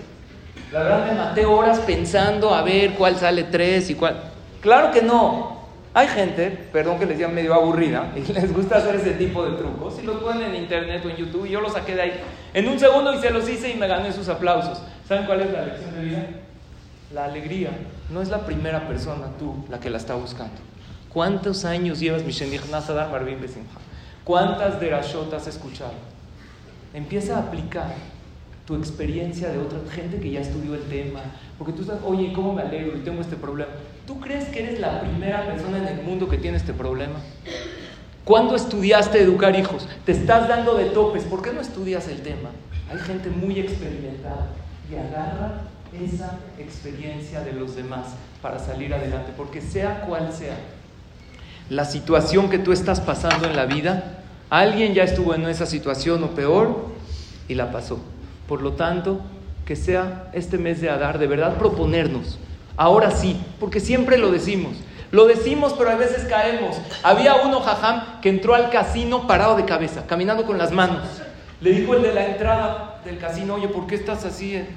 La 0.71 0.83
verdad 0.83 1.07
me 1.07 1.13
maté 1.13 1.45
horas 1.45 1.79
pensando 1.79 2.53
a 2.53 2.61
ver 2.61 2.93
cuál 2.95 3.15
sale 3.15 3.43
tres 3.43 3.89
y 3.89 3.95
cuál. 3.95 4.17
Claro 4.61 4.91
que 4.91 5.01
no. 5.01 5.57
Hay 5.93 6.07
gente, 6.09 6.51
perdón 6.71 6.99
que 6.99 7.05
les 7.07 7.17
diga 7.17 7.29
medio 7.29 7.55
aburrida, 7.55 8.11
y 8.15 8.31
les 8.31 8.53
gusta 8.53 8.77
hacer 8.77 8.95
ese 8.95 9.11
tipo 9.11 9.43
de 9.43 9.57
trucos, 9.57 9.95
y 9.99 10.05
los 10.05 10.17
ponen 10.17 10.53
en 10.53 10.61
internet 10.61 11.01
o 11.03 11.09
en 11.09 11.15
YouTube, 11.15 11.47
y 11.47 11.49
yo 11.49 11.61
los 11.61 11.73
saqué 11.73 11.95
de 11.95 12.01
ahí 12.01 12.13
en 12.53 12.67
un 12.67 12.77
segundo 12.77 13.13
y 13.13 13.19
se 13.19 13.31
los 13.31 13.49
hice 13.49 13.71
y 13.71 13.75
me 13.75 13.87
gané 13.87 14.11
sus 14.11 14.29
aplausos. 14.29 14.79
¿Saben 15.07 15.25
cuál 15.25 15.41
es 15.41 15.51
la 15.51 15.65
lección 15.65 15.95
de 15.95 16.03
vida? 16.03 16.27
La 17.13 17.25
alegría 17.25 17.71
no 18.11 18.21
es 18.21 18.29
la 18.29 18.45
primera 18.45 18.87
persona, 18.87 19.27
tú, 19.39 19.65
la 19.69 19.79
que 19.79 19.89
la 19.89 19.97
está 19.97 20.13
buscando. 20.13 20.55
¿Cuántos 21.09 21.65
años 21.65 21.99
llevas 21.99 22.23
Mishenich 22.23 22.65
Nasadar 22.69 23.09
Marvin 23.09 23.41
Besimha? 23.41 23.65
¿Cuántas 24.23 24.79
derashot 24.79 25.33
has 25.33 25.47
escuchado? 25.47 25.93
Empieza 26.93 27.37
a 27.37 27.41
aplicar 27.41 27.93
tu 28.65 28.75
experiencia 28.75 29.49
de 29.49 29.59
otra 29.59 29.79
gente 29.89 30.19
que 30.19 30.31
ya 30.31 30.41
estudió 30.41 30.75
el 30.75 30.83
tema. 30.83 31.21
Porque 31.57 31.73
tú 31.73 31.81
estás, 31.81 31.99
oye, 32.03 32.33
¿cómo 32.33 32.53
me 32.53 32.61
alegro 32.61 32.97
y 32.97 33.01
tengo 33.01 33.21
este 33.21 33.37
problema? 33.37 33.71
¿Tú 34.05 34.19
crees 34.19 34.49
que 34.49 34.63
eres 34.63 34.79
la 34.79 35.01
primera 35.01 35.45
persona 35.45 35.77
en 35.77 35.87
el 35.87 36.03
mundo 36.03 36.27
que 36.27 36.37
tiene 36.37 36.57
este 36.57 36.73
problema? 36.73 37.15
¿Cuándo 38.25 38.57
estudiaste 38.57 39.21
educar 39.21 39.57
hijos? 39.57 39.87
Te 40.05 40.11
estás 40.11 40.49
dando 40.49 40.75
de 40.75 40.85
topes. 40.85 41.23
¿Por 41.23 41.41
qué 41.41 41.53
no 41.53 41.61
estudias 41.61 42.09
el 42.09 42.21
tema? 42.21 42.49
Hay 42.91 42.99
gente 42.99 43.29
muy 43.29 43.57
experimentada 43.57 44.49
y 44.91 44.95
agarra 44.95 45.61
esa 45.93 46.37
experiencia 46.59 47.41
de 47.41 47.53
los 47.53 47.75
demás 47.75 48.07
para 48.41 48.59
salir 48.59 48.93
adelante. 48.93 49.31
Porque 49.37 49.61
sea 49.61 50.01
cual 50.01 50.33
sea 50.33 50.57
la 51.69 51.85
situación 51.85 52.49
que 52.49 52.59
tú 52.59 52.73
estás 52.73 52.99
pasando 52.99 53.47
en 53.47 53.55
la 53.55 53.65
vida, 53.65 54.16
alguien 54.49 54.93
ya 54.93 55.03
estuvo 55.03 55.33
en 55.33 55.47
esa 55.47 55.65
situación 55.65 56.23
o 56.23 56.31
peor 56.31 56.87
y 57.47 57.55
la 57.55 57.71
pasó. 57.71 57.99
Por 58.47 58.61
lo 58.61 58.73
tanto, 58.73 59.21
que 59.65 59.75
sea 59.75 60.29
este 60.33 60.57
mes 60.57 60.81
de 60.81 60.89
Adar 60.89 61.19
de 61.19 61.27
verdad 61.27 61.57
proponernos 61.57 62.39
Ahora 62.77 63.09
sí, 63.09 63.41
porque 63.59 63.79
siempre 63.79 64.19
lo 64.19 64.31
decimos. 64.31 64.77
Lo 65.09 65.25
decimos, 65.25 65.73
pero 65.75 65.89
a 65.89 65.95
veces 65.95 66.25
caemos. 66.25 66.77
Había 67.01 67.35
uno, 67.35 67.59
jajam, 67.59 68.21
que 68.21 68.29
entró 68.29 68.53
al 68.53 68.69
casino 68.69 69.25
parado 69.25 69.57
de 69.57 69.65
cabeza, 69.65 70.05
caminando 70.05 70.45
con 70.45 70.59
las 70.59 70.71
manos. 70.71 71.01
Le 71.59 71.71
dijo 71.71 71.95
el 71.95 72.03
de 72.03 72.13
la 72.13 72.27
entrada 72.27 73.01
del 73.03 73.17
casino, 73.17 73.55
oye, 73.55 73.67
¿por 73.67 73.87
qué 73.87 73.95
estás 73.95 74.25
así, 74.25 74.55
eh, 74.55 74.67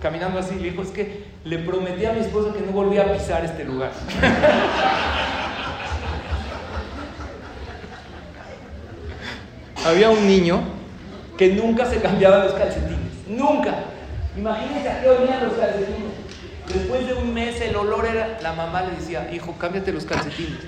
caminando 0.00 0.38
así? 0.38 0.54
Le 0.54 0.70
dijo, 0.70 0.82
es 0.82 0.90
que 0.90 1.24
le 1.44 1.58
prometí 1.58 2.04
a 2.04 2.12
mi 2.12 2.20
esposa 2.20 2.52
que 2.52 2.60
no 2.60 2.70
volvía 2.70 3.02
a 3.02 3.12
pisar 3.12 3.44
este 3.44 3.64
lugar. 3.64 3.90
Había 9.88 10.10
un 10.10 10.26
niño 10.26 10.60
que 11.38 11.48
nunca 11.54 11.86
se 11.86 11.96
cambiaba 11.96 12.44
los 12.44 12.52
calcetines. 12.52 12.98
Nunca. 13.26 13.74
Imagínense 14.36 14.86
a 14.86 15.00
qué 15.00 15.08
olían 15.08 15.42
los 15.42 15.54
calcetines. 15.54 16.12
Después 16.74 17.06
de 17.06 17.14
un 17.14 17.32
mes 17.32 17.58
el 17.62 17.74
olor 17.74 18.04
era, 18.04 18.38
la 18.42 18.52
mamá 18.52 18.82
le 18.82 18.96
decía, 18.96 19.30
hijo, 19.32 19.54
cámbiate 19.58 19.90
los 19.92 20.04
calcetines. 20.04 20.58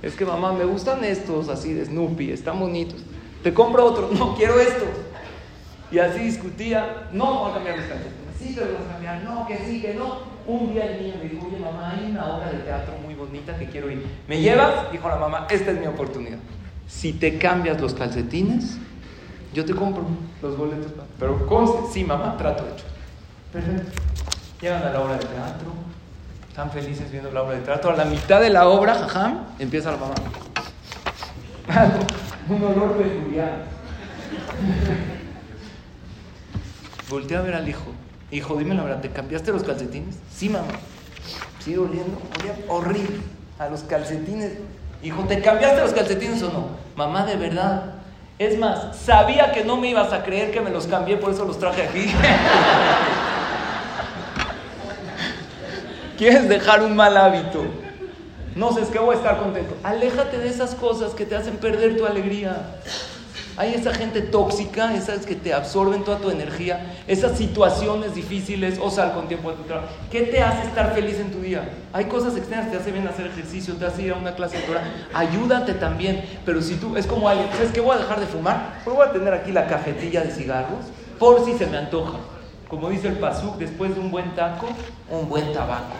Es 0.00 0.14
que 0.14 0.24
mamá, 0.24 0.54
me 0.54 0.64
gustan 0.64 1.04
estos 1.04 1.50
así 1.50 1.74
de 1.74 1.84
Snoopy, 1.84 2.32
están 2.32 2.58
bonitos. 2.58 2.98
Te 3.42 3.52
compro 3.52 3.84
otro, 3.84 4.08
no, 4.10 4.34
quiero 4.36 4.58
estos. 4.58 4.88
Y 5.90 5.98
así 5.98 6.20
discutía, 6.20 7.08
no, 7.12 7.40
voy 7.40 7.50
a 7.50 7.54
cambiar 7.54 7.76
los 7.76 7.86
calcetines. 7.86 8.38
Sí, 8.38 8.54
pero 8.54 8.72
los 8.72 8.90
cambiar, 8.90 9.22
no, 9.22 9.46
que 9.46 9.58
sí, 9.58 9.82
que 9.82 9.92
no. 9.92 10.32
Un 10.46 10.72
día 10.72 10.86
el 10.86 11.02
niño 11.02 11.14
me 11.22 11.28
dijo, 11.28 11.46
oye 11.46 11.58
mamá, 11.58 11.94
hay 11.94 12.10
una 12.10 12.36
obra 12.36 12.50
de 12.50 12.60
teatro 12.60 12.94
muy 13.04 13.14
bonita 13.14 13.54
que 13.58 13.66
quiero 13.66 13.90
ir. 13.90 14.02
¿Me 14.26 14.40
llevas? 14.40 14.90
Dijo 14.90 15.08
la 15.08 15.16
mamá, 15.16 15.46
esta 15.50 15.72
es 15.72 15.78
mi 15.78 15.86
oportunidad. 15.86 16.38
Si 16.88 17.12
te 17.12 17.38
cambias 17.38 17.80
los 17.80 17.94
calcetines, 17.94 18.78
yo 19.54 19.64
te 19.64 19.74
compro 19.74 20.04
los 20.40 20.56
boletos. 20.56 20.92
Pero 21.18 21.46
conste, 21.46 21.92
sí 21.92 22.04
mamá, 22.04 22.36
trato 22.36 22.64
hecho. 22.72 22.84
Perfecto. 23.52 24.00
Llegan 24.60 24.82
a 24.82 24.90
la 24.90 25.00
obra 25.00 25.14
de 25.14 25.24
teatro, 25.24 25.72
están 26.48 26.70
felices 26.70 27.10
viendo 27.10 27.30
la 27.32 27.42
obra 27.42 27.56
de 27.56 27.62
teatro. 27.62 27.90
A 27.90 27.96
la 27.96 28.04
mitad 28.04 28.40
de 28.40 28.50
la 28.50 28.68
obra, 28.68 28.94
jajam, 28.94 29.46
empieza 29.58 29.90
la 29.90 29.96
mamá. 29.96 30.14
Un 32.48 32.62
olor 32.64 32.96
peculiar. 32.96 33.64
Voltea 37.08 37.38
a 37.38 37.42
ver 37.42 37.54
al 37.54 37.68
hijo. 37.68 37.92
Hijo, 38.30 38.56
dime 38.56 38.74
la 38.74 38.84
verdad, 38.84 39.00
¿te 39.00 39.10
cambiaste 39.10 39.52
los 39.52 39.62
calcetines? 39.62 40.16
Sí, 40.34 40.48
mamá. 40.48 40.72
Sigue 41.60 41.78
oliendo, 41.78 42.18
olía 42.38 42.56
horrible 42.68 43.20
a 43.58 43.68
los 43.68 43.82
calcetines. 43.82 44.52
Hijo, 45.02 45.24
¿te 45.24 45.40
cambiaste 45.40 45.80
los 45.80 45.92
calcetines 45.92 46.42
o 46.42 46.52
no? 46.52 46.68
Mamá, 46.94 47.26
de 47.26 47.36
verdad. 47.36 47.94
Es 48.38 48.56
más, 48.58 48.96
sabía 48.96 49.52
que 49.52 49.64
no 49.64 49.76
me 49.76 49.88
ibas 49.88 50.12
a 50.12 50.22
creer 50.22 50.52
que 50.52 50.60
me 50.60 50.70
los 50.70 50.86
cambié, 50.86 51.16
por 51.16 51.32
eso 51.32 51.44
los 51.44 51.58
traje 51.58 51.82
aquí. 51.82 52.06
¿Quieres 56.18 56.48
dejar 56.48 56.82
un 56.82 56.94
mal 56.94 57.16
hábito? 57.16 57.64
No 58.54 58.72
sé, 58.72 58.82
es 58.82 58.88
que 58.88 58.98
voy 58.98 59.14
a 59.14 59.18
estar 59.18 59.38
contento. 59.38 59.76
Aléjate 59.82 60.38
de 60.38 60.48
esas 60.48 60.74
cosas 60.74 61.14
que 61.14 61.26
te 61.26 61.34
hacen 61.34 61.56
perder 61.56 61.96
tu 61.96 62.06
alegría. 62.06 62.76
Hay 63.56 63.74
esa 63.74 63.92
gente 63.92 64.22
tóxica, 64.22 64.94
esas 64.94 65.26
que 65.26 65.34
te 65.34 65.52
absorben 65.52 66.04
toda 66.04 66.18
tu 66.18 66.30
energía, 66.30 66.94
esas 67.06 67.36
situaciones 67.36 68.14
difíciles, 68.14 68.78
o 68.80 68.90
sal 68.90 69.12
con 69.12 69.28
tiempo 69.28 69.50
de 69.50 69.56
tu 69.56 69.62
trabajo. 69.64 69.88
¿Qué 70.10 70.22
te 70.22 70.40
hace 70.40 70.68
estar 70.68 70.94
feliz 70.94 71.18
en 71.18 71.30
tu 71.30 71.40
día? 71.40 71.68
Hay 71.92 72.06
cosas 72.06 72.36
externas, 72.36 72.70
te 72.70 72.78
hace 72.78 72.90
bien 72.90 73.06
hacer 73.06 73.26
ejercicio, 73.26 73.74
te 73.74 73.84
hace 73.84 74.02
ir 74.02 74.12
a 74.12 74.16
una 74.16 74.34
clase 74.34 74.56
de. 74.56 74.64
Ayúdate 75.12 75.74
también, 75.74 76.24
pero 76.46 76.62
si 76.62 76.76
tú, 76.76 76.96
es 76.96 77.06
como 77.06 77.28
alguien, 77.28 77.48
¿sabes 77.52 77.72
qué? 77.72 77.80
Voy 77.80 77.94
a 77.94 78.00
dejar 78.00 78.20
de 78.20 78.26
fumar, 78.26 78.80
pues 78.84 78.96
voy 78.96 79.06
a 79.06 79.12
tener 79.12 79.34
aquí 79.34 79.52
la 79.52 79.66
cajetilla 79.66 80.22
de 80.22 80.30
cigarros, 80.30 80.86
por 81.18 81.44
si 81.44 81.52
se 81.52 81.66
me 81.66 81.76
antoja. 81.76 82.18
Como 82.68 82.88
dice 82.88 83.08
el 83.08 83.18
Pasuk, 83.18 83.58
después 83.58 83.94
de 83.94 84.00
un 84.00 84.10
buen 84.10 84.34
taco, 84.34 84.66
un 85.10 85.28
buen 85.28 85.52
tabaco. 85.52 85.92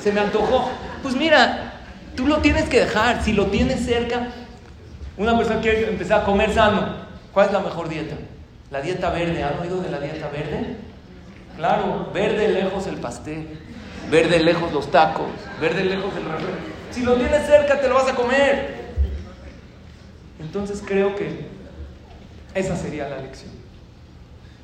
Se 0.00 0.12
me 0.12 0.20
antojó. 0.20 0.70
Pues 1.02 1.16
mira, 1.16 1.72
tú 2.14 2.28
lo 2.28 2.38
tienes 2.38 2.68
que 2.68 2.78
dejar. 2.78 3.24
Si 3.24 3.32
lo 3.32 3.46
tienes 3.46 3.84
cerca, 3.84 4.28
una 5.16 5.36
persona 5.36 5.60
quiere 5.60 5.88
empezar 5.88 6.22
a 6.22 6.24
comer 6.24 6.52
sano. 6.52 7.06
¿Cuál 7.32 7.46
es 7.46 7.52
la 7.52 7.60
mejor 7.60 7.88
dieta? 7.88 8.16
La 8.70 8.80
dieta 8.80 9.10
verde. 9.10 9.42
¿Han 9.42 9.58
oído 9.58 9.80
de 9.80 9.90
la 9.90 10.00
dieta 10.00 10.28
verde? 10.28 10.76
Claro, 11.56 12.10
verde 12.12 12.48
lejos 12.48 12.86
el 12.86 12.96
pastel, 12.96 13.48
verde 14.10 14.40
lejos 14.40 14.70
los 14.72 14.90
tacos, 14.90 15.26
verde 15.58 15.84
lejos 15.84 16.14
el 16.14 16.24
refresco. 16.24 16.60
Si 16.90 17.02
lo 17.02 17.14
tienes 17.14 17.46
cerca, 17.46 17.80
te 17.80 17.88
lo 17.88 17.94
vas 17.94 18.08
a 18.08 18.14
comer. 18.14 18.76
Entonces 20.38 20.82
creo 20.86 21.16
que 21.16 21.46
esa 22.54 22.76
sería 22.76 23.08
la 23.08 23.18
lección. 23.18 23.52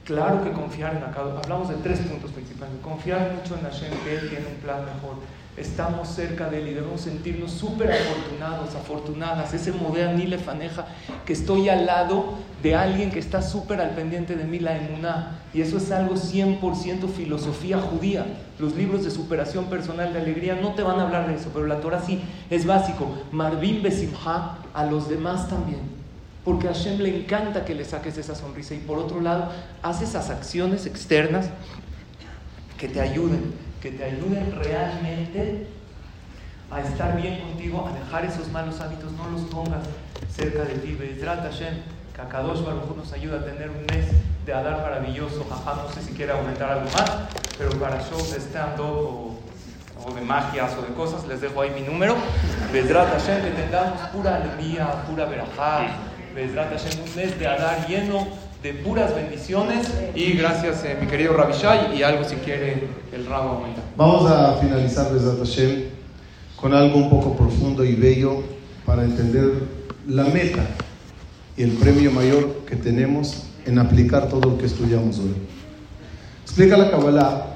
Claro 0.05 0.43
que 0.43 0.53
confiar 0.53 0.97
en 0.97 1.05
Akado. 1.05 1.39
Hablamos 1.39 1.69
de 1.69 1.77
tres 1.77 2.01
puntos 2.01 2.31
principales. 2.33 2.75
Confiar 2.83 3.33
mucho 3.33 3.55
en 3.55 3.63
Hashem, 3.63 3.93
que 4.05 4.15
Él 4.15 4.29
tiene 4.29 4.47
un 4.47 4.57
plan 4.57 4.85
mejor. 4.85 5.17
Estamos 5.55 6.09
cerca 6.09 6.49
de 6.49 6.63
Él 6.63 6.69
y 6.69 6.75
debemos 6.75 7.03
sentirnos 7.03 7.51
súper 7.51 7.93
afortunados, 7.93 8.75
afortunadas. 8.75 9.53
Ese 9.53 9.71
modelo 9.73 10.15
ni 10.15 10.27
le 10.27 10.39
faneja 10.39 10.87
que 11.27 11.35
estoy 11.35 11.69
al 11.69 11.85
lado 11.85 12.39
de 12.63 12.75
alguien 12.75 13.11
que 13.11 13.19
está 13.19 13.43
súper 13.43 13.79
al 13.83 13.91
pendiente 13.91 14.35
de 14.35 14.45
mí, 14.45 14.61
la 14.61 14.79
emuná. 14.79 15.41
Y 15.53 15.61
eso 15.61 15.77
es 15.77 15.91
algo 15.91 16.15
100% 16.15 17.07
filosofía 17.07 17.79
judía. 17.79 18.25
Los 18.59 18.75
libros 18.77 19.05
de 19.05 19.11
superación 19.11 19.67
personal, 19.67 20.15
de 20.15 20.21
alegría, 20.21 20.55
no 20.55 20.73
te 20.75 20.83
van 20.83 20.99
a 20.99 21.03
hablar 21.03 21.29
de 21.29 21.35
eso, 21.35 21.51
pero 21.53 21.67
la 21.67 21.81
Torah 21.81 22.01
sí 22.01 22.23
es 22.49 22.65
básico. 22.65 23.07
Marvin 23.31 23.83
Besimha, 23.83 24.57
a 24.73 24.87
los 24.87 25.11
demás 25.11 25.51
también. 25.51 25.81
Porque 26.47 26.69
a 26.69 26.73
Hashem 26.73 26.99
le 26.99 27.15
encanta 27.15 27.67
que 27.67 27.75
le 27.75 27.85
saques 27.85 28.17
esa 28.17 28.35
sonrisa 28.35 28.75
y 28.75 28.79
por 28.79 28.99
otro 28.99 29.21
lado, 29.21 29.53
hace 29.83 30.05
esas 30.05 30.31
acciones 30.31 30.87
externas 30.87 31.51
que 32.79 32.89
te 32.89 33.01
ayuden, 33.01 33.53
que 33.83 33.91
te 33.91 34.05
ayuden 34.05 34.55
realmente 34.63 35.67
a 36.71 36.81
estar 36.81 37.21
bien 37.21 37.41
contigo, 37.41 37.87
a 37.87 37.99
dejar 37.99 38.25
esos 38.25 38.49
malos 38.53 38.81
hábitos, 38.81 39.11
no 39.13 39.29
los 39.29 39.43
pongas 39.51 39.83
cerca 40.33 40.63
de 40.63 40.75
ti. 40.77 40.97
Trata 41.19 41.51
Hashem, 41.51 41.75
que 42.15 42.21
a 42.21 42.29
Kadosh 42.29 42.65
Baruch 42.65 42.97
nos 42.97 43.13
ayuda 43.13 43.41
a 43.41 43.45
tener 43.45 43.71
un 43.71 43.85
mes 43.87 44.07
de 44.47 44.55
Adar 44.55 44.83
maravilloso. 44.83 45.45
no 45.49 45.93
sé 45.93 46.01
si 46.01 46.15
quiere 46.15 46.33
aumentar 46.33 46.71
algo 46.71 46.85
más, 46.93 47.11
pero 47.59 47.73
para 47.73 48.01
shows 48.09 48.33
de 48.33 48.39
stand-up 48.39 49.37
o, 50.05 50.15
de 50.15 50.21
magias 50.21 50.73
o 50.79 50.83
de 50.83 50.95
cosas, 50.95 51.27
les 51.27 51.41
dejo 51.41 51.61
ahí 51.61 51.71
mi 51.71 51.83
número. 51.83 52.15
Vedrat 52.73 53.09
Hashem, 53.13 53.43
que 53.43 53.51
tengamos 53.51 54.01
pura 54.13 54.37
alegría, 54.37 55.05
pura 55.09 55.25
verajá 55.25 55.89
un 56.35 57.17
mes 57.17 57.39
de 57.39 57.47
Adar 57.47 57.87
lleno 57.89 58.27
de 58.63 58.75
puras 58.75 59.15
bendiciones. 59.15 59.89
Y 60.15 60.33
gracias, 60.33 60.85
eh, 60.85 60.97
mi 61.01 61.07
querido 61.07 61.35
Rabishai, 61.35 61.97
y 61.99 62.03
algo 62.03 62.25
si 62.25 62.37
quiere 62.37 62.87
el 63.13 63.27
rabo 63.27 63.51
aumentar. 63.51 63.85
Vamos 63.97 64.31
a 64.31 64.57
finalizar 64.59 65.13
Bezrat 65.13 65.39
Hashem 65.39 65.85
con 66.57 66.73
algo 66.73 66.97
un 66.97 67.11
poco 67.11 67.37
profundo 67.37 67.85
y 67.85 67.95
bello 67.95 68.43
para 68.87 69.03
entender 69.03 69.65
la 70.07 70.25
meta 70.25 70.65
y 71.57 71.65
el 71.65 71.73
premio 71.73 72.13
mayor 72.13 72.65
que 72.67 72.77
tenemos 72.77 73.45
en 73.67 73.79
aplicar 73.79 74.29
todo 74.29 74.51
lo 74.51 74.59
que 74.59 74.67
estudiamos 74.67 75.19
hoy. 75.19 75.35
Explica 76.45 76.77
la 76.77 76.91
Kabbalah 76.91 77.47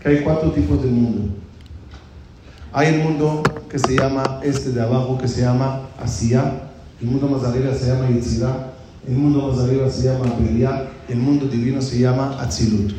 que 0.00 0.08
hay 0.08 0.20
cuatro 0.22 0.50
tipos 0.50 0.82
de 0.82 0.88
mundo. 0.88 1.34
Hay 2.72 2.94
el 2.94 3.02
mundo 3.02 3.42
que 3.68 3.78
se 3.78 3.94
llama 3.94 4.40
este 4.42 4.70
de 4.70 4.82
abajo, 4.82 5.18
que 5.18 5.28
se 5.28 5.42
llama 5.42 5.88
Asia, 6.00 6.62
el 7.00 7.06
mundo 7.06 7.28
más 7.28 7.44
arriba 7.44 7.74
se 7.74 7.86
llama 7.86 8.08
Yitzhak, 8.08 8.71
el 9.06 9.14
mundo 9.14 9.48
más 9.48 9.58
arriba 9.58 9.90
se 9.90 10.04
llama 10.04 10.36
Belial, 10.38 10.90
el 11.08 11.18
mundo 11.18 11.46
divino 11.46 11.82
se 11.82 11.98
llama 11.98 12.40
Atzilut. 12.40 12.92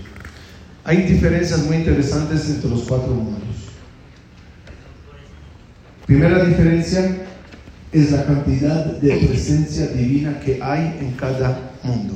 Hay 0.84 1.04
diferencias 1.04 1.66
muy 1.66 1.78
interesantes 1.78 2.49
entre 2.49 2.70
los 2.70 2.82
cuatro 2.84 3.14
mundos. 3.14 3.41
Primera 6.06 6.43
diferencia 6.43 7.18
es 7.93 8.12
la 8.12 8.26
cantidad 8.26 8.86
de 8.86 9.16
presencia 9.28 9.88
divina 9.88 10.39
que 10.39 10.62
hay 10.62 10.97
en 10.99 11.12
cada 11.14 11.72
mundo. 11.84 12.16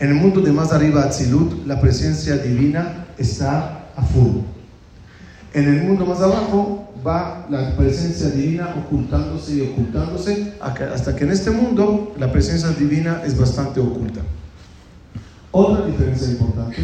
En 0.00 0.08
el 0.08 0.14
mundo 0.14 0.40
de 0.40 0.52
más 0.52 0.72
arriba, 0.72 1.04
Atzilut, 1.04 1.64
la 1.66 1.80
presencia 1.80 2.36
divina 2.38 3.06
está 3.18 3.86
a 3.94 4.02
full. 4.02 4.42
En 5.54 5.68
el 5.68 5.84
mundo 5.84 6.04
más 6.04 6.20
abajo 6.20 6.85
va 7.06 7.46
la 7.48 7.76
presencia 7.76 8.30
divina 8.30 8.74
ocultándose 8.76 9.54
y 9.56 9.60
ocultándose 9.62 10.54
hasta 10.60 11.14
que 11.14 11.24
en 11.24 11.30
este 11.30 11.50
mundo 11.50 12.14
la 12.18 12.32
presencia 12.32 12.70
divina 12.70 13.22
es 13.24 13.38
bastante 13.38 13.80
oculta. 13.80 14.22
Otra 15.52 15.86
diferencia 15.86 16.28
importante, 16.28 16.76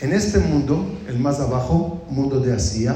en 0.00 0.12
este 0.12 0.38
mundo, 0.38 0.86
el 1.08 1.18
más 1.18 1.40
abajo, 1.40 2.04
mundo 2.10 2.38
de 2.40 2.52
Asia, 2.52 2.94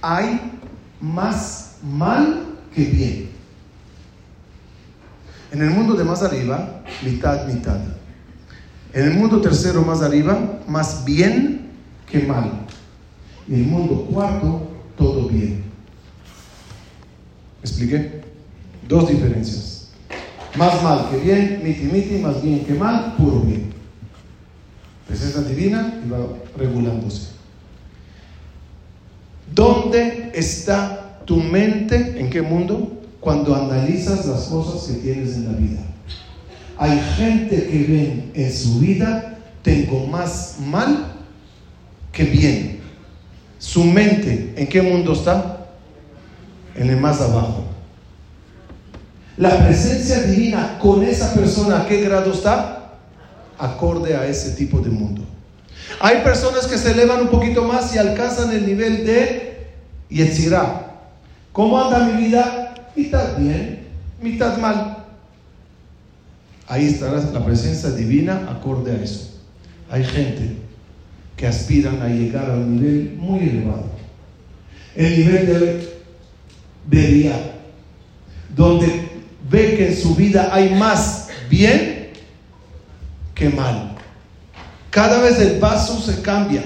hay 0.00 0.58
más 1.00 1.76
mal 1.82 2.44
que 2.74 2.84
bien. 2.84 3.30
En 5.52 5.62
el 5.62 5.70
mundo 5.70 5.94
de 5.94 6.02
más 6.02 6.22
arriba, 6.22 6.82
mitad, 7.04 7.46
mitad. 7.46 7.78
En 8.92 9.08
el 9.08 9.14
mundo 9.14 9.40
tercero 9.40 9.82
más 9.82 10.02
arriba, 10.02 10.60
más 10.66 11.04
bien 11.04 11.70
que 12.10 12.20
mal. 12.20 12.50
Y 13.46 13.54
el 13.54 13.66
mundo 13.66 14.06
cuarto, 14.06 14.68
todo 14.96 15.28
bien. 15.28 15.61
¿Me 17.62 17.68
expliqué? 17.68 18.22
Dos 18.88 19.08
diferencias. 19.08 19.88
Más 20.56 20.82
mal 20.82 21.08
que 21.10 21.18
bien, 21.18 21.60
miti 21.62 21.84
miti, 21.84 22.14
más 22.16 22.42
bien 22.42 22.64
que 22.64 22.74
mal, 22.74 23.14
puro 23.16 23.40
bien. 23.40 23.72
Presencia 25.06 25.42
divina 25.42 26.00
y 26.04 26.10
va 26.10 26.18
regulándose. 26.56 27.28
¿Dónde 29.54 30.32
está 30.34 31.20
tu 31.24 31.36
mente? 31.36 32.20
¿En 32.20 32.28
qué 32.28 32.42
mundo? 32.42 33.02
cuando 33.22 33.54
analizas 33.54 34.26
las 34.26 34.46
cosas 34.46 34.88
que 34.88 35.00
tienes 35.00 35.36
en 35.36 35.44
la 35.44 35.52
vida. 35.52 35.80
Hay 36.76 36.98
gente 37.16 37.68
que 37.68 37.84
ven 37.84 38.32
en 38.34 38.52
su 38.52 38.80
vida, 38.80 39.38
tengo 39.62 40.08
más 40.08 40.56
mal 40.66 41.12
que 42.10 42.24
bien. 42.24 42.80
Su 43.60 43.84
mente, 43.84 44.52
¿en 44.56 44.66
qué 44.66 44.82
mundo 44.82 45.12
está? 45.12 45.51
En 46.74 46.90
el 46.90 46.96
más 46.96 47.20
abajo. 47.20 47.64
La 49.36 49.64
presencia 49.64 50.22
divina 50.22 50.78
con 50.78 51.02
esa 51.02 51.34
persona, 51.34 51.82
¿a 51.82 51.86
qué 51.86 52.00
grado 52.02 52.32
está? 52.32 52.98
Acorde 53.58 54.16
a 54.16 54.26
ese 54.26 54.50
tipo 54.52 54.80
de 54.80 54.90
mundo. 54.90 55.22
Hay 56.00 56.22
personas 56.22 56.66
que 56.66 56.78
se 56.78 56.92
elevan 56.92 57.22
un 57.22 57.28
poquito 57.28 57.64
más 57.64 57.94
y 57.94 57.98
alcanzan 57.98 58.52
el 58.52 58.66
nivel 58.66 59.04
de 59.06 59.68
Yetzirah. 60.10 60.90
¿Cómo 61.52 61.80
anda 61.80 62.06
mi 62.06 62.24
vida? 62.24 62.62
mitad 62.94 63.38
bien, 63.38 63.80
mitad 64.20 64.58
mal. 64.58 65.04
Ahí 66.66 66.86
estará 66.86 67.20
la 67.20 67.44
presencia 67.44 67.90
divina 67.90 68.48
acorde 68.50 68.92
a 68.92 69.02
eso. 69.02 69.40
Hay 69.90 70.04
gente 70.04 70.56
que 71.36 71.46
aspiran 71.46 72.00
a 72.00 72.08
llegar 72.08 72.50
a 72.50 72.54
un 72.54 72.76
nivel 72.76 73.16
muy 73.18 73.40
elevado. 73.40 73.90
El 74.94 75.16
nivel 75.18 75.46
de 75.46 75.91
vería, 76.86 77.34
donde 78.54 79.08
ve 79.50 79.76
que 79.76 79.88
en 79.88 79.96
su 79.96 80.14
vida 80.14 80.50
hay 80.52 80.70
más 80.70 81.28
bien 81.48 82.10
que 83.34 83.48
mal. 83.48 83.96
Cada 84.90 85.20
vez 85.20 85.38
el 85.38 85.58
vaso 85.58 86.00
se 86.00 86.20
cambia. 86.22 86.62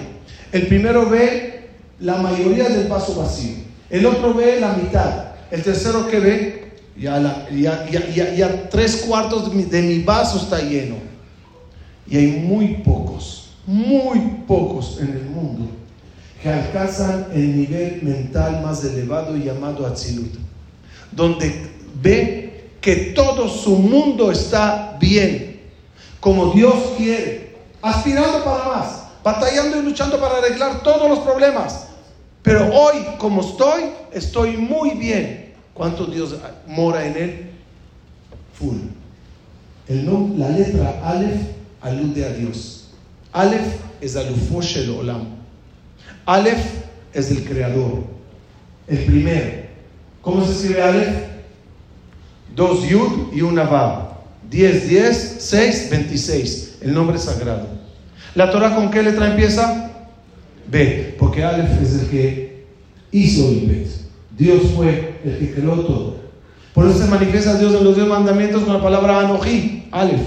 El 0.52 0.66
primero 0.66 1.08
ve 1.08 1.70
la 2.00 2.16
mayoría 2.16 2.68
del 2.68 2.88
vaso 2.88 3.14
vacío. 3.14 3.56
El 3.88 4.04
otro 4.06 4.34
ve 4.34 4.60
la 4.60 4.72
mitad. 4.72 5.26
El 5.50 5.62
tercero 5.62 6.08
que 6.08 6.18
ve, 6.18 6.72
ya, 6.98 7.48
ya, 7.50 8.68
tres 8.68 9.04
cuartos 9.06 9.50
de 9.70 9.82
mi, 9.82 10.02
vaso 10.02 10.38
está 10.38 10.60
lleno. 10.60 10.96
Y 12.08 12.16
hay 12.16 12.26
muy 12.26 12.78
pocos, 12.84 13.50
muy 13.66 14.18
pocos 14.46 14.98
en 15.00 15.08
el 15.08 15.24
mundo 15.24 15.68
que 16.42 16.48
alcanzan 16.48 17.28
el 17.32 17.56
nivel 17.56 18.00
mental 18.02 18.62
más 18.62 18.84
elevado 18.84 19.36
llamado 19.36 19.86
Atzilut, 19.86 20.34
donde 21.12 21.70
ve 22.02 22.70
que 22.80 22.96
todo 23.14 23.48
su 23.48 23.76
mundo 23.76 24.30
está 24.30 24.96
bien, 25.00 25.60
como 26.20 26.52
Dios 26.52 26.74
quiere, 26.96 27.56
aspirando 27.82 28.44
para 28.44 28.64
más, 28.64 29.02
batallando 29.24 29.78
y 29.78 29.82
luchando 29.82 30.20
para 30.20 30.38
arreglar 30.38 30.82
todos 30.82 31.08
los 31.08 31.20
problemas. 31.20 31.86
Pero 32.42 32.72
hoy, 32.72 33.04
como 33.18 33.40
estoy, 33.40 33.84
estoy 34.12 34.56
muy 34.56 34.90
bien. 34.90 35.54
¿Cuánto 35.74 36.06
Dios 36.06 36.36
mora 36.66 37.04
en 37.04 37.16
él? 37.16 37.50
Full. 38.54 38.78
La 40.38 40.48
letra 40.50 41.00
Aleph 41.04 41.40
alude 41.80 42.24
a 42.24 42.28
Dios. 42.30 42.88
Aleph 43.32 43.80
es 44.00 44.16
Alufosh 44.16 44.78
el 44.78 44.90
Olam. 44.90 45.35
Aleph 46.26 46.64
es 47.14 47.30
el 47.30 47.44
creador. 47.44 48.04
El 48.88 48.98
primero. 49.04 49.66
¿Cómo 50.20 50.44
se 50.44 50.52
escribe 50.52 50.82
Aleph? 50.82 51.14
Dos 52.54 52.88
Yud 52.88 53.32
y 53.32 53.42
una 53.42 53.64
Vav. 53.64 54.16
10, 54.50 54.88
10, 54.88 55.36
6, 55.38 55.88
26. 55.90 56.78
El 56.82 56.94
nombre 56.94 57.18
sagrado. 57.18 57.68
¿La 58.34 58.50
Torah 58.50 58.74
con 58.74 58.90
qué 58.90 59.02
letra 59.02 59.30
empieza? 59.30 59.90
B, 60.68 61.14
porque 61.18 61.44
Aleph 61.44 61.80
es 61.80 62.00
el 62.00 62.08
que 62.08 62.66
hizo 63.12 63.48
el 63.48 63.66
Bet. 63.66 63.88
Dios 64.36 64.62
fue 64.74 65.20
el 65.24 65.38
que 65.38 65.54
creó 65.54 65.80
todo. 65.80 66.16
Por 66.74 66.86
eso 66.86 66.98
se 66.98 67.06
manifiesta 67.06 67.58
Dios 67.58 67.74
en 67.74 67.84
los 67.84 67.96
diez 67.96 68.06
mandamientos 68.06 68.64
con 68.64 68.74
la 68.74 68.82
palabra 68.82 69.20
Anoji, 69.20 69.88
Aleph. 69.92 70.20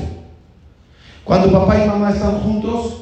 Cuando 1.24 1.52
papá 1.52 1.84
y 1.84 1.88
mamá 1.88 2.10
están 2.10 2.40
juntos, 2.40 3.02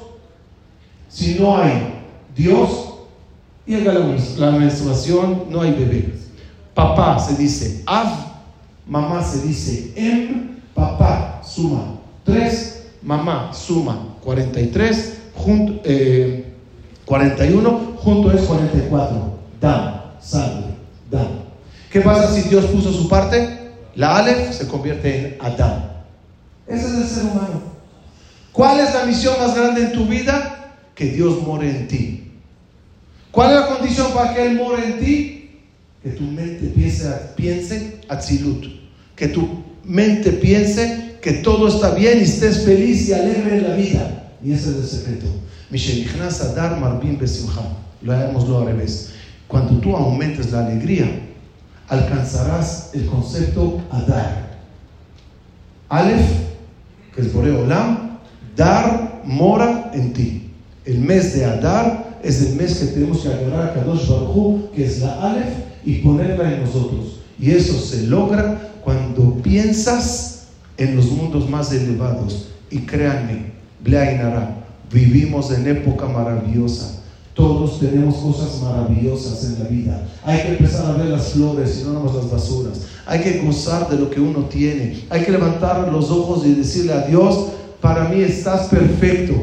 si 1.08 1.36
no 1.36 1.58
hay 1.58 1.94
Dios, 2.36 2.87
llega 3.68 3.94
la, 3.94 4.00
la 4.38 4.52
menstruación, 4.52 5.44
no 5.50 5.62
hay 5.62 5.72
bebé. 5.72 6.14
Papá 6.74 7.20
se 7.20 7.36
dice 7.36 7.84
Av, 7.86 8.08
mamá 8.86 9.24
se 9.24 9.42
dice 9.46 9.94
Em, 9.96 10.58
papá 10.74 11.42
suma 11.44 11.96
3, 12.24 12.84
mamá 13.02 13.52
suma 13.54 14.16
43, 14.24 15.18
junto, 15.34 15.82
eh, 15.84 16.46
41, 17.06 17.96
junto 17.98 18.32
es 18.32 18.42
44. 18.42 19.38
Dam, 19.62 20.02
sangre, 20.22 20.76
dam. 21.10 21.28
¿Qué 21.90 22.02
pasa 22.02 22.34
si 22.34 22.48
Dios 22.50 22.66
puso 22.66 22.92
su 22.92 23.08
parte? 23.08 23.72
La 23.96 24.18
Aleph 24.18 24.52
se 24.52 24.68
convierte 24.68 25.18
en 25.18 25.38
Adam. 25.40 25.84
Ese 26.68 26.86
es 26.86 26.94
el 26.94 27.08
ser 27.08 27.24
humano. 27.24 27.62
¿Cuál 28.52 28.80
es 28.82 28.94
la 28.94 29.06
misión 29.06 29.36
más 29.40 29.56
grande 29.56 29.86
en 29.86 29.94
tu 29.94 30.06
vida? 30.06 30.74
Que 30.94 31.06
Dios 31.06 31.42
more 31.42 31.68
en 31.70 31.88
ti. 31.88 32.27
¿Cuál 33.38 33.52
es 33.52 33.60
la 33.60 33.68
condición 33.68 34.14
para 34.14 34.34
que 34.34 34.48
Él 34.48 34.56
more 34.56 34.84
en 34.84 35.00
ti? 35.00 35.52
Que 36.02 36.10
tu 36.10 36.24
mente 36.24 36.72
piense, 36.76 37.08
piense 37.36 38.00
Atzilut. 38.10 38.66
Que 39.16 39.28
tu 39.28 39.64
mente 39.84 40.32
piense 40.32 41.18
que 41.22 41.34
todo 41.34 41.68
está 41.68 41.92
bien 41.92 42.18
y 42.18 42.24
estés 42.24 42.66
feliz 42.66 43.08
y 43.08 43.14
alegre 43.14 43.58
en 43.58 43.70
la 43.70 43.76
vida. 43.76 44.32
Y 44.44 44.54
ese 44.54 44.72
es 44.72 44.78
el 44.78 44.88
secreto. 44.88 45.28
Lo 48.02 48.12
hagámoslo 48.12 48.58
al 48.58 48.66
revés. 48.66 49.12
Cuando 49.48 49.80
tú 49.82 49.96
aumentes 49.96 50.52
la 50.52 50.66
alegría, 50.66 51.06
alcanzarás 51.90 52.90
el 52.96 53.06
concepto 53.06 53.84
Adar. 53.92 54.58
Aleph, 55.90 56.28
que 57.14 57.22
es 57.22 57.32
Boreolam, 57.32 58.18
Dar 58.56 59.22
mora 59.26 59.92
en 59.94 60.14
ti. 60.14 60.50
El 60.86 61.02
mes 61.02 61.36
de 61.36 61.46
Adar 61.46 62.07
es 62.24 62.42
el 62.42 62.56
mes 62.56 62.76
que 62.76 62.86
tenemos 62.88 63.20
que 63.20 63.30
agarrar 63.30 63.70
a 63.70 63.74
Kadosh 63.74 64.08
Baruj 64.08 64.72
que 64.76 64.86
es 64.86 65.02
la 65.02 65.32
Aleph, 65.32 65.54
y 65.86 65.96
ponerla 66.00 66.54
en 66.54 66.64
nosotros. 66.64 67.20
Y 67.40 67.52
eso 67.52 67.80
se 67.80 68.08
logra 68.08 68.74
cuando 68.84 69.36
piensas 69.36 70.48
en 70.78 70.96
los 70.96 71.06
mundos 71.12 71.50
más 71.50 71.72
elevados. 71.72 72.50
Y 72.70 72.80
créanme, 72.80 73.54
Bleainara, 73.82 74.68
Vivimos 74.92 75.52
en 75.52 75.68
época 75.68 76.08
maravillosa. 76.08 77.02
Todos 77.34 77.80
tenemos 77.80 78.16
cosas 78.16 78.62
maravillosas 78.62 79.44
en 79.44 79.64
la 79.64 79.70
vida. 79.70 80.08
Hay 80.24 80.42
que 80.42 80.48
empezar 80.50 80.86
a 80.86 80.94
ver 80.98 81.08
las 81.08 81.34
flores 81.34 81.82
y 81.82 81.86
no 81.86 82.06
las 82.06 82.32
basuras. 82.32 82.82
Hay 83.06 83.22
que 83.22 83.40
gozar 83.40 83.90
de 83.90 83.98
lo 83.98 84.10
que 84.10 84.20
uno 84.20 84.46
tiene. 84.46 85.04
Hay 85.10 85.24
que 85.24 85.32
levantar 85.32 85.92
los 85.92 86.10
ojos 86.10 86.46
y 86.46 86.54
decirle 86.54 86.94
a 86.94 87.02
Dios, 87.02 87.50
para 87.82 88.08
mí 88.10 88.22
estás 88.22 88.68
perfecto. 88.70 89.34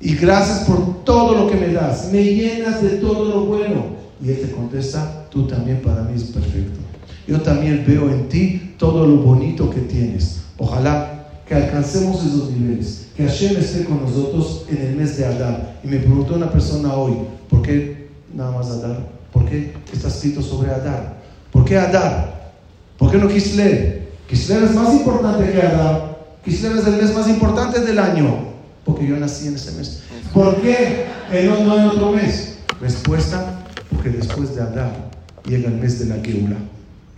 Y 0.00 0.14
gracias 0.14 0.60
por 0.60 1.04
todo 1.04 1.34
lo 1.34 1.50
que 1.50 1.56
me 1.56 1.72
das. 1.72 2.10
Me 2.10 2.24
llenas 2.24 2.82
de 2.82 2.90
todo 2.90 3.24
lo 3.26 3.44
bueno. 3.44 4.00
Y 4.22 4.30
Él 4.30 4.40
te 4.40 4.50
contesta, 4.52 5.26
tú 5.30 5.46
también 5.46 5.80
para 5.82 6.02
mí 6.02 6.12
es 6.16 6.24
perfecto. 6.24 6.80
Yo 7.26 7.40
también 7.40 7.84
veo 7.86 8.10
en 8.10 8.28
ti 8.28 8.74
todo 8.78 9.06
lo 9.06 9.16
bonito 9.16 9.70
que 9.70 9.80
tienes. 9.80 10.40
Ojalá 10.58 11.28
que 11.46 11.54
alcancemos 11.54 12.24
esos 12.24 12.50
niveles, 12.50 13.08
que 13.16 13.26
Hashem 13.26 13.56
esté 13.56 13.84
con 13.84 14.02
nosotros 14.02 14.66
en 14.68 14.86
el 14.86 14.96
mes 14.96 15.16
de 15.16 15.26
Adar. 15.26 15.78
Y 15.82 15.88
me 15.88 15.98
preguntó 15.98 16.34
una 16.34 16.50
persona 16.50 16.94
hoy, 16.94 17.14
¿por 17.48 17.62
qué 17.62 18.08
nada 18.34 18.52
más 18.52 18.70
Adar? 18.70 19.08
¿Por 19.32 19.44
qué 19.46 19.72
está 19.92 20.08
escrito 20.08 20.42
sobre 20.42 20.70
Adar? 20.70 21.18
¿Por 21.52 21.64
qué 21.64 21.76
Adar? 21.76 22.52
¿Por 22.98 23.10
qué 23.10 23.18
no 23.18 23.28
Kislev? 23.28 24.08
Kislev 24.28 24.64
es 24.64 24.74
más 24.74 24.92
importante 24.92 25.50
que 25.50 25.60
Adar. 25.60 26.18
Kislev 26.44 26.78
es 26.78 26.86
el 26.86 26.96
mes 26.96 27.14
más 27.14 27.28
importante 27.28 27.80
del 27.80 27.98
año, 27.98 28.49
porque 28.84 29.06
yo 29.06 29.16
nací 29.16 29.48
en 29.48 29.54
ese 29.54 29.72
mes. 29.72 30.02
¿Por 30.32 30.60
qué 30.60 31.06
no 31.44 31.78
en 31.78 31.86
otro 31.86 32.12
mes? 32.12 32.58
Respuesta, 32.80 33.64
porque 33.90 34.10
después 34.10 34.54
de 34.54 34.62
Adar 34.62 35.10
llega 35.46 35.68
el 35.68 35.76
mes 35.76 35.98
de 35.98 36.06
la 36.06 36.22
Geula, 36.22 36.56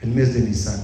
el 0.01 0.11
mes 0.11 0.35
de 0.35 0.41
Nisan. 0.41 0.81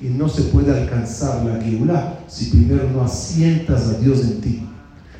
Y 0.00 0.06
no 0.06 0.28
se 0.28 0.42
puede 0.42 0.72
alcanzar 0.72 1.44
la 1.44 1.60
Geula 1.62 2.18
si 2.28 2.46
primero 2.46 2.88
no 2.90 3.02
asientas 3.02 3.88
a 3.88 3.94
Dios 3.94 4.20
en 4.20 4.40
ti. 4.40 4.68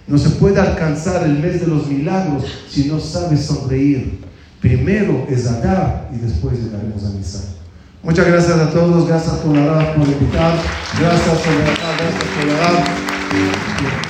No 0.07 0.17
se 0.19 0.31
puede 0.31 0.61
alcanzar 0.61 1.25
el 1.25 1.39
mes 1.39 1.61
de 1.61 1.67
los 1.67 1.87
milagros 1.87 2.45
si 2.69 2.85
no 2.85 2.99
sabes 2.99 3.45
sonreír. 3.45 4.21
Primero 4.61 5.27
es 5.29 5.47
Adar 5.47 6.11
y 6.15 6.19
después 6.19 6.59
llegaremos 6.59 7.05
a 7.05 7.11
Nisan. 7.11 7.43
Muchas 8.03 8.27
gracias 8.27 8.59
a 8.59 8.71
todos, 8.71 9.07
gracias 9.07 9.35
por, 9.37 9.53
por 9.53 10.09
invitar, 10.09 10.55
gracias 10.99 11.39
por 11.39 11.55
gracias 11.65 12.15
por 14.03 14.08